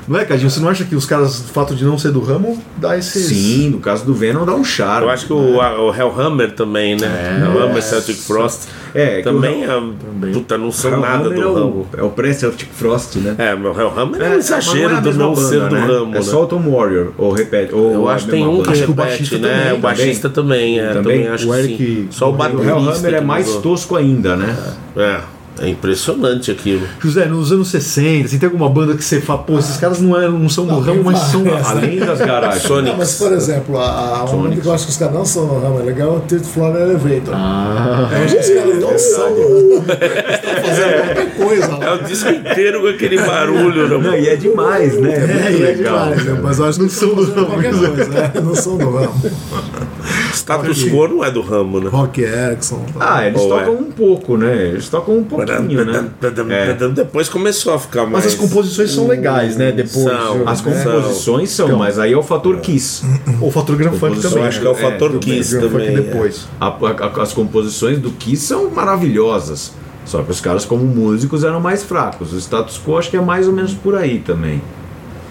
Não 0.07 0.19
é, 0.19 0.25
Cadinho? 0.25 0.49
Você 0.49 0.61
não 0.61 0.69
acha 0.69 0.85
que 0.85 0.95
os 0.97 1.05
caras, 1.05 1.41
o 1.41 1.45
fato 1.45 1.75
de 1.75 1.85
não 1.85 1.99
ser 1.99 2.11
do 2.11 2.21
ramo, 2.21 2.63
dá 2.79 2.97
esse. 2.97 3.21
Sim, 3.23 3.69
no 3.71 3.79
caso 3.79 4.05
do 4.07 4.15
Venom 4.15 4.47
dá 4.47 4.55
um 4.55 4.65
charme. 4.65 5.07
Eu 5.07 5.11
acho 5.11 5.27
que 5.27 5.33
o, 5.33 5.61
a- 5.61 5.79
o 5.83 5.95
Hellhammer 5.95 6.53
também, 6.55 6.97
né? 6.97 7.43
Hellhammer, 7.55 7.83
Celtic 7.83 8.17
Frost. 8.17 8.63
É, 9.01 9.17
que 9.19 9.23
também 9.23 9.65
o 9.67 9.95
é. 10.29 10.33
Puta, 10.33 10.59
não 10.59 10.69
O 10.69 10.73
são 10.73 10.99
nada 11.01 11.31
do 11.31 11.41
é 11.41 11.47
o, 11.47 11.55
ramo. 11.55 11.87
é 11.97 12.03
o 12.03 12.11
pré-Celtic 12.11 12.69
Frost, 12.73 13.17
né? 13.17 13.35
É, 13.39 13.55
meu 13.55 13.73
Hellhammer 13.73 14.21
é, 14.21 14.25
É, 14.25 14.29
um 14.29 14.31
mas 14.35 14.45
exagero 14.47 14.89
não 14.89 14.95
é 14.95 14.99
a 14.99 15.01
do 15.01 15.13
não 15.15 15.35
banda, 15.35 15.49
ser 15.49 15.61
do 15.61 15.75
né? 15.75 15.81
ramo, 15.87 16.11
É 16.13 16.15
né? 16.19 16.23
só 16.23 16.43
o 16.43 16.47
Tom 16.47 16.63
Warrior, 16.71 17.09
ou 17.17 17.33
repete. 17.33 17.75
Ou 17.75 17.93
Eu 17.93 18.09
acho 18.09 18.25
que 18.25 18.31
tem 18.33 18.47
um 18.47 18.63
que. 18.63 18.71
Acho 18.71 18.85
que 18.85 18.91
o 18.91 18.95
repete, 18.95 19.09
baixista 19.09 19.39
né? 19.39 19.49
também, 19.59 19.73
o 19.73 19.79
baixista 19.79 20.29
também, 20.29 20.81
é. 20.81 20.87
Também. 20.89 21.03
Também 21.03 21.29
acho 21.29 21.49
O 21.49 21.53
que 21.55 21.59
Eric- 21.61 21.77
sim. 21.85 22.09
Só 22.11 22.27
o 22.27 22.29
O 22.31 22.33
baterista. 22.33 22.71
Hellhammer 22.71 23.15
é 23.15 23.19
que 23.21 23.25
mais 23.25 23.55
tosco 23.57 23.97
ainda, 23.97 24.37
né? 24.37 24.57
É, 24.97 25.21
é 25.61 25.69
impressionante 25.69 26.51
aquilo. 26.51 26.87
José, 27.01 27.27
nos 27.27 27.51
anos 27.53 27.69
60, 27.69 28.27
assim, 28.27 28.39
tem 28.39 28.47
alguma 28.49 28.69
banda 28.69 28.95
que 28.97 29.05
você 29.05 29.21
fala, 29.21 29.41
pô, 29.43 29.59
esses 29.59 29.77
caras 29.77 30.01
não, 30.01 30.17
eram, 30.21 30.39
não 30.39 30.49
são 30.49 30.67
do 30.67 30.73
Não, 30.73 30.81
ramo, 30.81 31.05
mas 31.05 31.19
são. 31.19 31.43
né? 31.43 31.61
Além 31.65 31.99
das 31.99 32.19
garagens. 32.19 32.63
Sonic. 32.63 32.91
Não, 32.91 32.99
mas 32.99 33.15
por 33.17 33.33
exemplo, 33.33 33.79
a, 33.79 34.19
a 34.19 34.25
uma 34.25 34.43
banda 34.49 34.61
que 34.61 34.67
eu 34.67 34.73
acho 34.73 34.85
que 34.87 34.91
os 34.93 34.97
caras 34.97 35.15
não 35.15 35.25
são 35.25 35.47
no 35.47 35.61
ramo 35.61 35.81
é 35.81 35.83
legal 35.83 36.15
é 36.15 36.17
o 36.17 36.21
Third 36.21 36.47
Floor 36.47 36.77
Elevator. 36.77 37.35
Ah, 37.35 38.09
que 38.31 38.37
os 38.37 38.49
caras 38.49 38.81
não 38.81 38.99
são 38.99 39.35
do 39.35 39.43
ramo. 39.43 39.85
Estão 39.89 40.63
fazendo 40.65 41.08
coisa 41.39 41.79
É 41.81 41.93
o 41.95 42.03
disco 42.05 42.29
inteiro 42.31 42.81
com 42.83 42.89
aquele 42.89 43.17
barulho. 43.23 43.89
Não, 43.89 43.99
Né? 44.11 44.21
e 44.23 44.29
é 44.29 44.37
demais, 44.37 44.99
né? 45.01 45.11
É, 45.13 45.17
É, 45.17 45.27
muito 45.27 45.47
é 45.63 45.67
legal. 45.67 46.05
demais, 46.11 46.25
né? 46.25 46.41
Mas 46.43 46.59
eu 46.59 46.65
acho 46.67 46.79
que 46.79 46.83
Não 46.85 46.91
são 46.91 47.15
do 47.15 47.23
ramo, 47.25 47.47
qualquer 47.47 47.71
coisa. 47.75 48.33
É, 48.35 48.41
não 48.41 48.55
são 48.55 48.77
do 48.77 48.91
ramo. 48.91 49.23
Status 50.33 50.85
quo 50.85 51.09
não 51.09 51.25
é 51.25 51.31
do 51.31 51.41
ramo, 51.41 51.81
né? 51.81 51.89
Rock 51.91 52.21
Erickson. 52.23 52.85
Ah, 52.99 53.27
eles 53.27 53.41
Ou 53.41 53.49
tocam 53.49 53.67
é? 53.75 53.77
um 53.77 53.91
pouco, 53.91 54.37
né? 54.37 54.69
Eles 54.69 54.89
tocam 54.89 55.17
um 55.19 55.25
pouquinho, 55.25 55.85
né? 55.85 56.09
É. 56.51 56.89
Depois 56.89 57.29
começou 57.29 57.75
a 57.75 57.79
ficar 57.79 58.03
mais. 58.03 58.25
mas 58.25 58.27
as 58.27 58.35
composições 58.35 58.91
são 58.93 59.07
legais, 59.07 59.57
né? 59.57 59.73
Depois. 59.73 59.93
São. 60.05 60.49
As 60.49 60.63
né? 60.63 60.73
composições 60.85 61.51
são, 61.51 61.67
Então. 61.67 61.79
mas 61.79 61.99
aí 61.99 62.13
é 62.13 62.17
o 62.17 62.23
fator 62.23 62.59
Kiss. 62.61 63.05
O 63.41 63.51
fator 63.51 63.77
Grand 63.77 63.93
Funk 63.93 64.21
também. 64.21 64.45
acho 64.45 64.61
que 64.61 64.67
é 64.67 64.71
o 64.71 64.73
É, 64.73 64.77
fator 64.77 65.11
também. 65.13 65.21
Kiss 65.21 65.59
também. 65.59 65.89
é. 65.89 65.91
depois. 65.93 66.47
A- 66.61 66.69
a- 66.69 67.23
as 67.23 67.33
composições 67.33 67.99
do 67.99 68.11
Kiss 68.13 68.47
são 68.47 68.71
maravilhosas. 68.71 69.73
Só 70.09 70.23
que 70.23 70.31
os 70.33 70.41
caras, 70.41 70.65
como 70.65 70.85
músicos, 70.85 71.45
eram 71.45 71.61
mais 71.61 71.85
fracos. 71.85 72.33
O 72.33 72.39
status 72.39 72.81
quo 72.85 72.97
acho 72.99 73.11
que 73.11 73.17
é 73.17 73.21
mais 73.21 73.47
ou 73.47 73.53
menos 73.53 73.75
por 73.75 73.95
aí 73.95 74.19
também. 74.19 74.61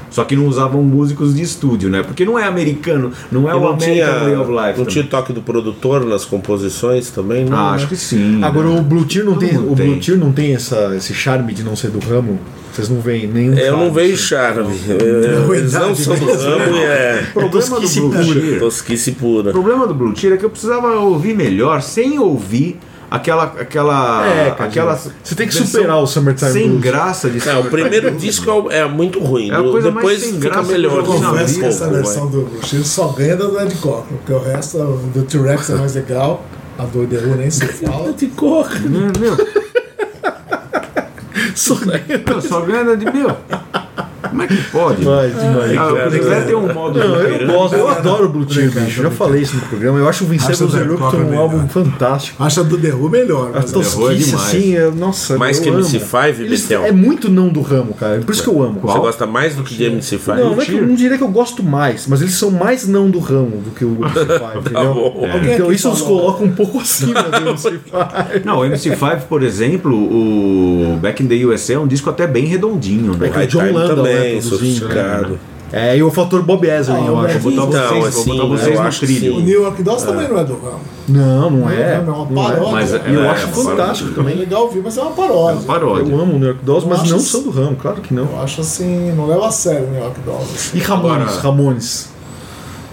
Só 0.09 0.23
que 0.23 0.35
não 0.37 0.47
usavam 0.47 0.81
músicos 0.81 1.35
de 1.35 1.41
estúdio, 1.43 1.89
né? 1.89 2.01
Porque 2.01 2.23
não 2.23 2.39
é 2.39 2.45
americano, 2.45 3.11
não 3.29 3.47
é 3.49 3.51
E 3.51 3.55
o 3.55 3.59
não 3.59 3.67
American 3.73 3.93
tinha, 3.93 4.07
Way 4.07 4.35
of 4.37 4.49
Life. 4.51 4.61
não 4.61 4.73
também. 4.73 4.85
tinha 4.85 5.03
o 5.03 5.07
toque 5.07 5.33
do 5.33 5.41
produtor 5.41 6.05
nas 6.05 6.23
composições 6.25 7.09
também? 7.11 7.43
Não, 7.43 7.57
Ah, 7.57 7.69
né? 7.71 7.75
acho 7.75 7.87
que 7.87 7.97
sim. 7.97 8.41
Agora 8.41 8.67
né? 8.69 8.79
o 8.79 8.83
Blue 8.83 9.03
Tear 9.05 9.25
não 9.25 9.33
Todo 9.33 9.45
tem, 9.45 9.53
mundo 9.57 9.73
o 9.73 9.75
tem. 9.75 9.85
Blue 9.91 9.99
Tear 9.99 10.17
não 10.17 10.31
tem 10.31 10.55
essa, 10.55 10.95
esse 10.95 11.13
charme 11.13 11.53
de 11.53 11.61
não 11.63 11.75
ser 11.75 11.89
do 11.89 11.99
ramo. 11.99 12.39
Vocês 12.71 12.87
não 12.89 13.01
veem 13.01 13.27
nenhum. 13.27 13.53
Eu 13.57 13.71
não 13.73 13.77
charme, 13.79 13.91
vejo 13.95 14.13
assim. 14.13 14.23
charme. 14.23 14.75
Eu- 14.87 15.55
Eles 15.55 15.73
não 15.73 15.93
são 15.95 16.15
do 16.15 16.25
ramo 16.25 16.75
e 16.77 16.83
é 16.83 17.23
O 17.35 17.39
problema 17.39 17.65
do 17.75 17.81
tosquice 17.81 17.99
Blue 17.99 18.11
pura. 18.11 18.59
Tosquice 18.59 19.11
pura. 19.11 19.49
O 19.49 19.53
problema 19.53 19.87
do 19.87 19.93
Blue 19.93 20.13
Tear 20.13 20.33
é 20.33 20.37
que 20.37 20.45
eu 20.45 20.49
precisava 20.49 20.95
ouvir 20.99 21.35
melhor 21.35 21.81
sem 21.81 22.17
ouvir 22.17 22.79
aquela 23.09 23.43
aquela 23.59 24.25
É, 24.27 24.55
aquela 24.57 24.95
você 24.95 25.35
tem 25.35 25.47
que 25.47 25.53
superar 25.53 25.97
o 26.01 26.07
Summertime 26.07 26.51
sem 26.51 26.69
Blues. 26.69 26.81
graça 26.83 27.29
de 27.29 27.47
É, 27.47 27.55
o 27.57 27.65
primeiro 27.65 28.11
disco 28.11 28.69
é 28.71 28.77
é 28.79 28.87
muito 28.87 29.19
ruim. 29.19 29.49
É 29.51 29.55
a 29.55 29.61
coisa 29.63 29.91
mais 29.91 30.07
Depois 30.07 30.19
sem 30.23 30.33
fica 30.33 30.49
graça 30.49 30.63
que 30.63 30.73
eu 30.73 30.77
melhor. 30.77 30.97
na 31.19 31.29
Confesso 31.29 31.59
que 31.59 31.65
essa 31.65 31.89
versão 31.89 32.23
vai. 32.29 32.31
do 32.31 32.41
Bruxeiro 32.49 32.85
só 32.85 33.07
ganha 33.09 33.35
da 33.35 33.45
Dead 33.47 33.79
Cock, 33.79 34.07
porque 34.13 34.33
o 34.33 34.39
resto 34.39 34.77
do 35.13 35.23
T-Rex 35.23 35.69
é 35.69 35.75
mais 35.75 35.95
legal, 35.95 36.43
a 36.77 36.83
do 36.83 37.07
The 37.07 37.17
Who 37.17 37.35
nem 37.37 37.49
se 37.49 37.65
fala. 37.67 38.13
De 38.13 38.27
cor. 38.27 38.69
Meu, 38.81 39.11
meu, 39.19 39.37
Só 41.55 41.75
meu, 41.75 42.41
só 42.41 42.61
ganha 42.61 42.95
de 42.95 43.05
meu. 43.05 43.35
Como 44.21 44.41
é 44.41 44.47
que 44.47 44.55
pode? 44.71 44.99
demais, 45.01 45.33
demais. 45.33 45.77
Ah, 45.77 45.93
o 45.93 45.95
cara. 45.95 46.41
Tem 46.41 46.55
um 46.55 46.73
modo 46.73 46.99
Não, 46.99 47.15
eu 47.21 47.47
gosto, 47.47 47.75
eu 47.75 47.87
adoro 47.87 48.25
o 48.25 48.29
Blue 48.29 48.45
Tear, 48.45 48.71
bicho. 48.71 49.01
Já 49.03 49.11
falei 49.11 49.41
isso 49.41 49.55
no 49.55 49.61
programa. 49.63 49.99
Eu 49.99 50.07
acho 50.09 50.23
o 50.25 50.33
Eruption 50.33 50.97
Cock 50.97 51.15
um 51.17 51.37
álbum 51.37 51.67
fantástico. 51.67 52.43
Acho 52.43 52.61
a 52.61 52.63
do 52.63 52.77
The 52.77 52.93
Who 52.93 53.09
melhor, 53.09 53.49
A 53.49 53.59
mas 53.61 53.69
é 53.69 53.73
tosquice, 53.73 54.25
demais. 54.31 54.47
assim, 54.47 54.75
é, 54.75 54.89
nossa. 54.91 55.37
Mais 55.37 55.59
que 55.59 55.69
amo. 55.69 55.79
MC5, 55.79 56.39
Eles- 56.39 56.61
Betel. 56.63 56.85
É 56.85 56.91
muito 56.91 57.29
não 57.29 57.49
do 57.49 57.61
ramo, 57.61 57.93
cara. 57.93 58.19
Por 58.19 58.31
isso 58.31 58.43
que 58.43 58.49
eu 58.49 58.61
amo. 58.63 58.79
Você 58.81 58.97
gosta 58.99 59.25
mais 59.25 59.55
do 59.55 59.63
que 59.63 59.75
de 59.75 59.85
MC5? 59.85 60.35
Não, 60.35 60.51
não, 60.55 60.61
é 60.61 60.65
que 60.65 60.73
eu 60.73 60.87
não 60.87 60.95
diria 60.95 61.17
que 61.17 61.23
eu 61.23 61.27
gosto 61.29 61.63
mais, 61.63 62.07
mas 62.07 62.21
eles 62.21 62.33
são 62.35 62.51
mais 62.51 62.87
não 62.87 63.09
do 63.09 63.19
ramo 63.19 63.57
do 63.57 63.71
que 63.71 63.85
o 63.85 63.97
MC5, 63.97 64.57
entendeu? 64.59 64.93
bom. 64.93 65.27
Alguém 65.31 65.53
Então 65.53 65.65
aqui 65.67 65.75
isso 65.75 65.89
os 65.91 66.01
coloca 66.01 66.43
um 66.43 66.51
pouco 66.51 66.79
acima 66.79 67.21
do 67.23 67.31
MC5. 67.51 67.79
Não, 68.45 68.59
o 68.59 68.61
MC5, 68.61 69.21
por 69.29 69.43
exemplo, 69.43 69.93
o 69.95 70.97
Back 71.01 71.21
in 71.23 71.27
the 71.27 71.35
USA 71.45 71.73
é 71.73 71.79
um 71.79 71.87
disco 71.87 72.09
até 72.09 72.25
bem 72.27 72.45
redondinho, 72.45 73.15
né? 73.15 73.27
É 73.27 73.29
que 73.29 73.39
o 73.39 73.47
John 73.47 73.59
Time 73.59 73.71
Landau, 73.73 73.95
também, 74.15 74.35
né, 74.35 74.41
sofisticado. 74.41 75.39
É, 75.69 75.97
e 75.97 76.01
o 76.01 76.09
fator 76.09 76.41
Bob 76.43 76.65
Ezrin, 76.65 76.95
Ah, 76.95 77.05
eu 77.07 77.19
acho. 77.19 77.39
Vou 77.39 77.51
botar 77.51 77.67
Então, 77.67 77.89
vocês, 77.89 77.99
vou 77.99 78.07
assim, 78.07 78.29
botar 78.37 78.45
vocês 78.45 78.75
eu 78.75 78.81
no 78.81 78.87
acho 78.87 78.99
que 79.01 79.05
trilho. 79.05 79.35
O 79.35 79.39
New 79.41 79.61
York 79.63 79.83
Dolls 79.83 80.05
também 80.05 80.27
não 80.29 80.39
é 80.39 80.43
do 80.45 80.53
ramo. 80.53 80.79
Não, 81.09 81.49
não 81.49 81.69
é. 81.69 81.93
É 81.95 81.99
uma 81.99 82.17
Não 82.25 82.43
paródia. 82.43 82.71
Mas 82.71 82.93
é- 82.93 83.01
E 83.05 83.13
eu 83.13 83.23
é, 83.23 83.29
acho 83.29 83.43
é 83.43 83.45
uma 83.47 83.53
fantástico 83.65 84.11
É 84.11 84.13
também. 84.13 84.35
legal 84.35 84.61
ouvir, 84.63 84.81
mas 84.81 84.97
é 84.97 85.01
uma 85.01 85.11
paródia. 85.11 85.61
Paródia. 85.67 86.09
Eu 86.09 86.21
amo 86.21 86.35
o 86.35 86.39
New 86.39 86.47
York 86.47 86.63
Dolls, 86.63 86.87
mas 86.87 87.09
não 87.09 87.17
assim- 87.17 87.25
são 87.25 87.43
do 87.43 87.49
ramo, 87.49 87.75
claro 87.75 87.99
que 87.99 88.13
não. 88.13 88.23
Eu 88.31 88.41
acho 88.41 88.61
assim, 88.61 89.11
não 89.11 89.27
leva 89.27 89.45
a 89.47 89.51
sério 89.51 89.87
o 89.87 89.91
New 89.91 89.99
York 90.01 90.19
Dolls. 90.25 90.51
assim. 90.55 90.77
E 90.77 90.79
Ramones, 90.81 91.21
Agora- 91.27 91.39
Ramones. 91.41 92.09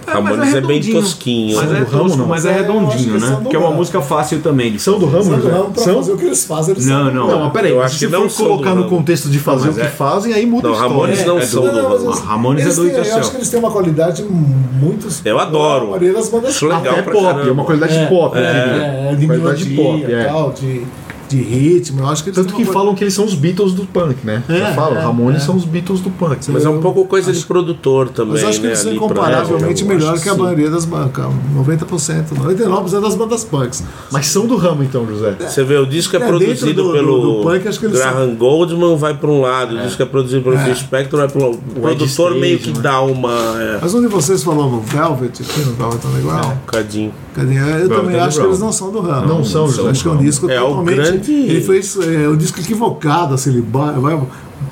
Ramones 0.06 0.38
mas 0.38 0.54
é 0.54 0.60
bem 0.60 0.76
redondinho. 0.78 1.00
tosquinho. 1.02 1.56
Mas 1.56 1.66
São 1.68 1.76
é 1.76 1.80
do 1.80 1.86
ramo, 1.90 2.02
tosco, 2.04 2.18
não? 2.18 2.26
mas 2.26 2.44
é 2.44 2.48
é, 2.48 2.52
acho 2.52 2.60
redondinho, 2.62 3.12
né? 3.20 3.26
são 3.28 3.42
do 3.42 3.48
Que 3.48 3.56
é 3.56 3.58
uma 3.58 3.70
música 3.70 4.00
fácil 4.02 4.40
também. 4.40 4.72
de 4.72 4.78
São 4.78 4.98
do 4.98 5.06
ramo, 5.06 5.24
São 5.24 5.36
do 5.36 5.42
José? 5.42 5.52
ramo 5.56 5.70
pra 5.70 5.82
São? 5.82 5.94
fazer 5.96 6.12
o 6.12 6.16
que 6.18 6.24
eles 6.24 6.44
fazem, 6.44 6.74
eles 6.74 6.86
Não, 6.86 6.96
são 6.96 7.04
do 7.06 7.12
não. 7.14 7.26
Não, 7.28 7.40
mas 7.44 7.52
peraí, 7.52 7.70
Eu 7.72 7.82
acho 7.82 7.94
se 7.98 8.06
que 8.06 8.12
for 8.12 8.20
não 8.20 8.28
são 8.30 8.46
colocar 8.46 8.74
do 8.74 8.80
no 8.82 8.88
contexto 8.88 9.28
de 9.28 9.38
fazer 9.38 9.66
Não, 9.66 9.72
o 9.72 9.76
que 9.76 9.80
é- 9.82 9.88
fazem, 9.88 10.32
aí 10.34 10.46
muda 10.46 10.68
Não, 10.68 10.74
a 10.74 10.76
história. 10.76 10.94
Ramones 10.94 11.24
não 11.26 11.38
É, 11.38 11.46
são 11.46 11.64
Não, 11.64 11.70
do 11.72 11.76
não, 11.82 11.88
mas 11.90 11.98
ramo. 12.00 12.10
eles- 12.10 12.20
Ramones 12.24 12.62
é 12.66 12.68
do 12.68 12.74
têm- 12.74 12.84
it 12.84 12.94
Eu 12.94 13.00
acho 13.00 13.08
yourself. 13.10 13.30
que 13.30 13.36
eles 13.36 13.48
têm 13.50 13.58
uma 13.60 13.70
qualidade 13.70 14.22
muito 14.24 15.08
Eu 15.24 15.38
adoro. 15.38 15.84
A 15.86 15.90
maioria 15.90 16.12
das 16.12 16.28
bandas 16.28 16.50
Acho 16.50 16.66
legal 16.66 16.80
Até 16.98 17.02
pop, 17.02 17.48
é 17.48 17.52
uma 17.52 17.64
qualidade 17.64 17.94
É, 17.96 18.06
pop. 18.06 18.36
É, 18.38 19.14
de 19.54 19.74
pop, 19.74 20.12
é. 20.12 20.24
tal, 20.24 20.52
de, 21.36 21.42
ritmo. 21.42 22.00
Eu 22.00 22.08
acho 22.08 22.24
que 22.24 22.30
Tanto 22.32 22.54
que 22.54 22.62
uma 22.62 22.72
falam 22.72 22.94
que 22.94 23.04
eles 23.04 23.14
são 23.14 23.24
os 23.24 23.34
Beatles 23.34 23.72
do 23.72 23.84
punk, 23.86 24.16
né? 24.24 24.42
Já 24.48 24.68
É, 24.70 24.74
falam, 24.74 24.98
é, 24.98 25.02
Ramones 25.02 25.42
é. 25.42 25.44
são 25.46 25.56
os 25.56 25.64
Beatles 25.64 26.00
do 26.00 26.10
punk. 26.10 26.38
Mas 26.50 26.64
é 26.64 26.68
um 26.68 26.80
pouco 26.80 27.04
coisa 27.06 27.32
de 27.32 27.44
produtor 27.44 28.06
Mas 28.06 28.14
também, 28.16 28.42
eu 28.42 28.48
acho 28.48 28.58
que 28.60 28.64
né? 28.66 28.72
eles 28.72 28.78
são 28.80 28.92
incomparavelmente 28.92 29.84
melhor 29.84 30.14
acho 30.14 30.22
que 30.22 30.28
a 30.28 30.34
sim. 30.34 30.40
maioria 30.40 30.70
das 30.70 30.84
bandas. 30.84 31.12
90%, 31.56 32.24
99% 32.34 33.00
das 33.00 33.14
bandas 33.14 33.44
punks. 33.44 33.82
Mas 34.10 34.26
são 34.26 34.46
do 34.46 34.56
ramo 34.56 34.82
então, 34.82 35.06
José. 35.06 35.36
Você 35.38 35.62
vê, 35.64 35.76
o 35.76 35.86
disco 35.86 36.16
é, 36.16 36.20
É, 36.20 36.26
produzido 36.26 36.82
do- 36.84 36.92
pelo 36.92 37.20
do- 37.20 37.36
do 37.38 37.42
punk, 37.42 37.66
acho 37.68 37.78
que 37.78 37.86
eles 37.86 37.98
Graham 37.98 38.34
Goldman, 38.34 38.96
vai 38.96 39.14
para 39.14 39.30
um 39.30 39.40
lado. 39.40 39.74
O 39.76 39.82
disco 39.82 40.02
é 40.02 40.06
produzido 40.06 40.42
pelo 40.42 40.58
Phil 40.58 40.74
Spector, 40.74 41.20
vai 41.20 41.28
para 41.28 41.46
o 41.50 41.56
produtor 41.56 42.06
Stage, 42.08 42.40
meio 42.40 42.58
que 42.58 42.70
né? 42.70 42.80
dá 42.80 43.00
uma. 43.00 43.32
É, 43.60 43.78
Mas 43.80 43.94
um 43.94 44.00
de 44.00 44.06
vocês 44.08 44.42
no 44.44 44.80
Velvet, 44.80 45.42
aqui 45.42 45.60
no 45.60 45.72
Velvet 45.74 46.06
Underground. 46.06 46.44
um 46.46 46.54
bocadinho. 46.56 47.12
Eu 47.40 47.88
também 47.88 48.18
acho 48.18 48.40
que 48.40 48.46
eles 48.46 48.58
não 48.60 48.72
são 48.72 48.90
do 48.92 49.00
ramo. 49.00 49.26
Não 49.26 49.44
são, 49.44 49.66
Eu 49.66 49.88
Acho 49.90 50.02
que 50.02 50.08
é 50.08 50.12
um 50.12 50.16
disco 50.16 50.50
É, 50.50 50.60
o 50.60 50.66
totalmente. 50.68 50.94
grande- 50.96 51.32
Ele 51.32 51.60
fez 51.60 51.96
é, 51.96 52.28
um 52.28 52.36
disco 52.36 52.60
equivocado, 52.60 53.34
assim, 53.34 53.50
ele 53.50 53.64
vai, 53.68 53.94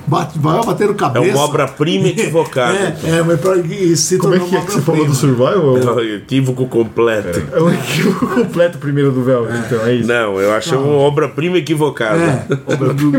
bate, 0.06 0.38
vai 0.38 0.64
bater 0.64 0.86
no 0.86 0.92
É 0.92 0.96
cabeça. 0.96 1.36
uma 1.36 1.44
obra-prima 1.44 2.08
equivocada. 2.08 2.76
É, 2.76 2.96
é, 3.18 3.22
mas 3.22 3.40
pra, 3.40 3.56
e 3.56 3.96
se 3.96 4.18
Como 4.18 4.34
é 4.34 4.38
que 4.38 4.56
é 4.56 4.60
que 4.60 4.72
você 4.72 4.80
falou 4.80 5.04
do. 5.04 5.14
Survival? 5.14 5.76
É 5.78 5.90
um 5.92 6.00
equívoco 6.16 6.66
completo. 6.66 7.42
É 7.52 7.60
o 7.60 7.70
equívoco 7.72 8.26
completo 8.26 8.78
primeiro 8.78 9.10
do 9.12 9.22
Velvet, 9.22 9.58
então, 9.66 9.86
é 9.86 9.94
isso. 9.94 10.08
Não, 10.08 10.40
eu 10.40 10.52
acho 10.52 10.76
uma 10.76 10.94
obra-prima 10.98 11.58
equivocada. 11.58 12.18
É, 12.18 12.46
obra-prima. 12.72 13.18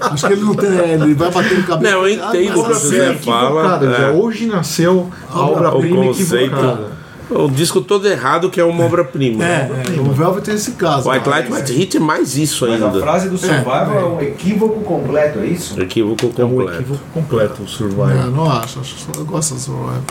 Acho 0.00 0.26
que 0.26 0.32
ele 0.32 0.42
não 0.42 0.54
tem. 0.54 0.68
Ele 0.68 1.14
vai 1.14 1.30
bater 1.30 1.58
no 1.58 1.64
cabeça. 1.64 1.92
Não, 1.94 2.06
eu 2.06 2.12
entendo 2.12 2.52
Ah, 2.52 2.58
o 2.58 2.64
que 2.68 2.74
você 2.74 3.14
fala. 3.14 3.60
Equivocada, 3.60 3.86
é. 3.86 4.10
Hoje 4.10 4.46
nasceu 4.46 5.10
a 5.30 5.40
Obra- 5.40 5.68
obra-prima 5.68 6.00
o 6.00 6.10
equivocada. 6.10 7.01
O 7.30 7.48
disco 7.50 7.80
todo 7.80 8.06
errado, 8.06 8.50
que 8.50 8.60
é 8.60 8.64
uma 8.64 8.84
obra-prima. 8.84 9.42
É, 9.44 9.70
é, 9.96 10.00
o 10.00 10.12
Velvet 10.12 10.44
tem 10.44 10.54
esse 10.54 10.72
caso. 10.72 11.08
White 11.10 11.28
né? 11.28 11.36
Light, 11.36 11.52
White 11.52 11.72
Hit 11.72 11.96
é 11.96 12.00
mais 12.00 12.36
isso 12.36 12.66
Mas 12.68 12.82
a 12.82 12.86
ainda. 12.86 13.00
frase 13.00 13.28
do 13.30 13.38
Survival 13.38 13.98
é, 13.98 14.04
um 14.04 14.20
equívoco 14.20 14.80
completo, 14.82 15.38
é 15.38 15.46
isso? 15.46 15.80
Equívoco 15.80 16.26
É 16.38 16.44
um 16.44 16.50
completo. 16.50 16.72
equívoco 16.82 17.00
completo 17.14 17.54
o 17.58 17.60
Não, 17.60 17.66
Survival. 17.68 18.26
não 18.30 18.50
acho, 18.50 18.80
acho 18.80 18.94
só- 18.98 19.18
eu 19.18 19.24
gosto 19.24 19.54
do 19.54 19.60
Survival. 19.60 20.02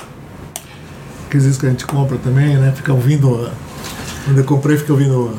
Aqueles 1.28 1.46
discos 1.46 1.60
que 1.62 1.68
a 1.68 1.70
gente 1.70 1.86
compra 1.86 2.18
também, 2.18 2.58
né? 2.58 2.74
Fica 2.76 2.92
ouvindo. 2.92 3.50
Quando 4.26 4.38
eu 4.38 4.44
comprei, 4.44 4.78
fica 4.78 4.92
ouvindo 4.92 5.32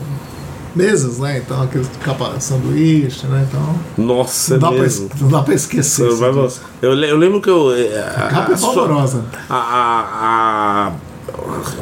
meses, 0.75 1.19
né? 1.19 1.39
Então, 1.39 1.63
aquele 1.63 1.85
capa 2.03 2.39
sanduíche, 2.41 3.27
né? 3.27 3.47
Então. 3.49 3.75
Nossa, 3.99 4.57
Não 4.57 4.57
é 4.57 4.61
dá, 4.61 4.69
pra, 4.69 4.83
mesmo. 4.83 5.11
es- 5.15 5.21
não 5.21 5.29
dá 5.29 5.43
pra 5.43 5.55
esquecer. 5.55 6.09
Survival-. 6.11 6.51
Eu, 6.81 6.95
eu 6.95 7.17
lembro 7.17 7.41
que 7.43 7.51
eu. 7.51 7.73
eh, 7.75 7.99
A 8.17 8.29
capa 8.29 8.53
é 8.53 8.57
so- 8.57 8.69
horrorosa. 8.69 9.25
a, 9.51 9.55
a- 9.57 10.89
a- 10.89 10.93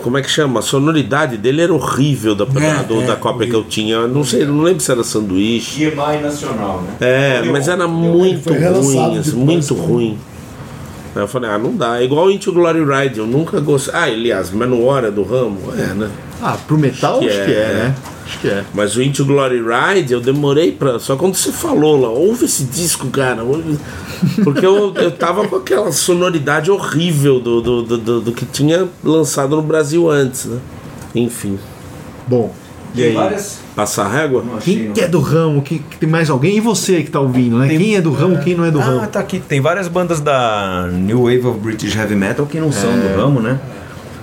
como 0.02 0.18
é 0.18 0.22
que 0.22 0.30
chama? 0.30 0.60
A 0.60 0.62
sonoridade 0.62 1.36
dele 1.36 1.62
era 1.62 1.72
horrível 1.72 2.34
da, 2.34 2.44
É, 2.44 2.82
do- 2.84 3.02
é, 3.02 3.06
da 3.06 3.16
cópia 3.16 3.46
que 3.48 3.54
eu 3.54 3.64
tinha. 3.64 4.06
Não 4.06 4.24
sei, 4.24 4.44
não 4.44 4.62
lembro 4.62 4.80
se 4.80 4.90
era 4.90 5.02
sanduíche. 5.04 5.82
EMI 5.84 6.20
nacional, 6.22 6.82
né? 6.82 6.94
É, 7.00 7.42
mas 7.50 7.68
era 7.68 7.86
muito 7.88 8.50
ruim, 8.52 9.18
assim, 9.18 9.30
depois, 9.30 9.34
muito 9.34 9.74
né? 9.74 9.86
ruim. 9.86 10.18
Aí 11.16 11.22
eu 11.22 11.28
falei, 11.28 11.50
ah, 11.50 11.58
não 11.58 11.74
dá. 11.74 12.00
É 12.00 12.04
igual 12.04 12.30
Into 12.30 12.52
Glory 12.52 12.84
Ride, 12.84 13.18
eu 13.18 13.26
nunca 13.26 13.58
gostei. 13.60 13.94
Ah, 13.94 14.04
aliás, 14.04 14.50
Manowar 14.52 15.04
é 15.04 15.10
do 15.10 15.22
ramo? 15.24 15.58
É, 15.76 15.92
né? 15.94 16.08
Ah, 16.40 16.56
pro 16.66 16.78
metal 16.78 17.18
Acho 17.18 17.28
acho 17.28 17.38
que 17.40 17.44
que 17.46 17.50
é, 17.52 17.54
é, 17.54 17.74
né? 17.74 17.94
Acho 18.30 18.38
que 18.38 18.48
é. 18.48 18.64
Mas 18.72 18.94
o 18.96 19.02
Into 19.02 19.24
Glory 19.24 19.60
Ride 19.60 20.12
eu 20.12 20.20
demorei 20.20 20.70
pra. 20.70 21.00
Só 21.00 21.16
quando 21.16 21.34
você 21.34 21.50
falou 21.50 22.00
lá, 22.00 22.08
ouve 22.08 22.44
esse 22.44 22.62
disco, 22.64 23.08
cara. 23.08 23.42
ouve. 23.42 23.76
Porque 24.44 24.64
eu, 24.64 24.94
eu 24.94 25.10
tava 25.10 25.48
com 25.48 25.56
aquela 25.56 25.90
sonoridade 25.90 26.70
horrível 26.70 27.40
do, 27.40 27.60
do, 27.60 27.82
do, 27.82 27.98
do- 27.98 28.20
do 28.20 28.32
que 28.32 28.44
tinha 28.46 28.86
lançado 29.02 29.56
no 29.56 29.62
Brasil 29.62 30.08
antes, 30.08 30.44
né? 30.44 30.58
Enfim. 31.14 31.58
Bom, 32.28 32.54
e 32.94 32.98
Tem 32.98 33.06
aí? 33.08 33.14
várias. 33.14 33.58
Passar 33.74 34.06
régua? 34.08 34.44
Quem 34.62 34.92
que 34.92 35.00
é 35.00 35.08
do 35.08 35.20
ramo? 35.20 35.62
Que, 35.62 35.78
que 35.78 35.96
tem 35.96 36.08
mais 36.08 36.28
alguém? 36.30 36.56
E 36.56 36.60
você 36.60 37.02
que 37.02 37.10
tá 37.10 37.18
ouvindo, 37.18 37.58
né? 37.58 37.66
Quem 37.68 37.96
é 37.96 38.00
do 38.00 38.12
ramo, 38.12 38.38
quem 38.38 38.54
não 38.54 38.64
é 38.64 38.70
do 38.70 38.78
Ah, 38.78 38.84
ramo? 38.84 39.06
tá 39.08 39.18
aqui. 39.20 39.40
Tem 39.40 39.60
várias 39.60 39.88
bandas 39.88 40.20
da 40.20 40.86
New 40.92 41.22
Wave 41.24 41.46
of 41.46 41.58
British 41.58 41.96
Heavy 41.96 42.14
Metal 42.14 42.46
que 42.46 42.60
não 42.60 42.70
são 42.70 42.92
do 42.92 43.16
ramo, 43.16 43.40
né? 43.40 43.58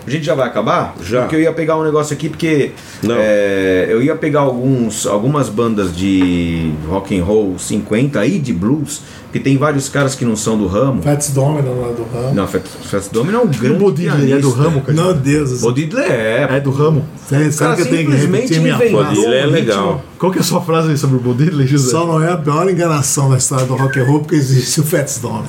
A 0.07 0.09
gente 0.09 0.25
já 0.25 0.33
vai 0.33 0.47
acabar? 0.47 0.95
Já. 1.03 1.23
Porque 1.23 1.35
eu 1.35 1.41
ia 1.41 1.51
pegar 1.51 1.75
um 1.75 1.83
negócio 1.83 2.13
aqui, 2.13 2.29
porque 2.29 2.71
Não. 3.03 3.15
é, 3.19 3.87
eu 3.89 4.01
ia 4.01 4.15
pegar 4.15 4.39
alguns, 4.39 5.05
algumas 5.05 5.49
bandas 5.49 5.93
de 5.93 6.71
rock 6.87 7.19
and 7.19 7.25
roll 7.25 7.59
50 7.59 8.25
e 8.25 8.39
de 8.39 8.53
blues, 8.53 9.01
que 9.33 9.39
tem 9.39 9.57
vários 9.57 9.89
caras 9.89 10.15
que 10.15 10.23
não 10.23 10.37
são 10.37 10.57
do 10.57 10.65
ramo. 10.65 11.01
Fats 11.01 11.31
Domino 11.31 11.75
não 11.75 11.89
é 11.89 11.93
do 11.93 12.03
ramo. 12.05 12.33
Não, 12.33 12.47
Fats 12.47 12.71
Fats 12.83 13.09
Domino 13.09 13.37
é 13.37 13.41
um 13.41 13.43
o 13.43 13.47
grande 13.47 13.79
Bo 13.79 13.91
Diddley 13.91 14.31
é 14.31 14.37
do 14.37 14.49
ramo, 14.49 14.79
cara? 14.79 14.93
Meu 14.93 15.13
Deus. 15.13 15.59
Bo 15.59 15.73
Diddley 15.73 16.05
é. 16.05 16.47
É 16.51 16.59
do 16.61 16.71
ramo. 16.71 17.05
Cara 17.29 17.51
sabe 17.51 17.75
que 17.75 17.81
eu 17.81 17.85
tenho 17.89 18.09
que 18.09 18.17
simplesmente 18.17 18.53
repetir 18.53 18.61
minha 18.61 18.75
inventou? 18.75 19.11
Ele 19.11 19.35
é 19.35 19.45
legal. 19.45 20.01
Qual 20.17 20.31
que 20.31 20.37
é 20.37 20.41
a 20.41 20.43
sua 20.45 20.61
frase 20.61 20.89
aí 20.89 20.97
sobre 20.97 21.17
o 21.17 21.19
Bo 21.19 21.33
Diddley, 21.33 21.67
José? 21.67 21.91
Só 21.91 22.07
não 22.07 22.23
é 22.23 22.31
a 22.31 22.37
pior 22.37 22.69
enganação 22.69 23.29
da 23.29 23.37
história 23.37 23.65
do 23.65 23.75
rock 23.75 23.99
and 23.99 24.05
roll 24.05 24.19
porque 24.21 24.35
existe 24.35 24.79
o 24.79 24.83
Fats 24.85 25.19
Domino. 25.19 25.47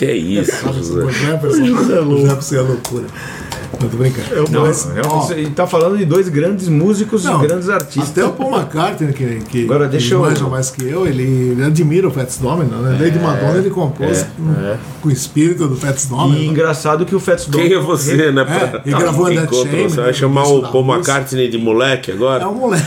Que 0.00 0.06
é 0.06 0.16
isso, 0.16 0.50
José. 0.72 1.66
José 1.66 1.96
é 1.98 2.00
louco. 2.00 2.26
É 2.54 2.60
loucura. 2.62 3.04
Não, 3.78 3.86
tô 3.86 3.96
brincando. 3.98 4.50
Não, 4.50 4.62
Mas, 4.62 4.88
ó, 5.06 5.20
você 5.20 5.44
tá 5.54 5.66
falando 5.66 5.98
de 5.98 6.06
dois 6.06 6.26
grandes 6.30 6.68
músicos 6.68 7.24
Não, 7.24 7.44
e 7.44 7.46
grandes 7.46 7.68
artistas. 7.68 8.08
Até 8.08 8.24
o 8.24 8.30
Paul 8.32 8.56
McCartney, 8.56 9.12
que, 9.12 9.40
que, 9.50 9.64
Agora, 9.64 9.86
deixa 9.88 10.14
eu- 10.14 10.20
manja 10.20 10.48
mais 10.48 10.70
que 10.70 10.86
eu, 10.88 11.06
ele, 11.06 11.22
ele 11.22 11.62
admira 11.62 12.08
o 12.08 12.10
Fats 12.10 12.38
Domino, 12.38 12.78
né? 12.80 12.96
Lady 12.98 13.18
Madonna 13.18 13.58
ele 13.58 13.68
compôs 13.68 14.22
é, 14.22 14.24
com, 14.38 14.78
com 15.02 15.08
o 15.10 15.12
espírito 15.12 15.68
do 15.68 15.76
Fats 15.76 16.04
E 16.04 16.08
Domino. 16.08 16.50
engraçado 16.50 17.04
que 17.04 17.14
o 17.14 17.20
Fats 17.20 17.44
Quem 17.44 17.60
é 17.60 17.68
Domino 17.68 17.82
você, 17.82 18.32
né? 18.32 18.40
É, 18.40 18.44
pra- 18.44 18.82
ele 18.86 18.96
gravou 18.98 19.26
Quem 19.26 19.36
Dead? 19.36 19.50
Shame, 19.52 19.82
Você 19.82 19.96
né, 19.96 20.02
vai 20.02 20.06
no 20.12 20.14
chamar 20.14 20.44
o 20.48 20.62
Paul. 20.62 20.94
McCartney 20.94 21.48
de 21.50 21.58
moleque 21.58 22.10
agora? 22.10 22.44
É 22.44 22.46
um 22.46 22.54
moleque. 22.54 22.84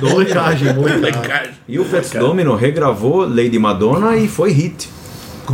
Molecagem, 0.00 0.72
molecagem. 0.72 1.00
Molecagem. 1.00 1.50
E 1.68 1.78
o 1.80 1.84
Fats 1.84 2.10
Domino 2.12 2.54
regravou 2.54 3.28
Lady 3.28 3.58
Madonna 3.58 4.16
e 4.16 4.28
foi 4.28 4.52
hit. 4.52 4.88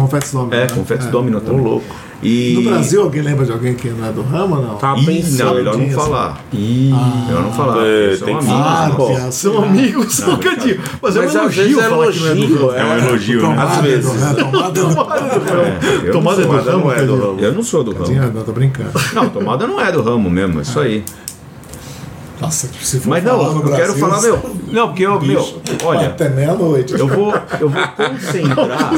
Fats 0.09 0.33
Domino. 0.33 0.55
É, 0.55 0.61
né? 0.67 0.85
Fats 0.87 1.07
É. 1.07 1.11
Domino 1.11 1.41
também. 1.41 1.61
louco. 1.65 1.87
E... 2.23 2.55
No 2.55 2.71
Brasil, 2.71 3.03
alguém 3.03 3.21
lembra 3.21 3.45
de 3.45 3.53
alguém 3.53 3.75
que 3.75 3.91
não 3.91 4.09
é 4.09 4.11
do 4.11 4.23
ramo 4.23 4.57
ou 4.57 4.63
não? 4.63 4.75
Tá 4.77 4.97
Ih, 4.97 5.05
pensando. 5.05 5.45
não, 5.47 5.55
melhor 5.57 5.77
não 5.77 5.91
falar. 5.91 6.45
melhor 6.53 7.43
não 7.43 7.53
falar. 7.53 7.85
É, 7.87 8.17
são 8.17 8.27
tem 8.27 8.39
que 8.39 8.45
amigos. 8.45 8.67
Ah, 8.67 8.93
Pô, 8.97 9.11
é 9.11 9.31
São 9.31 9.63
amigos, 9.63 10.21
um 10.21 10.31
bocadinho. 10.31 10.81
Mas, 11.03 11.17
é 11.17 11.21
um 11.21 11.23
Mas 11.25 11.37
às 11.37 11.43
elogio 11.43 11.63
vezes 11.65 11.79
é 11.79 11.89
falar 11.89 12.13
que 12.13 12.19
não 12.21 12.27
é 12.27 12.35
do 12.35 12.41
elogio. 12.41 12.67
ramo. 12.67 12.73
É 12.73 12.85
um 12.85 12.99
elogio, 13.09 13.49
né? 13.49 13.57
Às 13.63 13.77
do 13.77 13.83
vezes. 13.83 14.11
tomada 14.37 14.71
do 14.81 14.87
ramo. 14.89 15.63
É, 16.07 16.11
Tomada 16.11 16.41
não 16.41 16.49
do 16.49 16.79
não 16.79 16.93
é 16.93 16.97
ramo. 16.97 17.37
Eu 17.41 17.53
não 17.53 17.63
sou 17.63 17.85
do 17.85 17.93
ramo. 17.93 18.33
Não, 18.35 18.43
tô 18.43 18.53
brincando. 18.53 18.91
Não, 19.13 19.29
tomada 19.29 19.67
não 19.67 19.81
é 19.81 19.93
do 19.93 20.01
ramo 20.03 20.31
mesmo, 20.31 20.61
é 20.61 20.63
isso 20.63 20.81
aí. 20.81 21.05
Nossa, 22.41 22.69
se 22.81 22.99
for 23.01 23.11
Mas 23.11 23.25
falar 23.25 23.45
não, 23.45 23.55
no 23.55 23.61
eu 23.71 23.77
quero 23.77 23.95
Brasil, 23.95 24.01
falar, 24.01 24.21
meu. 24.23 24.57
Não, 24.73 24.89
porque 24.89 25.07
eu, 25.07 25.21
meu, 25.21 25.61
olha, 25.85 26.09
Até 26.09 26.29
meia-noite. 26.29 26.93
eu 26.95 27.07
vou, 27.07 27.33
eu 27.61 27.69
vou 27.69 27.83
concentrar. 27.97 28.93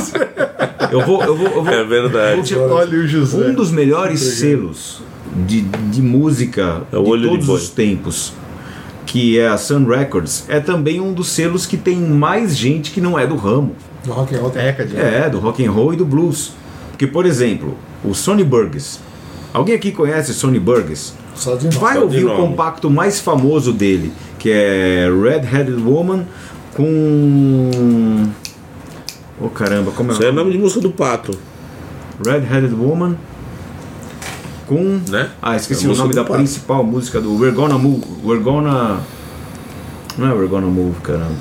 Eu 0.90 1.04
vou, 1.04 1.22
eu 1.22 1.36
vou, 1.36 1.46
eu 1.48 1.62
vou. 1.64 1.72
É 1.72 1.84
verdade. 1.84 2.56
Olha 2.56 2.98
o 2.98 3.06
José. 3.06 3.36
Um 3.36 3.54
dos 3.54 3.70
melhores 3.70 4.20
selos 4.20 5.02
de, 5.46 5.60
de 5.62 6.00
música 6.02 6.82
É 6.92 6.96
o 6.96 7.04
de 7.04 7.10
Olho 7.10 7.22
de 7.22 7.28
todos 7.28 7.46
Boi. 7.46 7.56
os 7.56 7.68
tempos, 7.68 8.32
que 9.04 9.38
é 9.38 9.48
a 9.48 9.56
Sun 9.58 9.84
Records, 9.86 10.44
é 10.48 10.58
também 10.58 11.00
um 11.00 11.12
dos 11.12 11.28
selos 11.28 11.66
que 11.66 11.76
tem 11.76 11.96
mais 11.96 12.56
gente 12.56 12.90
que 12.90 13.00
não 13.00 13.18
é 13.18 13.26
do 13.26 13.36
ramo. 13.36 13.74
No 14.06 14.12
rock 14.14 14.34
and 14.34 14.40
roll 14.40 14.52
É, 14.56 14.72
Cadinho. 14.72 15.00
É, 15.00 15.28
do 15.28 15.38
rock 15.38 15.64
and 15.64 15.70
roll 15.70 15.92
e 15.92 15.96
do 15.96 16.04
blues. 16.06 16.52
Porque, 16.90 17.06
por 17.06 17.26
exemplo, 17.26 17.76
o 18.02 18.14
Sonny 18.14 18.42
Burgess. 18.44 18.98
Alguém 19.52 19.74
aqui 19.74 19.92
conhece 19.92 20.32
Sonny 20.32 20.58
Burgess? 20.58 21.12
Só 21.36 21.54
de. 21.56 21.68
Vai 21.68 21.94
Só 21.94 21.98
de 22.00 22.04
ouvir 22.04 22.24
o 22.24 22.28
nome. 22.28 22.40
compacto 22.48 22.90
mais 22.90 23.20
famoso 23.20 23.72
dele, 23.72 24.12
que 24.38 24.50
é 24.50 25.08
Red 25.10 25.46
Headed 25.46 25.82
Woman 25.82 26.24
com. 26.74 28.26
Oh 29.40 29.48
caramba, 29.48 29.90
como 29.90 30.10
é 30.10 30.14
Isso 30.14 30.22
o 30.22 30.26
é 30.26 30.30
o 30.30 30.32
nome? 30.32 30.52
de 30.52 30.58
música 30.58 30.80
do 30.80 30.90
pato, 30.90 31.36
Red 32.24 32.40
Headed 32.40 32.74
Woman 32.74 33.16
com. 34.66 35.00
né? 35.10 35.30
Ah, 35.42 35.56
esqueci 35.56 35.86
É 35.86 35.88
o 35.90 35.94
nome 35.94 36.14
da 36.14 36.22
pato. 36.24 36.36
principal 36.38 36.82
música 36.84 37.20
do 37.20 37.34
We're 37.36 37.54
Gonna 37.54 37.76
Move. 37.78 38.02
We're 38.24 38.42
Gonna. 38.42 39.00
Não 40.16 40.26
é 40.28 40.32
We're 40.32 40.48
Gonna 40.48 40.66
Move, 40.68 40.96
caramba. 41.02 41.34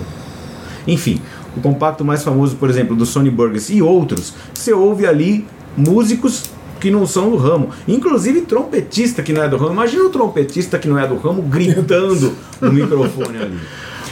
Enfim, 0.86 1.22
o 1.56 1.62
compacto 1.62 2.04
mais 2.04 2.22
famoso, 2.24 2.58
por 2.58 2.70
exemplo, 2.70 2.96
do 2.96 3.06
Sonny 3.06 3.30
Burgess 3.32 3.70
e 3.74 3.82
outros, 3.82 4.34
você 4.54 4.74
ouve 4.74 5.08
ali 5.08 5.48
músicos 5.78 6.43
que 6.80 6.91
não 6.91 7.05
são 7.05 7.30
do 7.30 7.38
ramo. 7.38 7.69
Inclusive 7.88 8.41
trompetista 8.41 9.21
que 9.21 9.34
não 9.34 9.43
é 9.43 9.49
do 9.49 9.57
ramo. 9.57 9.73
Imagina 9.73 10.03
o 10.03 10.09
trompetista 10.09 10.78
que 10.78 10.88
não 10.88 10.99
é 10.99 11.07
do 11.07 11.15
ramo 11.17 11.41
gritando 11.43 12.34
no 12.61 12.71
microfone 12.71 13.38
ali. 13.38 13.59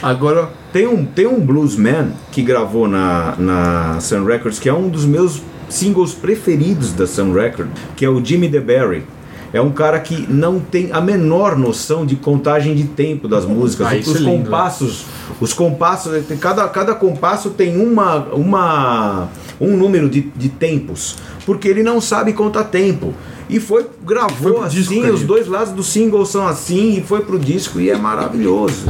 Agora, 0.02 0.50
Tem 0.72 0.88
um, 0.88 1.04
tem 1.04 1.24
um 1.24 1.40
bluesman 1.40 2.12
que 2.32 2.42
gravou 2.42 2.88
na, 2.88 3.36
na 3.38 4.00
Sun 4.00 4.24
Records, 4.24 4.58
que 4.58 4.68
é 4.68 4.74
um 4.74 4.88
dos 4.88 5.04
meus 5.04 5.40
singles 5.68 6.12
preferidos 6.12 6.92
da 6.92 7.06
Sun 7.06 7.32
Records, 7.32 7.72
que 7.96 8.04
é 8.04 8.08
o 8.08 8.22
Jimmy 8.22 8.48
DeBerry. 8.48 9.04
É 9.52 9.60
um 9.60 9.70
cara 9.70 10.00
que 10.00 10.26
não 10.28 10.58
tem 10.58 10.90
a 10.90 11.00
menor 11.00 11.56
noção 11.56 12.04
de 12.04 12.16
contagem 12.16 12.74
de 12.74 12.84
tempo 12.88 13.28
das 13.28 13.46
músicas. 13.46 13.86
Ah, 13.86 13.96
isso 13.96 14.10
os 14.10 14.20
é 14.20 14.24
compassos, 14.24 15.06
os 15.40 15.52
compassos, 15.52 16.24
cada, 16.40 16.66
cada 16.68 16.92
compasso 16.96 17.50
tem 17.50 17.80
uma, 17.80 18.16
uma, 18.34 19.28
um 19.60 19.76
número 19.76 20.10
de, 20.10 20.22
de 20.22 20.48
tempos, 20.48 21.18
porque 21.46 21.68
ele 21.68 21.82
não 21.82 22.00
sabe 22.00 22.32
contar 22.32 22.64
tempo. 22.64 23.12
E 23.48 23.60
foi, 23.60 23.86
gravou 24.04 24.54
Foi 24.58 24.66
assim, 24.66 24.76
disco, 25.02 25.06
os 25.12 25.22
dois 25.22 25.46
lados 25.46 25.72
do 25.74 25.82
single 25.82 26.24
são 26.24 26.46
assim, 26.46 26.96
e 26.98 27.02
foi 27.02 27.20
pro 27.20 27.38
disco 27.38 27.78
e 27.78 27.90
é 27.90 27.96
maravilhoso. 27.96 28.86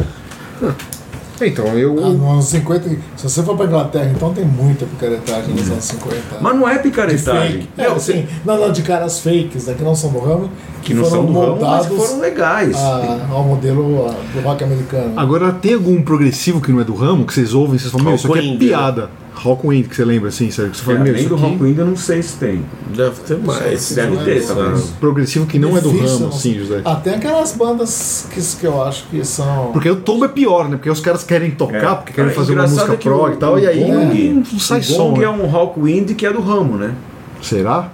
então, 1.40 1.66
eu. 1.76 1.96
Ah, 1.98 2.08
nos 2.10 2.30
anos 2.30 2.44
50, 2.46 2.88
se 3.16 3.28
você 3.28 3.42
for 3.42 3.56
pra 3.56 3.66
Inglaterra, 3.66 4.12
então 4.14 4.32
tem 4.32 4.44
muita 4.44 4.86
picaretagem 4.86 5.52
nos 5.54 5.68
anos 5.68 5.84
50. 5.84 6.16
Mas 6.40 6.54
não 6.56 6.68
é 6.68 6.76
de 6.76 6.82
picaretagem. 6.84 7.52
fake. 7.62 7.68
É, 7.76 7.86
assim, 7.86 8.26
não, 8.44 8.58
não, 8.60 8.70
de 8.72 8.82
caras 8.82 9.18
fakes, 9.18 9.66
né, 9.66 9.74
que 9.76 9.82
não 9.82 9.96
são 9.96 10.10
do 10.10 10.20
ramo, 10.20 10.48
que, 10.82 10.88
que 10.88 10.94
não 10.94 11.04
foram 11.04 11.24
são 11.24 11.32
do 11.32 11.40
ramo, 11.40 11.60
mas 11.60 11.86
foram 11.86 12.20
legais. 12.20 12.76
a- 12.76 13.26
ao 13.32 13.42
modelo 13.42 14.06
ah, 14.08 14.14
do 14.32 14.40
rock 14.40 14.62
americano. 14.62 15.12
Agora, 15.18 15.52
tem 15.52 15.74
algum 15.74 16.00
progressivo 16.02 16.60
que 16.60 16.70
não 16.70 16.80
é 16.80 16.84
do 16.84 16.94
ramo, 16.94 17.26
que 17.26 17.34
vocês 17.34 17.52
ouvem, 17.52 17.76
vocês 17.78 17.90
falam, 17.90 18.06
meu, 18.06 18.14
isso 18.14 18.32
aqui 18.32 18.54
é 18.54 18.56
piada. 18.56 19.10
Rockwind, 19.34 19.88
que 19.88 19.96
você 19.96 20.04
lembra 20.04 20.28
assim, 20.28 20.50
sério? 20.50 20.70
Que 20.70 20.76
você 20.76 20.82
fala, 20.84 20.98
É, 20.98 21.02
meu, 21.02 21.12
além 21.14 21.28
do 21.28 21.34
aqui... 21.34 21.44
Rock 21.44 21.62
Wind, 21.62 21.78
eu 21.78 21.86
não 21.86 21.96
sei 21.96 22.22
se 22.22 22.36
tem. 22.36 22.64
Deve 22.96 23.20
ter 23.26 23.36
mais. 23.38 23.92
Deve 23.94 24.16
ter, 24.24 24.34
Mas- 24.36 24.46
talvez. 24.46 24.80
Progressivo 25.00 25.46
que 25.46 25.58
não 25.58 25.76
é 25.76 25.80
do 25.80 25.90
Difícil, 25.90 26.08
ramo, 26.14 26.20
não 26.20 26.28
assim. 26.28 26.54
José. 26.54 26.82
Tem 27.02 27.14
aquelas 27.14 27.52
bandas 27.52 28.26
que, 28.32 28.40
que 28.60 28.66
eu 28.66 28.82
acho 28.82 29.04
que 29.10 29.24
são. 29.24 29.70
Porque 29.72 29.90
o 29.90 29.96
tombo 29.96 30.24
é 30.24 30.28
pior, 30.28 30.68
né? 30.68 30.76
Porque 30.76 30.88
os 30.90 31.00
caras 31.00 31.24
querem 31.24 31.50
tocar, 31.50 31.92
É. 31.92 31.94
porque 31.96 32.12
querem 32.12 32.30
É, 32.30 32.34
fazer 32.34 32.52
uma 32.54 32.62
música 32.62 32.92
é 32.92 32.96
prog 32.96 33.30
o- 33.30 33.34
e 33.34 33.36
tal, 33.36 33.54
o 33.54 33.58
e 33.58 33.66
aí 33.66 33.80
Gong- 33.84 34.44
não 34.52 34.58
sai 34.60 34.80
o 34.80 34.84
som. 34.84 35.08
Gong 35.10 35.18
né? 35.20 35.24
é 35.26 35.28
um 35.30 35.46
Rock 35.46 35.80
Wind 35.80 36.12
que 36.14 36.24
é 36.24 36.32
do 36.32 36.40
ramo, 36.40 36.76
né? 36.76 36.94
Será? 37.42 37.90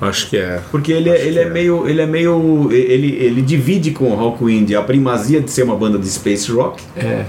Acho 0.00 0.28
que 0.30 0.36
é. 0.36 0.60
Porque 0.72 0.90
ele, 0.90 1.08
é, 1.10 1.24
ele 1.24 1.38
é 1.38 1.48
meio. 1.48 1.88
Ele 1.88 2.00
é 2.02 2.06
meio. 2.06 2.68
Ele, 2.72 3.14
ele 3.20 3.40
divide 3.40 3.92
com 3.92 4.10
o 4.10 4.14
Rock 4.16 4.44
Wind 4.44 4.72
a 4.72 4.82
primazia 4.82 5.40
de 5.40 5.48
ser 5.48 5.62
uma 5.62 5.76
banda 5.76 5.96
de 5.96 6.08
space 6.08 6.50
rock. 6.50 6.82
É. 6.96 7.24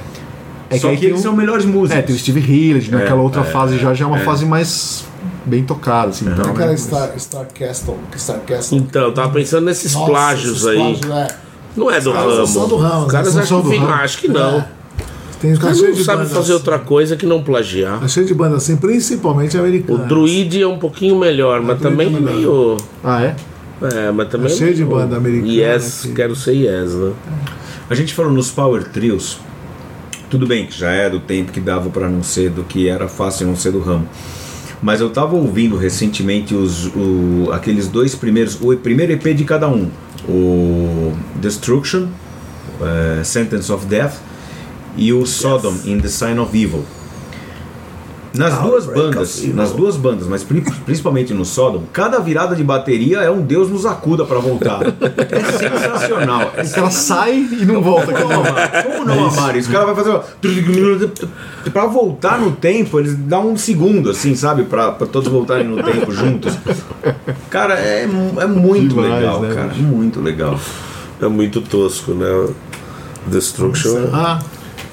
É 0.76 0.80
só 0.80 0.90
aí 0.90 0.98
que, 0.98 1.06
eles 1.06 1.20
um- 1.20 1.24
são 1.24 1.36
melhores 1.36 1.66
músicos. 1.66 1.92
É, 1.98 2.02
tem 2.02 2.16
o 2.16 2.20
Steve 2.20 2.40
Hillard, 2.40 2.92
naquela 2.92 3.22
outra 3.22 3.42
é, 3.42 3.46
fase 3.46 3.78
já, 3.78 3.94
já 3.94 4.06
é 4.06 4.08
uma 4.08 4.20
é. 4.20 4.24
fase 4.24 4.46
mais 4.46 5.06
bem 5.46 5.64
tocado, 5.64 6.10
assim. 6.10 6.26
Então, 6.28 6.52
Aquela 6.52 6.72
né? 6.72 6.78
Star, 6.78 7.12
Star 7.20 7.46
Castle. 7.54 7.98
Star 8.18 8.40
Castle. 8.42 8.78
Então, 8.80 9.02
eu 9.04 9.14
tava 9.14 9.32
pensando 9.32 9.66
nesses 9.66 9.94
Nossa, 9.94 10.06
plágios 10.10 10.66
aí. 10.68 11.00
é. 11.12 11.28
Não 11.76 11.90
é 11.90 12.00
do 12.00 12.12
ramo. 12.12 12.46
são 12.48 12.68
do 12.68 12.76
ramo, 12.78 13.06
Os 13.08 13.12
caras 13.12 13.34
não 13.34 13.42
acham 13.42 13.62
que 13.64 13.76
ramo. 13.78 13.94
acho 13.94 14.18
que 14.20 14.28
não. 14.28 14.58
É. 14.60 14.66
Tem 15.42 15.52
Os 15.52 15.60
caras 15.60 15.82
não 15.82 15.96
sabem 15.96 16.26
fazer 16.28 16.40
assim. 16.40 16.52
outra 16.54 16.80
coisa 16.80 17.18
que 17.18 17.26
não 17.26 17.44
plagiar. 17.44 18.00
Tá 18.00 18.08
cheio 18.08 18.26
de 18.26 18.34
banda 18.34 18.56
assim, 18.56 18.78
principalmente 18.78 19.58
O 19.58 19.60
americana. 19.60 20.06
Druid 20.06 20.62
é 20.62 20.68
um 20.68 20.78
pouquinho 20.80 21.18
melhor, 21.18 21.62
mas 21.62 21.80
Druid 21.80 21.84
também 21.84 22.08
é 22.08 22.20
melhor. 22.20 22.34
meio. 22.36 22.78
Ah, 23.04 23.22
é? 23.24 23.36
É, 23.82 24.12
mas 24.12 24.30
também. 24.30 24.48
Tá 24.50 24.56
cheio 24.56 24.74
de 24.74 24.86
banda 24.86 25.18
americana 25.18 25.52
Yes, 25.52 26.06
aqui. 26.06 26.14
quero 26.14 26.34
ser 26.36 26.54
yes, 26.54 26.94
né? 26.94 27.12
A 27.90 27.96
gente 27.96 28.14
falou 28.14 28.32
nos 28.32 28.50
Power 28.52 28.86
Trios. 28.86 29.38
Tudo 30.34 30.48
bem 30.48 30.66
que 30.66 30.76
já 30.76 30.90
é 30.90 31.12
do 31.12 31.20
tempo 31.20 31.52
que 31.52 31.60
dava 31.60 31.92
pra 31.92 32.10
não 32.10 32.24
ser 32.24 32.50
do 32.50 32.64
que 32.64 32.90
era 32.90 33.08
fácil 33.08 33.46
não 33.46 33.56
ser 33.56 33.72
do 33.72 33.80
ramo. 33.80 34.10
Mas 34.82 35.00
eu 35.00 35.12
tava 35.12 35.36
ouvindo 35.36 35.78
recentemente 35.78 36.56
os, 36.56 36.88
o- 36.88 37.52
aqueles 37.52 37.88
dois 37.88 38.16
primeiros, 38.16 38.58
o 38.60 38.76
primeiro 38.76 39.12
EP 39.12 39.26
de 39.36 39.44
cada 39.44 39.70
um, 39.70 39.92
o 40.28 41.14
Destruction, 41.36 42.08
eh, 42.82 43.22
Sentence 43.24 43.72
of 43.72 43.86
Death 43.86 44.16
e 44.98 45.14
o 45.14 45.24
Sodom 45.24 45.76
in 45.86 46.00
the 46.00 46.08
Sign 46.08 46.40
of 46.40 46.58
Evil. 46.60 46.84
Nas 48.36 48.58
duas 48.58 48.86
bandas, 48.88 49.44
nas 49.54 49.72
duas 49.74 49.96
bandas, 49.96 50.28
mas 50.28 50.44
pri- 50.44 50.62
principalmente 50.86 51.34
no 51.36 51.46
Sodom, 51.46 51.84
cada 51.94 52.20
virada 52.20 52.56
de 52.56 52.64
bateria 52.64 53.20
é 53.20 53.30
um 53.30 53.42
Deus 53.42 53.70
nos 53.70 53.86
acuda 53.86 54.26
pra 54.26 54.40
voltar. 54.40 54.80
É 54.82 55.44
sensacional. 55.58 56.52
É 56.58 56.64
O 56.64 56.72
cara 56.72 56.90
sai 56.90 57.36
e 57.38 57.64
não 57.66 57.82
volta. 57.82 58.12
como 58.12 58.28
não 58.34 58.42
amar? 58.44 58.84
Como 58.84 59.06
não 59.06 59.28
amar 59.28 59.56
isso? 59.56 59.70
O 59.70 59.72
cara 59.72 59.86
vai 59.86 59.96
fazer. 59.96 60.10
ó, 60.10 60.24
Pra 61.72 61.86
voltar 61.86 62.40
no 62.40 62.52
tempo, 62.52 63.00
eles 63.00 63.16
dão 63.16 63.52
um 63.52 63.58
segundo, 63.58 64.10
assim, 64.10 64.36
sabe? 64.36 64.64
Pra, 64.64 64.92
pra 64.92 65.06
todos 65.08 65.32
voltarem 65.32 65.68
no 65.68 65.82
tempo 65.84 66.12
juntos. 66.12 66.58
Cara, 67.50 67.76
é, 67.80 68.04
é 68.04 68.48
muito 68.48 68.96
Demais, 68.96 69.14
legal, 69.14 69.42
né, 69.42 69.54
cara. 69.54 69.74
Muito 69.76 70.20
legal. 70.22 70.60
É 71.22 71.28
muito 71.28 71.62
tosco, 71.62 72.14
né? 72.14 72.48
Destruction. 73.28 74.08
Ah, 74.12 74.40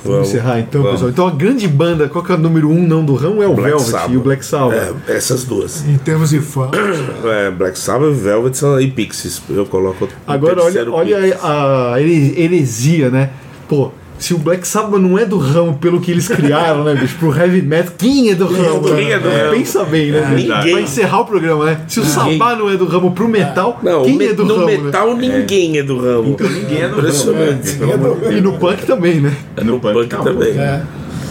Vamos 0.05 0.28
encerrar 0.28 0.59
então, 0.61 0.80
Vamos. 0.82 0.96
pessoal. 0.96 1.11
Então 1.11 1.26
a 1.26 1.30
grande 1.30 1.68
banda, 1.68 2.09
qual 2.09 2.24
que 2.24 2.32
é 2.32 2.34
o 2.34 2.38
número 2.38 2.68
um 2.70 2.86
não 2.86 3.05
do 3.05 3.14
ramo? 3.14 3.42
É 3.42 3.46
o 3.46 3.55
Black 3.55 3.70
Velvet 3.70 3.90
Sabbath. 3.90 4.11
e 4.12 4.16
o 4.16 4.20
Black 4.20 4.44
Sabbath. 4.44 4.94
É, 5.09 5.16
essas 5.16 5.44
duas. 5.44 5.84
em 5.86 5.98
termos 5.98 6.30
de 6.30 6.40
fã, 6.40 6.70
É, 7.24 7.51
Black 7.51 7.78
Sabbath, 7.78 8.12
Velvet 8.14 8.57
são- 8.57 8.80
e 8.80 8.90
Pixies. 8.90 9.42
Eu 9.51 9.66
coloco. 9.66 10.07
o 10.07 10.09
Agora 10.26 10.62
olha, 10.62 10.90
olha 10.90 11.36
a, 11.42 11.94
a 11.94 12.01
here- 12.03 12.34
heresia, 12.40 13.11
né? 13.11 13.30
Pô, 13.68 13.90
se 14.21 14.35
o 14.35 14.39
Black 14.39 14.68
Sabbath 14.68 15.01
não 15.01 15.18
é 15.18 15.25
do 15.25 15.39
ramo 15.39 15.79
pelo 15.79 16.01
que 16.01 16.11
eles 16.12 16.29
criaram, 16.29 16.85
né, 16.85 16.95
bicho? 16.95 17.16
Pro 17.18 17.35
heavy 17.37 17.62
metal, 17.62 17.93
quem 17.99 18.31
é 18.31 18.35
do 18.35 18.47
ramo? 18.47 18.83
Quem 18.95 19.07
né? 19.07 19.12
é 19.12 19.18
do 19.18 19.29
ramo? 19.29 19.51
Pensa 19.57 19.85
bem, 19.85 20.11
né? 20.12 20.21
bicho? 20.35 20.49
Ninguém. 20.55 20.73
Pra 20.73 20.81
encerrar 20.83 21.21
o 21.21 21.25
programa, 21.25 21.64
né? 21.64 21.81
Se 21.89 21.99
o 22.01 22.05
Sabá 22.05 22.55
não 22.55 22.71
é 22.71 22.77
do 22.77 22.85
ramo 22.85 23.11
pro 23.12 23.27
metal, 23.29 23.81
Não, 23.83 24.05
quem 24.05 24.16
me- 24.16 24.27
é 24.27 24.33
do 24.35 24.45
no 24.45 24.55
ramo? 24.57 24.66
né? 24.68 24.77
metal 24.79 25.16
ninguém 25.16 25.79
é 25.79 25.83
do 25.83 25.99
ramo. 25.99 26.37
Ninguém 26.39 26.83
é 26.83 26.89
do 26.89 26.99
Impressionante. 26.99 27.77
ramo. 27.79 28.16
E 28.31 28.41
no 28.41 28.53
punk 28.59 28.85
também, 28.87 29.21
né? 29.21 29.35
No 29.64 29.81
Punk 29.81 30.09
também. 30.09 30.51
é, 30.59 30.83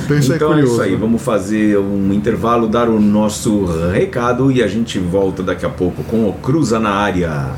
Então 0.06 0.18
isso 0.18 0.34
Então 0.34 0.48
é 0.50 0.52
é 0.52 0.54
curioso. 0.56 0.74
isso 0.74 0.82
aí, 0.82 0.92
né? 0.92 0.98
vamos 1.00 1.22
fazer 1.22 1.78
um 1.78 2.12
intervalo, 2.12 2.68
dar 2.68 2.90
o 2.90 3.00
nosso 3.00 3.66
recado 3.94 4.52
e 4.52 4.64
a 4.64 4.68
gente 4.68 4.98
volta 4.98 5.44
daqui 5.44 5.66
a 5.66 5.70
pouco 5.70 6.02
com 6.04 6.28
o 6.28 6.34
Cruza 6.34 6.80
na 6.80 6.90
área. 6.90 7.52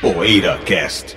Poeira 0.00 0.58
Cast. 0.64 1.16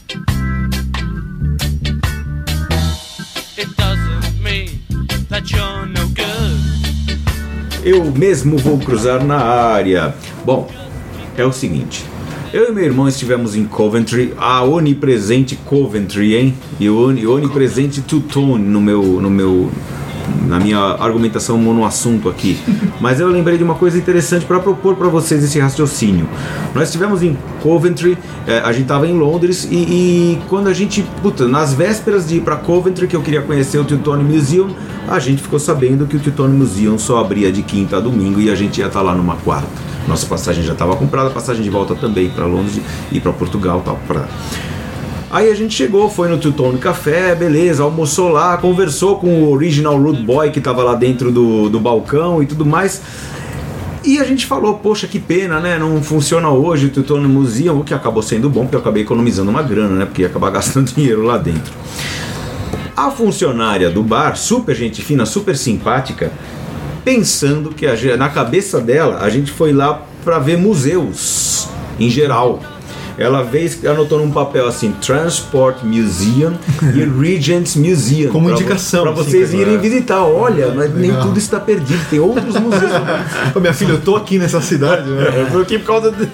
Eu 7.83 8.11
mesmo 8.11 8.57
vou 8.57 8.77
cruzar 8.77 9.23
na 9.23 9.37
área. 9.37 10.13
Bom, 10.45 10.69
é 11.37 11.45
o 11.45 11.51
seguinte. 11.51 12.03
Eu 12.53 12.67
e 12.69 12.71
meu 12.73 12.83
irmão 12.83 13.07
estivemos 13.07 13.55
em 13.55 13.63
Coventry, 13.65 14.33
a 14.37 14.61
onipresente 14.63 15.55
Coventry, 15.55 16.35
hein? 16.35 16.53
E 16.79 16.89
o 16.89 16.97
oni- 17.07 17.25
onipresente 17.25 18.01
Two-Tone 18.01 18.63
no 18.65 18.81
meu, 18.81 19.01
no 19.21 19.29
meu, 19.29 19.71
na 20.45 20.59
minha 20.59 20.77
argumentação 20.77 21.57
monoassunto 21.57 22.29
aqui. 22.29 22.59
Mas 22.99 23.19
eu 23.19 23.27
lembrei 23.27 23.57
de 23.57 23.63
uma 23.63 23.75
coisa 23.75 23.97
interessante 23.97 24.45
para 24.45 24.59
propor 24.59 24.95
para 24.95 25.07
vocês 25.07 25.43
esse 25.43 25.59
raciocínio. 25.59 26.27
Nós 26.73 26.89
estivemos 26.89 27.23
em 27.23 27.37
Coventry, 27.61 28.17
eh, 28.47 28.61
a 28.63 28.71
gente 28.71 28.83
estava 28.83 29.07
em 29.07 29.17
Londres 29.17 29.67
e, 29.69 29.75
e 29.75 30.41
quando 30.49 30.67
a 30.67 30.73
gente, 30.73 31.03
puta, 31.21 31.47
nas 31.47 31.73
vésperas 31.73 32.27
de 32.27 32.37
ir 32.37 32.41
para 32.41 32.55
Coventry, 32.55 33.07
que 33.07 33.15
eu 33.15 33.21
queria 33.21 33.41
conhecer 33.41 33.77
o 33.77 33.83
Teutonic 33.83 34.31
Museum, 34.31 34.69
a 35.07 35.19
gente 35.19 35.41
ficou 35.41 35.59
sabendo 35.59 36.05
que 36.05 36.15
o 36.15 36.19
Teutonic 36.19 36.57
Museum 36.57 36.97
só 36.97 37.19
abria 37.19 37.51
de 37.51 37.61
quinta 37.61 37.97
a 37.97 37.99
domingo 37.99 38.39
e 38.39 38.49
a 38.49 38.55
gente 38.55 38.79
ia 38.79 38.87
estar 38.87 39.01
lá 39.01 39.13
numa 39.15 39.35
quarta. 39.37 39.69
Nossa 40.07 40.25
passagem 40.25 40.63
já 40.63 40.73
estava 40.73 40.95
comprada, 40.95 41.29
passagem 41.29 41.61
de 41.61 41.69
volta 41.69 41.95
também 41.95 42.29
para 42.29 42.45
Londres 42.45 42.81
e 43.11 43.19
para 43.19 43.31
Portugal, 43.31 43.81
tal, 43.85 43.99
para 44.07 44.27
Aí 45.31 45.49
a 45.49 45.55
gente 45.55 45.73
chegou, 45.73 46.09
foi 46.09 46.27
no 46.27 46.37
Teutonic 46.37 46.79
Café, 46.79 47.33
beleza, 47.33 47.83
almoçou 47.83 48.27
lá, 48.27 48.57
conversou 48.57 49.17
com 49.17 49.43
o 49.43 49.49
original 49.49 49.97
Rude 49.97 50.21
Boy 50.21 50.51
que 50.51 50.59
tava 50.59 50.83
lá 50.83 50.93
dentro 50.93 51.31
do, 51.31 51.69
do 51.69 51.79
balcão 51.79 52.43
e 52.43 52.45
tudo 52.45 52.65
mais. 52.65 53.01
E 54.03 54.19
a 54.19 54.25
gente 54.25 54.45
falou, 54.45 54.73
poxa, 54.73 55.07
que 55.07 55.19
pena, 55.19 55.61
né? 55.61 55.79
Não 55.79 56.03
funciona 56.03 56.49
hoje 56.49 56.87
o 56.87 56.89
Teutonic 56.89 57.29
Museum, 57.29 57.79
o 57.79 57.83
que 57.85 57.93
acabou 57.93 58.21
sendo 58.21 58.49
bom, 58.49 58.63
porque 58.63 58.75
eu 58.75 58.81
acabei 58.81 59.03
economizando 59.03 59.49
uma 59.49 59.63
grana, 59.63 59.95
né? 59.95 60.05
Porque 60.05 60.23
ia 60.23 60.27
acabar 60.27 60.49
gastando 60.51 60.91
dinheiro 60.91 61.23
lá 61.23 61.37
dentro. 61.37 61.71
A 62.97 63.09
funcionária 63.09 63.89
do 63.89 64.03
bar, 64.03 64.35
super 64.35 64.75
gente 64.75 65.01
fina, 65.01 65.25
super 65.25 65.55
simpática, 65.55 66.29
pensando 67.05 67.69
que 67.69 67.87
a 67.87 68.17
na 68.17 68.27
cabeça 68.27 68.81
dela 68.81 69.19
a 69.21 69.29
gente 69.29 69.49
foi 69.49 69.71
lá 69.71 70.01
para 70.25 70.39
ver 70.39 70.57
museus 70.57 71.69
em 71.97 72.09
geral. 72.09 72.59
Ela 73.17 73.43
veio, 73.43 73.69
anotou 73.89 74.19
num 74.19 74.31
papel 74.31 74.67
assim, 74.67 74.91
Transport 75.01 75.83
Museum 75.83 76.53
e 76.95 77.03
Regents 77.21 77.75
Museum. 77.75 78.31
Como 78.31 78.47
pra- 78.47 78.55
indicação, 78.55 79.03
Pra 79.03 79.11
assim, 79.11 79.23
vocês 79.23 79.53
irem 79.53 79.77
visitar. 79.77 80.21
Olha, 80.23 80.71
mas 80.75 80.93
nem 80.95 81.13
tudo 81.13 81.37
está 81.37 81.59
perdido, 81.59 81.99
tem 82.09 82.19
outros 82.19 82.55
museus. 82.57 82.91
Ô, 83.55 83.59
minha 83.59 83.73
filha, 83.73 83.91
eu 83.93 84.01
tô 84.01 84.15
aqui 84.15 84.37
nessa 84.39 84.61
cidade, 84.61 85.09
né? 85.09 85.27
Eu 85.35 85.51
tô 85.51 85.59
aqui 85.59 85.77
por 85.79 85.87
causa 85.87 86.11
de... 86.11 86.25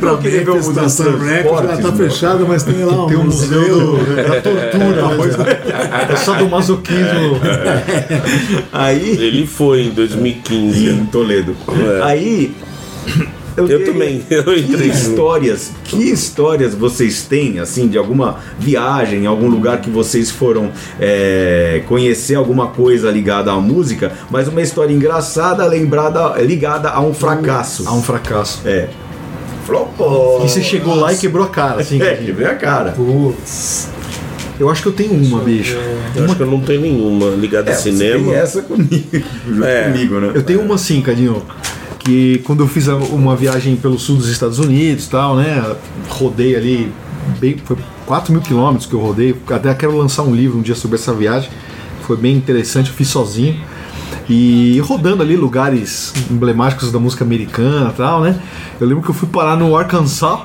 pra 0.00 0.10
Eu 0.10 0.16
ver 0.18 0.48
o 0.50 0.54
Memphis, 0.54 0.66
Museu 0.68 0.84
Estação 0.86 1.12
dos 1.12 1.22
Record, 1.22 1.64
Transportes, 1.66 1.84
tá 1.84 1.92
fechada, 2.04 2.44
mas 2.46 2.62
tem 2.62 2.84
lá 2.84 3.04
um 3.04 3.06
Tem 3.08 3.16
um 3.16 3.24
museu 3.24 3.80
do- 3.96 4.16
da 4.16 4.40
tortura? 4.40 5.58
É 6.12 6.16
só 6.16 6.34
do 6.34 6.48
masoquismo. 6.48 7.40
Aí... 8.72 9.10
Ele 9.18 9.46
foi 9.46 9.82
em 9.84 9.90
2015. 9.90 10.88
em 10.90 11.06
Toledo. 11.06 11.56
É. 11.68 12.02
Aí. 12.02 12.54
Eu 13.56 13.66
queria- 13.66 13.86
também, 13.86 14.22
eu 14.30 14.44
Que 14.44 14.60
entrei 14.60 14.88
histórias, 14.88 15.70
que 15.84 15.96
histórias 16.10 16.74
vocês 16.74 17.22
têm, 17.22 17.58
assim, 17.58 17.88
de 17.88 17.96
alguma 17.96 18.38
viagem, 18.58 19.26
algum 19.26 19.48
lugar 19.48 19.80
que 19.80 19.88
vocês 19.90 20.30
foram 20.30 20.70
é, 21.00 21.82
conhecer 21.88 22.34
alguma 22.34 22.68
coisa 22.68 23.10
ligada 23.10 23.50
à 23.50 23.56
música, 23.56 24.12
mas 24.30 24.48
uma 24.48 24.60
história 24.62 24.92
engraçada, 24.92 25.64
lembrada, 25.66 26.40
ligada 26.42 26.90
a 26.90 27.00
um 27.00 27.14
fracasso. 27.14 27.84
Há 27.86 27.92
um 27.94 28.02
fracasso. 28.02 28.60
É. 28.66 28.88
Flopou. 29.64 30.44
E 30.44 30.48
você 30.48 30.62
chegou 30.62 30.94
lá 30.94 31.12
e 31.12 31.16
quebrou 31.16 31.44
a 31.44 31.48
cara, 31.48 31.80
assim. 31.80 31.98
É, 32.02 32.46
a 32.46 32.54
cara. 32.54 32.92
Putz. 32.92 33.88
Eu 34.58 34.70
acho 34.70 34.80
que 34.82 34.88
eu 34.88 34.92
tenho 34.92 35.12
uma, 35.12 35.40
bicho. 35.40 35.76
Eu 36.14 36.24
acho 36.24 36.34
que 36.36 36.42
eu 36.42 36.46
não 36.46 36.60
tenho 36.60 36.80
nenhuma 36.80 37.30
ligada 37.30 37.70
É, 37.70 37.74
a 37.74 37.76
você 37.76 37.92
cinema. 37.92 38.24
tem 38.24 38.34
essa 38.34 38.62
comigo, 38.62 39.06
É. 39.64 39.90
comigo, 39.90 40.18
né? 40.20 40.30
Eu 40.34 40.42
tenho 40.42 40.62
uma 40.62 40.78
sim, 40.78 41.02
Cadinho. 41.02 41.42
Que 42.06 42.40
quando 42.44 42.62
eu 42.62 42.68
fiz 42.68 42.86
uma 42.86 43.34
viagem 43.34 43.74
pelo 43.74 43.98
sul 43.98 44.16
dos 44.16 44.28
Estados 44.28 44.60
Unidos 44.60 45.08
tal, 45.08 45.34
né? 45.34 45.74
Rodei 46.08 46.54
ali, 46.54 46.92
bem, 47.40 47.56
foi 47.64 47.76
4 48.06 48.32
mil 48.32 48.40
quilômetros 48.40 48.86
que 48.86 48.94
eu 48.94 49.00
rodei. 49.00 49.34
Até 49.50 49.74
quero 49.74 49.98
lançar 49.98 50.22
um 50.22 50.32
livro 50.32 50.56
um 50.56 50.62
dia 50.62 50.76
sobre 50.76 50.96
essa 50.96 51.12
viagem. 51.12 51.50
Foi 52.02 52.16
bem 52.16 52.36
interessante, 52.36 52.90
eu 52.90 52.94
fiz 52.94 53.08
sozinho. 53.08 53.60
E 54.28 54.78
rodando 54.84 55.20
ali 55.20 55.36
lugares 55.36 56.14
emblemáticos 56.30 56.92
da 56.92 57.00
música 57.00 57.24
americana 57.24 57.92
tal, 57.96 58.20
né? 58.20 58.40
Eu 58.80 58.86
lembro 58.86 59.02
que 59.02 59.10
eu 59.10 59.14
fui 59.14 59.28
parar 59.28 59.56
no 59.56 59.76
Arkansas, 59.76 60.42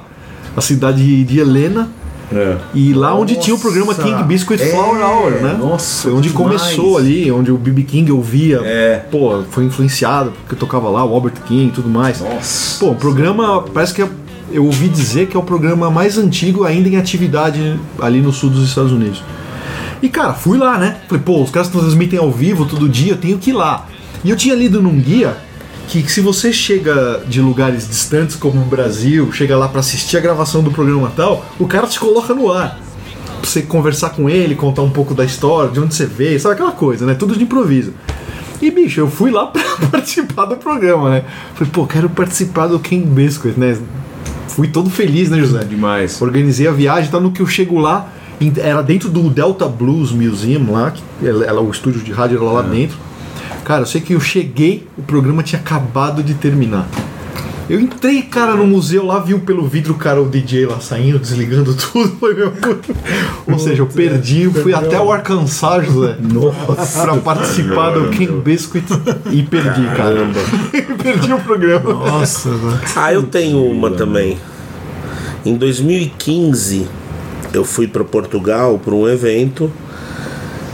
a 0.57 0.61
cidade 0.61 1.23
de 1.23 1.39
Helena. 1.39 1.89
É. 2.33 2.57
E 2.73 2.93
lá 2.93 3.13
onde 3.15 3.35
tinha 3.39 3.55
o 3.55 3.59
programa. 3.59 3.93
King 3.93 4.23
Biscuit 4.23 4.61
É, 4.61 4.67
Flower 4.67 5.01
Hour, 5.01 5.31
né? 5.41 5.57
nossa, 5.59 6.03
Foi 6.03 6.13
onde 6.13 6.29
demais. 6.29 6.61
começou 6.61 6.97
ali, 6.97 7.31
onde 7.31 7.51
o 7.51 7.57
BB 7.57 7.83
King 7.83 8.11
ouvia. 8.11 8.61
É. 8.63 9.05
Pô, 9.11 9.43
foi 9.49 9.65
influenciado, 9.65 10.31
porque 10.31 10.55
eu 10.55 10.59
tocava 10.59 10.89
lá, 10.89 11.03
o 11.03 11.13
Albert 11.13 11.33
King 11.45 11.67
e 11.67 11.71
tudo 11.71 11.89
mais. 11.89 12.21
Nossa. 12.21 12.79
Pô, 12.79 12.91
o 12.91 12.95
programa 12.95 13.63
parece 13.73 13.93
que 13.93 14.01
é, 14.01 14.07
eu 14.51 14.65
ouvi 14.65 14.87
dizer 14.87 15.27
que 15.27 15.35
é 15.35 15.39
o 15.39 15.43
programa 15.43 15.89
mais 15.91 16.17
antigo 16.17 16.63
ainda 16.63 16.87
em 16.89 16.97
atividade 16.97 17.79
ali 17.99 18.21
no 18.21 18.31
sul 18.31 18.49
dos 18.49 18.67
Estados 18.67 18.91
Unidos. 18.91 19.23
E 20.01 20.09
cara, 20.09 20.33
fui 20.33 20.57
lá, 20.57 20.77
né? 20.77 20.97
Falei, 21.07 21.23
pô, 21.23 21.43
os 21.43 21.51
caras 21.51 21.69
transmitem 21.69 22.17
ao 22.17 22.31
vivo 22.31 22.65
todo 22.65 22.89
dia, 22.89 23.13
eu 23.13 23.17
tenho 23.17 23.37
que 23.37 23.51
ir 23.51 23.53
lá. 23.53 23.85
E 24.23 24.29
eu 24.29 24.35
tinha 24.35 24.55
lido 24.55 24.81
num 24.81 24.99
guia 24.99 25.35
que 25.99 26.09
se 26.11 26.21
você 26.21 26.53
chega 26.53 27.21
de 27.27 27.41
lugares 27.41 27.87
distantes 27.87 28.35
como 28.35 28.61
o 28.61 28.65
Brasil, 28.65 29.31
chega 29.31 29.57
lá 29.57 29.67
pra 29.67 29.81
assistir 29.81 30.17
a 30.17 30.19
gravação 30.21 30.63
do 30.63 30.71
programa 30.71 31.11
tal, 31.15 31.45
o 31.59 31.67
cara 31.67 31.87
te 31.87 31.99
coloca 31.99 32.33
no 32.33 32.51
ar. 32.51 32.79
Pra 33.41 33.49
você 33.49 33.61
conversar 33.63 34.11
com 34.11 34.29
ele, 34.29 34.55
contar 34.55 34.83
um 34.83 34.89
pouco 34.89 35.13
da 35.13 35.25
história, 35.25 35.71
de 35.71 35.79
onde 35.79 35.93
você 35.95 36.05
veio, 36.05 36.39
sabe 36.39 36.53
aquela 36.55 36.71
coisa, 36.71 37.05
né? 37.05 37.13
Tudo 37.15 37.35
de 37.35 37.43
improviso. 37.43 37.93
E 38.61 38.69
bicho, 38.69 38.99
eu 38.99 39.09
fui 39.09 39.31
lá 39.31 39.47
pra 39.51 39.61
participar 39.91 40.45
do 40.45 40.55
programa, 40.57 41.09
né? 41.09 41.23
Falei, 41.55 41.71
pô, 41.73 41.85
quero 41.87 42.09
participar 42.09 42.67
do 42.67 42.79
King 42.79 43.05
Biscuit, 43.07 43.59
né? 43.59 43.77
Fui 44.47 44.67
todo 44.67 44.89
feliz, 44.89 45.29
né, 45.29 45.39
José? 45.39 45.63
Demais. 45.63 46.21
Organizei 46.21 46.67
a 46.67 46.71
viagem, 46.71 47.09
tá 47.09 47.19
no 47.19 47.31
que 47.31 47.41
eu 47.41 47.47
chego 47.47 47.79
lá, 47.79 48.07
era 48.57 48.81
dentro 48.83 49.09
do 49.09 49.29
Delta 49.29 49.67
Blues 49.67 50.11
Museum 50.11 50.71
lá, 50.71 50.91
que 50.91 51.27
ela, 51.27 51.43
ela- 51.45 51.61
o 51.61 51.71
estúdio 51.71 52.01
de 52.01 52.11
rádio 52.11 52.37
era 52.37 52.45
lá 52.45 52.61
dentro. 52.61 52.97
Cara, 53.71 53.83
eu 53.83 53.85
sei 53.85 54.01
que 54.01 54.11
eu 54.11 54.19
cheguei, 54.19 54.85
o 54.97 55.01
programa 55.01 55.41
tinha 55.41 55.61
acabado 55.61 56.21
de 56.21 56.33
terminar. 56.33 56.89
Eu 57.69 57.79
entrei, 57.79 58.21
cara, 58.21 58.53
no 58.53 58.67
museu 58.67 59.05
lá, 59.05 59.17
vi 59.17 59.33
pelo 59.39 59.65
vidro, 59.65 59.93
cara, 59.93 60.21
o 60.21 60.27
DJ 60.27 60.65
lá 60.65 60.81
saindo, 60.81 61.17
desligando 61.17 61.71
tudo. 61.79 62.17
Foi 62.19 62.33
meu. 62.33 62.51
Ou 63.47 63.57
seja, 63.57 63.81
eu 63.81 63.87
perdi, 63.87 64.49
fui 64.49 64.73
até 64.73 64.99
o 64.99 65.09
Arkansas, 65.09 65.85
José. 65.85 66.17
Nossa. 66.19 67.01
Pra 67.01 67.15
participar 67.15 67.91
do 67.91 68.09
King 68.09 68.41
Biscuit 68.41 68.83
e 69.31 69.41
perdi, 69.41 69.85
cara. 69.95 70.27
perdi 71.01 71.31
o 71.31 71.39
programa. 71.39 71.93
Nossa, 71.93 72.49
velho. 72.49 72.79
Ah, 72.93 73.13
eu 73.13 73.23
tenho 73.23 73.63
uma 73.63 73.89
também. 73.89 74.37
Em 75.45 75.55
2015, 75.55 76.89
eu 77.53 77.63
fui 77.63 77.87
para 77.87 78.03
Portugal 78.03 78.77
para 78.83 78.93
um 78.93 79.07
evento. 79.07 79.71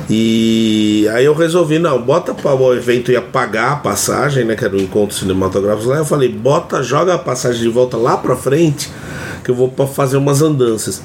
E 0.10 1.06
aí 1.14 1.26
eu 1.26 1.34
resolvi, 1.34 1.80
não, 1.80 2.02
bota 2.02 2.34
para 2.34 2.56
o 2.56 2.74
evento 2.74 3.12
ia 3.12 3.22
pagar 3.22 3.74
a 3.74 3.76
passagem, 3.76 4.46
né? 4.46 4.56
Que 4.56 4.64
era 4.64 4.76
o 4.76 4.82
encontro 4.82 5.18
cinematográfico 5.18 5.90
lá. 5.90 5.98
Eu 5.98 6.06
falei, 6.06 6.30
bota, 6.30 6.82
joga 6.82 7.14
a 7.14 7.18
passagem 7.18 7.62
de 7.62 7.70
volta 7.70 7.98
lá 7.98 8.16
pra 8.16 8.36
frente, 8.36 8.90
que 9.44 9.52
eu 9.52 9.56
vou 9.56 9.70
fazer 9.88 10.16
umas 10.16 10.42
andanças. 10.42 11.02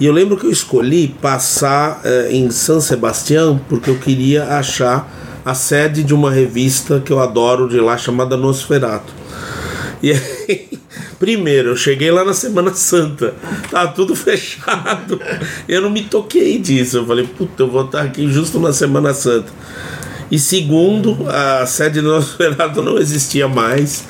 E 0.00 0.06
eu 0.06 0.12
lembro 0.12 0.36
que 0.36 0.46
eu 0.46 0.50
escolhi 0.50 1.08
passar 1.20 2.00
eh, 2.04 2.28
em 2.30 2.50
San 2.50 2.80
Sebastião 2.80 3.60
porque 3.68 3.90
eu 3.90 3.98
queria 3.98 4.44
achar 4.44 5.10
a 5.44 5.54
sede 5.54 6.04
de 6.04 6.14
uma 6.14 6.30
revista 6.30 7.00
que 7.00 7.12
eu 7.12 7.20
adoro 7.20 7.68
de 7.68 7.80
lá 7.80 7.98
chamada 7.98 8.36
Nosferato. 8.36 9.12
E 10.02 10.12
aí, 10.12 10.68
primeiro, 11.18 11.70
eu 11.70 11.76
cheguei 11.76 12.10
lá 12.10 12.24
na 12.24 12.32
Semana 12.32 12.72
Santa, 12.74 13.34
tá 13.70 13.86
tudo 13.86 14.14
fechado. 14.16 15.20
Eu 15.68 15.82
não 15.82 15.90
me 15.90 16.02
toquei 16.02 16.58
disso. 16.58 16.98
Eu 16.98 17.06
falei, 17.06 17.26
puta, 17.26 17.62
eu 17.62 17.70
vou 17.70 17.84
estar 17.84 18.02
aqui 18.02 18.30
justo 18.30 18.58
na 18.58 18.72
Semana 18.72 19.12
Santa. 19.12 19.52
E 20.30 20.38
segundo, 20.38 21.16
a 21.28 21.64
sede 21.66 22.00
do 22.00 22.08
Nosferatu 22.08 22.82
não 22.82 22.98
existia 22.98 23.48
mais. 23.48 24.04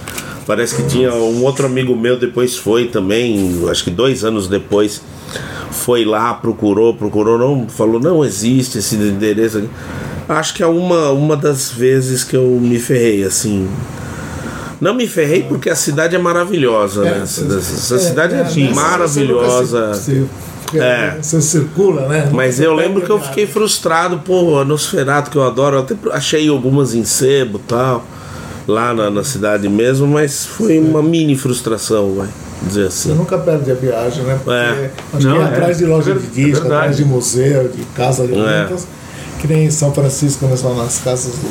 Parece 0.46 0.76
que 0.76 0.88
tinha 0.88 1.12
um 1.12 1.44
outro 1.44 1.66
amigo 1.66 1.94
meu, 1.94 2.18
depois 2.18 2.56
foi 2.56 2.86
também, 2.86 3.62
acho 3.70 3.84
que 3.84 3.90
dois 3.90 4.24
anos 4.24 4.48
depois, 4.48 5.02
foi 5.70 6.06
lá, 6.06 6.32
procurou, 6.32 6.94
procurou, 6.94 7.38
não, 7.38 7.68
falou, 7.68 8.00
não 8.00 8.24
existe 8.24 8.78
esse 8.78 8.96
endereço 8.96 9.58
aqui. 9.58 9.68
Acho 10.26 10.54
que 10.54 10.62
é 10.62 10.66
uma, 10.66 11.10
uma 11.10 11.36
das 11.36 11.70
vezes 11.70 12.24
que 12.24 12.36
eu 12.36 12.58
me 12.60 12.78
ferrei, 12.78 13.24
assim. 13.24 13.68
Não 14.80 14.94
me 14.94 15.06
ferrei 15.08 15.42
porque 15.42 15.68
a 15.68 15.74
cidade 15.76 16.14
é 16.14 16.18
maravilhosa, 16.18 17.02
né? 17.02 17.20
Essa, 17.24 17.44
essa 17.56 17.98
cidade 17.98 18.34
é, 18.34 18.38
nessa- 18.44 18.60
maravilhosa. 18.74 19.94
Você, 19.94 20.24
você, 20.70 20.78
É. 20.78 21.16
você 21.20 21.40
circula, 21.40 22.06
né? 22.08 22.28
Mas 22.32 22.60
eu 22.60 22.74
lembro 22.74 23.02
que 23.02 23.10
eu 23.10 23.20
fiquei 23.20 23.46
frustrado, 23.46 24.18
pô, 24.18 24.58
a 24.58 24.64
Nosferatu 24.64 25.30
que 25.30 25.36
eu 25.36 25.42
adoro, 25.42 25.76
eu 25.76 25.80
até 25.80 25.96
achei 26.12 26.48
algumas 26.48 26.94
em 26.94 27.04
sebo 27.04 27.58
e 27.58 27.62
tal, 27.68 28.04
lá 28.66 28.92
na, 28.94 29.10
na 29.10 29.24
cidade 29.24 29.68
mesmo, 29.68 30.06
mas 30.06 30.44
foi 30.46 30.78
uma 30.78 31.02
mini 31.02 31.34
frustração, 31.36 32.14
vai 32.14 32.28
dizer 32.62 32.90
Você 32.90 33.08
assim. 33.08 33.18
nunca 33.18 33.38
perde 33.38 33.70
a 33.72 33.74
viagem, 33.74 34.22
né? 34.24 34.38
Porque 34.44 34.50
É. 34.50 34.90
acho 35.14 35.26
Não, 35.26 35.36
que 35.36 35.42
é 35.42 35.44
é. 35.44 35.48
atrás 35.48 35.78
de 35.78 35.86
loja 35.86 36.14
de 36.14 36.26
disco, 36.26 36.60
verdade. 36.60 36.74
atrás 36.74 36.96
de 36.98 37.04
museu, 37.04 37.68
de 37.68 37.82
casa 37.96 38.26
de 38.26 38.38
É. 38.38 38.68
que 39.40 39.46
nem 39.48 39.64
em 39.64 39.70
São 39.70 39.92
Francisco, 39.92 40.40
quando 40.46 40.56
são 40.56 40.76
nas 40.76 40.98
casas 40.98 41.32
do 41.32 41.48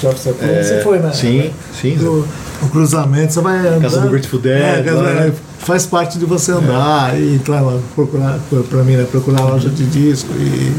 Jefferson 0.00 0.28
Airplane. 0.30 0.62
Você 0.64 0.80
foi, 0.82 0.98
né? 1.00 1.10
Sim, 1.12 1.50
sim. 1.80 1.96
Do, 1.96 2.26
o 2.62 2.68
cruzamento, 2.68 3.32
você 3.32 3.40
vai 3.40 3.58
andar. 3.66 3.80
Casa 3.80 4.00
do 4.00 4.08
Grateful 4.10 4.38
Dead, 4.40 4.86
É, 4.86 4.90
né? 4.92 5.32
faz 5.58 5.86
parte 5.86 6.18
de 6.18 6.24
você 6.24 6.52
andar 6.52 7.18
e 7.18 7.34
entrar 7.36 7.60
lá, 7.60 7.78
procurar, 7.94 8.38
pra 8.70 8.82
mim, 8.82 8.96
né? 8.96 9.06
Procurar 9.10 9.42
loja 9.44 9.68
de 9.68 9.84
disco 9.86 10.30
e. 10.34 10.72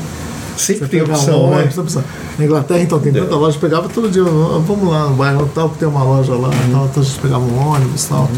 Sempre 0.57 0.87
tem 0.87 1.01
opção, 1.01 1.47
uma, 1.47 1.57
né? 1.57 1.69
opção. 1.77 2.01
Na 2.39 2.45
Inglaterra, 2.45 2.79
então, 2.79 2.97
tem 2.99 3.11
tanta 3.11 3.35
loja, 3.35 3.57
pegava 3.59 3.89
todo 3.89 4.09
dia, 4.09 4.23
"Ah, 4.23 4.61
vamos 4.65 4.89
lá 4.89 5.09
no 5.09 5.15
bairro 5.15 5.49
tal, 5.53 5.69
que 5.69 5.79
tem 5.79 5.87
uma 5.87 6.01
loja 6.01 6.33
lá, 6.33 6.49
tal, 6.71 6.85
então 6.85 7.03
a 7.03 7.05
gente 7.05 7.19
pegava 7.19 7.43
um 7.43 7.57
ônibus 7.57 8.05
e 8.05 8.07
tal. 8.07 8.29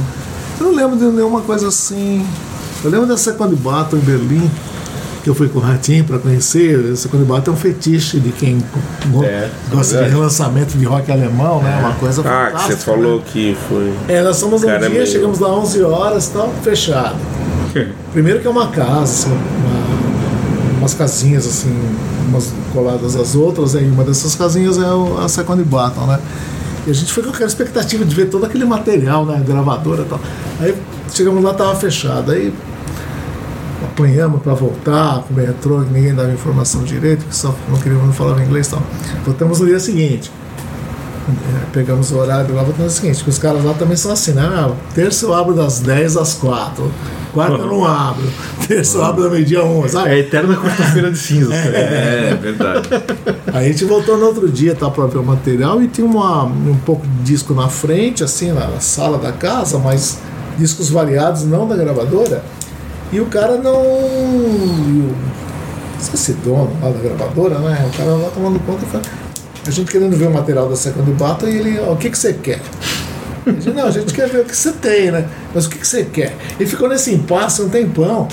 Eu 0.59 0.65
não 0.65 0.75
lembro 0.75 0.97
de 0.97 1.05
nenhuma 1.05 1.41
coisa 1.41 1.67
assim. 1.67 2.25
Eu 2.83 2.89
lembro 2.89 3.05
da 3.05 3.17
Second 3.17 3.55
Battle 3.57 3.99
em 3.99 4.03
Berlim, 4.03 4.51
que 5.27 5.31
eu 5.31 5.35
fui 5.35 5.49
com 5.49 5.59
o 5.59 5.61
Ratinho 5.61 6.05
para 6.05 6.17
conhecer. 6.19 6.91
A 6.93 6.95
Second 6.95 7.25
Battle 7.25 7.53
é 7.53 7.57
um 7.57 7.59
fetiche 7.59 8.17
de 8.17 8.31
quem 8.31 8.63
É, 9.25 9.49
gosta 9.69 9.95
verdade. 9.95 10.05
de 10.05 10.15
relançamento 10.17 10.77
de 10.77 10.85
rock 10.85 11.11
alemão, 11.11 11.61
né? 11.61 11.79
Uma 11.81 11.93
coisa 11.95 12.21
Ah, 12.21 12.23
que 12.23 12.29
fantástica. 12.53 12.77
você 12.77 12.85
falou 12.85 13.17
né? 13.17 13.23
que 13.27 13.57
foi. 13.67 13.93
É, 14.07 14.21
nós 14.23 14.39
fomos 14.39 14.63
um 14.63 14.67
dia, 14.67 14.75
é 14.75 14.87
meio- 14.89 15.05
chegamos 15.05 15.39
lá 15.39 15.49
11 15.53 15.83
horas, 15.83 16.29
tal, 16.29 16.49
fechado. 16.63 17.17
Primeiro 18.13 18.39
que 18.39 18.47
é 18.47 18.49
uma 18.49 18.67
casa, 18.67 19.27
uma- 19.27 20.77
umas 20.79 20.93
casinhas 20.93 21.45
assim, 21.45 21.77
umas 22.29 22.53
coladas 22.71 23.17
às 23.17 23.35
outras, 23.35 23.75
aí 23.75 23.85
uma 23.85 24.05
dessas 24.05 24.33
casinhas 24.33 24.77
é 24.77 24.89
o- 24.93 25.17
a 25.19 25.27
Second 25.27 25.61
Battle, 25.65 26.07
né? 26.07 26.19
E 26.87 26.91
a 26.91 26.93
gente 26.93 27.11
foi 27.11 27.21
com 27.21 27.31
aquela 27.31 27.49
expectativa 27.49 28.05
de 28.05 28.15
ver 28.15 28.27
todo 28.29 28.45
aquele 28.45 28.63
material, 28.63 29.25
né? 29.25 29.43
Gravadora 29.45 30.03
e 30.03 30.05
tal. 30.05 30.21
Aí 30.61 30.73
chegamos 31.13 31.43
lá, 31.43 31.53
tava 31.53 31.75
fechado. 31.75 32.31
Aí 32.31 32.53
apanhamos 33.83 34.41
para 34.41 34.53
voltar 34.53 35.19
pro 35.19 35.35
metrô, 35.35 35.81
que 35.81 35.93
ninguém 35.93 36.13
dava 36.13 36.31
informação 36.31 36.83
direito, 36.83 37.25
que 37.25 37.35
só 37.35 37.53
não 37.69 37.77
queriam 37.77 38.05
não 38.05 38.13
falava 38.13 38.43
inglês 38.43 38.67
e 38.67 38.71
tal. 38.71 38.83
Voltamos 39.25 39.59
no 39.59 39.67
dia 39.67 39.79
seguinte. 39.79 40.31
É, 41.29 41.65
pegamos 41.73 42.09
o 42.11 42.17
horário 42.17 42.55
lá, 42.55 42.63
voltamos 42.63 42.93
no 42.93 43.01
seguinte, 43.01 43.23
que 43.23 43.29
os 43.29 43.37
caras 43.37 43.63
lá 43.63 43.73
também 43.73 43.97
são 43.97 44.11
assim, 44.11 44.31
né? 44.31 44.43
Ah, 44.43 44.71
terça 44.95 45.25
eu 45.25 45.33
abro 45.33 45.53
das 45.53 45.79
10 45.79 46.17
às 46.17 46.33
4. 46.35 46.89
Quarta 47.33 47.57
eu 47.57 47.67
não 47.67 47.85
abro. 47.85 48.23
Terça 48.67 48.97
eu 48.97 49.03
abro 49.03 49.23
da 49.23 49.29
meio-dia 49.29 49.63
11, 49.63 49.89
sabe? 49.89 50.09
É 50.09 50.19
eterna 50.19 50.55
quarta-feira 50.55 51.11
de 51.11 51.17
cinzas. 51.17 51.53
cara. 51.53 51.77
É, 51.77 52.35
verdade. 52.35 52.89
Aí 53.53 53.67
a 53.67 53.71
gente 53.71 53.85
voltou 53.85 54.17
no 54.17 54.25
outro 54.25 54.49
dia 54.49 54.73
tá, 54.73 54.89
para 54.89 55.05
ver 55.05 55.19
o 55.19 55.23
material 55.23 55.81
e 55.83 55.87
tinha 55.87 56.07
uma, 56.07 56.45
um 56.45 56.77
pouco 56.85 57.05
de 57.05 57.23
disco 57.23 57.53
na 57.53 57.67
frente, 57.67 58.23
assim, 58.23 58.51
na 58.51 58.79
sala 58.79 59.17
da 59.17 59.31
casa, 59.31 59.77
mas 59.77 60.17
discos 60.57 60.89
variados, 60.89 61.43
não 61.43 61.67
da 61.67 61.75
gravadora. 61.75 62.41
E 63.11 63.19
o 63.19 63.25
cara 63.25 63.57
não. 63.57 63.81
e 63.83 65.01
o- 65.11 65.37
Esqueci 65.99 66.33
dono 66.33 66.69
lá 66.81 66.89
da 66.91 66.99
gravadora, 66.99 67.57
né? 67.59 67.89
O 67.91 67.97
cara 67.97 68.11
lá 68.11 68.29
tomando 68.29 68.59
conta 68.59 68.83
e 68.85 68.87
falou, 68.87 69.05
a 69.65 69.71
gente 69.71 69.91
querendo 69.91 70.15
ver 70.15 70.27
o 70.27 70.31
material 70.31 70.69
da 70.69 70.75
Second 70.75 71.11
Battle 71.13 71.49
e 71.49 71.57
ele, 71.57 71.79
ó, 71.79 71.93
o 71.93 71.97
que, 71.97 72.09
que 72.11 72.17
você 72.17 72.33
quer? 72.33 72.61
Disse, 73.47 73.69
não, 73.71 73.85
a 73.87 73.91
gente 73.91 74.13
quer 74.13 74.29
ver 74.29 74.41
o 74.41 74.45
que 74.45 74.55
você 74.55 74.71
tem, 74.73 75.09
né? 75.11 75.25
Mas 75.55 75.65
o 75.65 75.69
que, 75.69 75.77
que 75.79 75.87
você 75.87 76.03
quer? 76.03 76.35
Ele 76.59 76.69
ficou 76.69 76.87
nesse 76.87 77.11
impasse 77.13 77.61
um 77.63 77.69
tempão. 77.69 78.27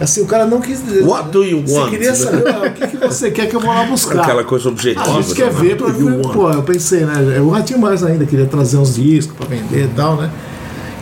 Assim, 0.00 0.20
o 0.22 0.26
cara 0.26 0.46
não 0.46 0.60
quis 0.60 0.84
dizer. 0.84 1.04
What 1.04 1.30
do 1.30 1.44
you 1.44 1.62
Você 1.66 1.78
want? 1.78 1.90
queria 1.90 2.14
saber 2.14 2.48
ah, 2.48 2.66
o 2.68 2.72
que, 2.72 2.86
que 2.88 2.96
você 2.96 3.30
quer 3.30 3.46
que 3.48 3.56
eu 3.56 3.60
vou 3.60 3.72
lá 3.72 3.84
buscar. 3.84 4.20
Aquela 4.20 4.44
coisa 4.44 4.68
objetiva. 4.68 5.04
A 5.04 5.20
gente 5.22 5.34
quer 5.34 5.52
né? 5.52 5.60
ver 5.60 5.76
pra 5.76 5.88
ver. 5.88 6.22
Pô, 6.32 6.50
eu 6.50 6.62
pensei, 6.62 7.04
né? 7.04 7.40
O 7.40 7.48
Ratinho 7.50 7.78
mais 7.80 8.02
ainda 8.04 8.24
queria 8.26 8.46
trazer 8.46 8.76
uns 8.78 8.94
discos 8.96 9.36
pra 9.36 9.46
vender 9.46 9.84
e 9.84 9.88
tal, 9.96 10.16
né? 10.16 10.30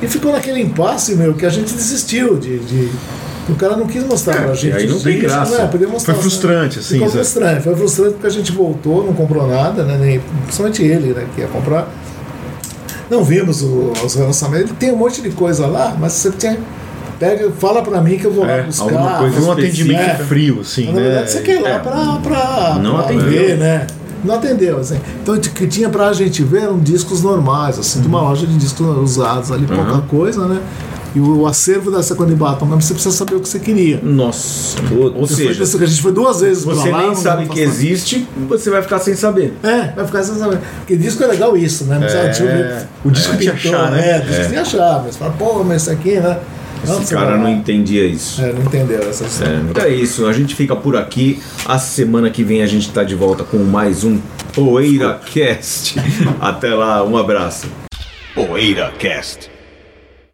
E 0.03 0.07
ficou 0.09 0.33
naquele 0.33 0.61
impasse, 0.61 1.15
meu, 1.15 1.35
que 1.35 1.45
a 1.45 1.51
gente 1.51 1.73
desistiu 1.75 2.37
de. 2.39 2.59
de- 2.59 2.91
o 3.49 3.55
cara 3.57 3.77
não 3.77 3.87
quis 3.87 4.05
mostrar 4.05 4.43
pra 4.45 4.55
gente. 4.55 4.77
aí 4.77 4.87
não 4.87 5.01
tem 5.01 5.15
discos, 5.15 5.33
graça. 5.33 5.59
né? 5.67 5.87
Mostrar, 5.89 6.15
Foi 6.15 6.23
frustrante, 6.23 6.77
né? 6.77 6.83
assim, 6.83 6.95
Ficou 6.95 7.11
frustrante. 7.11 7.63
Foi 7.65 7.75
frustrante 7.77 8.13
porque 8.13 8.27
a 8.27 8.31
gente 8.31 8.53
voltou, 8.53 9.05
não 9.05 9.13
comprou 9.13 9.47
nada, 9.49 9.83
né? 9.83 9.99
Nem, 10.01 10.21
principalmente 10.45 10.83
ele, 10.85 11.13
né? 11.13 11.27
Que 11.35 11.41
ia 11.41 11.49
comprar. 11.49 11.89
Não 13.11 13.25
vimos 13.25 13.61
o- 13.63 13.93
os 14.05 14.15
relançamentos. 14.15 14.67
Ele 14.71 14.79
tem 14.79 14.93
um 14.93 14.97
monte 14.97 15.21
de 15.21 15.31
coisa 15.31 15.67
lá, 15.67 15.97
mas 15.99 16.13
você 16.13 16.31
tinha. 16.31 16.59
Pega, 17.19 17.51
fala 17.59 17.83
pra 17.83 18.01
mim 18.01 18.17
que 18.17 18.25
eu 18.25 18.33
vou 18.33 18.45
lá 18.47 18.53
É, 18.53 18.63
buscar. 18.63 18.85
alguma 18.85 19.19
coisa, 19.19 19.37
um 19.37 19.51
específica. 19.51 19.53
atendimento 19.93 20.23
É. 20.23 20.25
frio, 20.25 20.61
assim, 20.61 20.87
Mas, 20.87 20.95
na 20.95 21.01
né? 21.01 21.07
verdade, 21.09 21.31
você 21.33 21.41
quer 21.41 21.57
ir 21.57 21.61
lá 21.63 21.69
É. 21.71 21.79
pra, 21.81 21.93
pra, 22.23 22.79
Não 22.81 22.95
pra 22.95 23.05
atendeu. 23.05 23.25
ver, 23.29 23.59
né? 23.59 23.87
Não 24.25 24.35
atendeu, 24.35 24.79
assim. 24.79 24.99
Então, 25.23 25.35
o 25.35 25.41
que 25.41 25.66
tinha 25.66 25.89
pra 25.89 26.12
gente 26.12 26.43
ver 26.43 26.62
eram 26.62 26.79
discos 26.79 27.23
normais, 27.23 27.79
assim, 27.79 28.01
de 28.01 28.07
uma 28.09 28.21
loja 28.21 28.47
de 28.47 28.57
discos 28.57 28.87
usados 28.99 29.51
ali, 29.51 29.66
pouca 29.66 29.99
coisa, 30.09 30.47
né? 30.47 30.61
E 31.12 31.18
o 31.18 31.45
acervo 31.45 31.91
da 31.91 32.05
Second 32.05 32.33
Button, 32.37 32.66
mas 32.66 32.85
você 32.85 32.95
precisa 32.95 33.12
saber 33.16 33.35
o 33.35 33.41
que 33.41 33.49
você 33.49 33.59
queria. 33.59 33.99
Nossa. 34.01 34.77
Putz. 34.83 35.16
Ou 35.16 35.27
seja, 35.27 35.66
Foi- 35.66 35.83
a 35.83 35.87
gente 35.87 36.03
foi 36.03 36.12
duas 36.12 36.41
vezes 36.41 36.64
pra 36.64 36.75
você 36.75 36.89
lá, 36.91 37.03
nem 37.03 37.14
sabe 37.16 37.47
que 37.49 37.59
existe, 37.61 38.29
você 38.49 38.71
vai 38.71 38.81
ficar 38.81 39.01
sem 39.01 39.16
saber. 39.16 39.57
É, 39.64 39.89
vai 39.97 40.07
ficar 40.07 40.23
sem 40.23 40.37
saber. 40.37 40.61
Porque 40.79 40.97
disco 40.97 41.21
é 41.25 41.27
legal 41.27 41.57
isso, 41.57 41.85
né? 41.85 41.99
Não 41.99 42.07
ver. 42.47 42.89
O 43.05 43.11
disco 43.11 43.37
tinha 43.37 43.55
que 43.55 43.68
achar, 43.68 43.91
né? 43.91 44.09
É, 44.09 44.18
o 44.18 44.21
disco 44.27 44.41
tem 44.43 44.51
que 44.51 44.57
achar, 44.57 45.03
mas 45.05 45.16
fala, 45.16 45.33
pô, 45.37 45.64
mas 45.64 45.83
isso 45.83 45.91
aqui, 45.91 46.21
né? 46.21 46.39
Esse 46.85 47.14
cara 47.14 47.37
não 47.37 47.49
entendia 47.49 48.07
isso. 48.07 48.41
É, 48.43 48.53
não 48.53 48.62
entendeu 48.62 49.01
essa 49.01 49.24
história. 49.24 49.53
É, 49.53 49.61
então 49.70 49.85
é 49.85 49.89
isso, 49.91 50.26
a 50.26 50.33
gente 50.33 50.55
fica 50.55 50.74
por 50.74 50.97
aqui. 50.97 51.41
A 51.66 51.78
semana 51.78 52.31
que 52.31 52.43
vem 52.43 52.62
a 52.62 52.66
gente 52.66 52.91
tá 52.91 53.05
de 53.05 53.14
volta 53.14 53.45
com 53.45 53.59
mais 53.59 54.05
um 54.05 54.18
Poeira 54.55 55.20
Cast. 55.26 55.97
Até 56.41 56.74
lá, 56.74 57.05
um 57.05 57.16
abraço. 57.16 57.66
Poeira 58.35 58.93
Cast. 58.99 59.51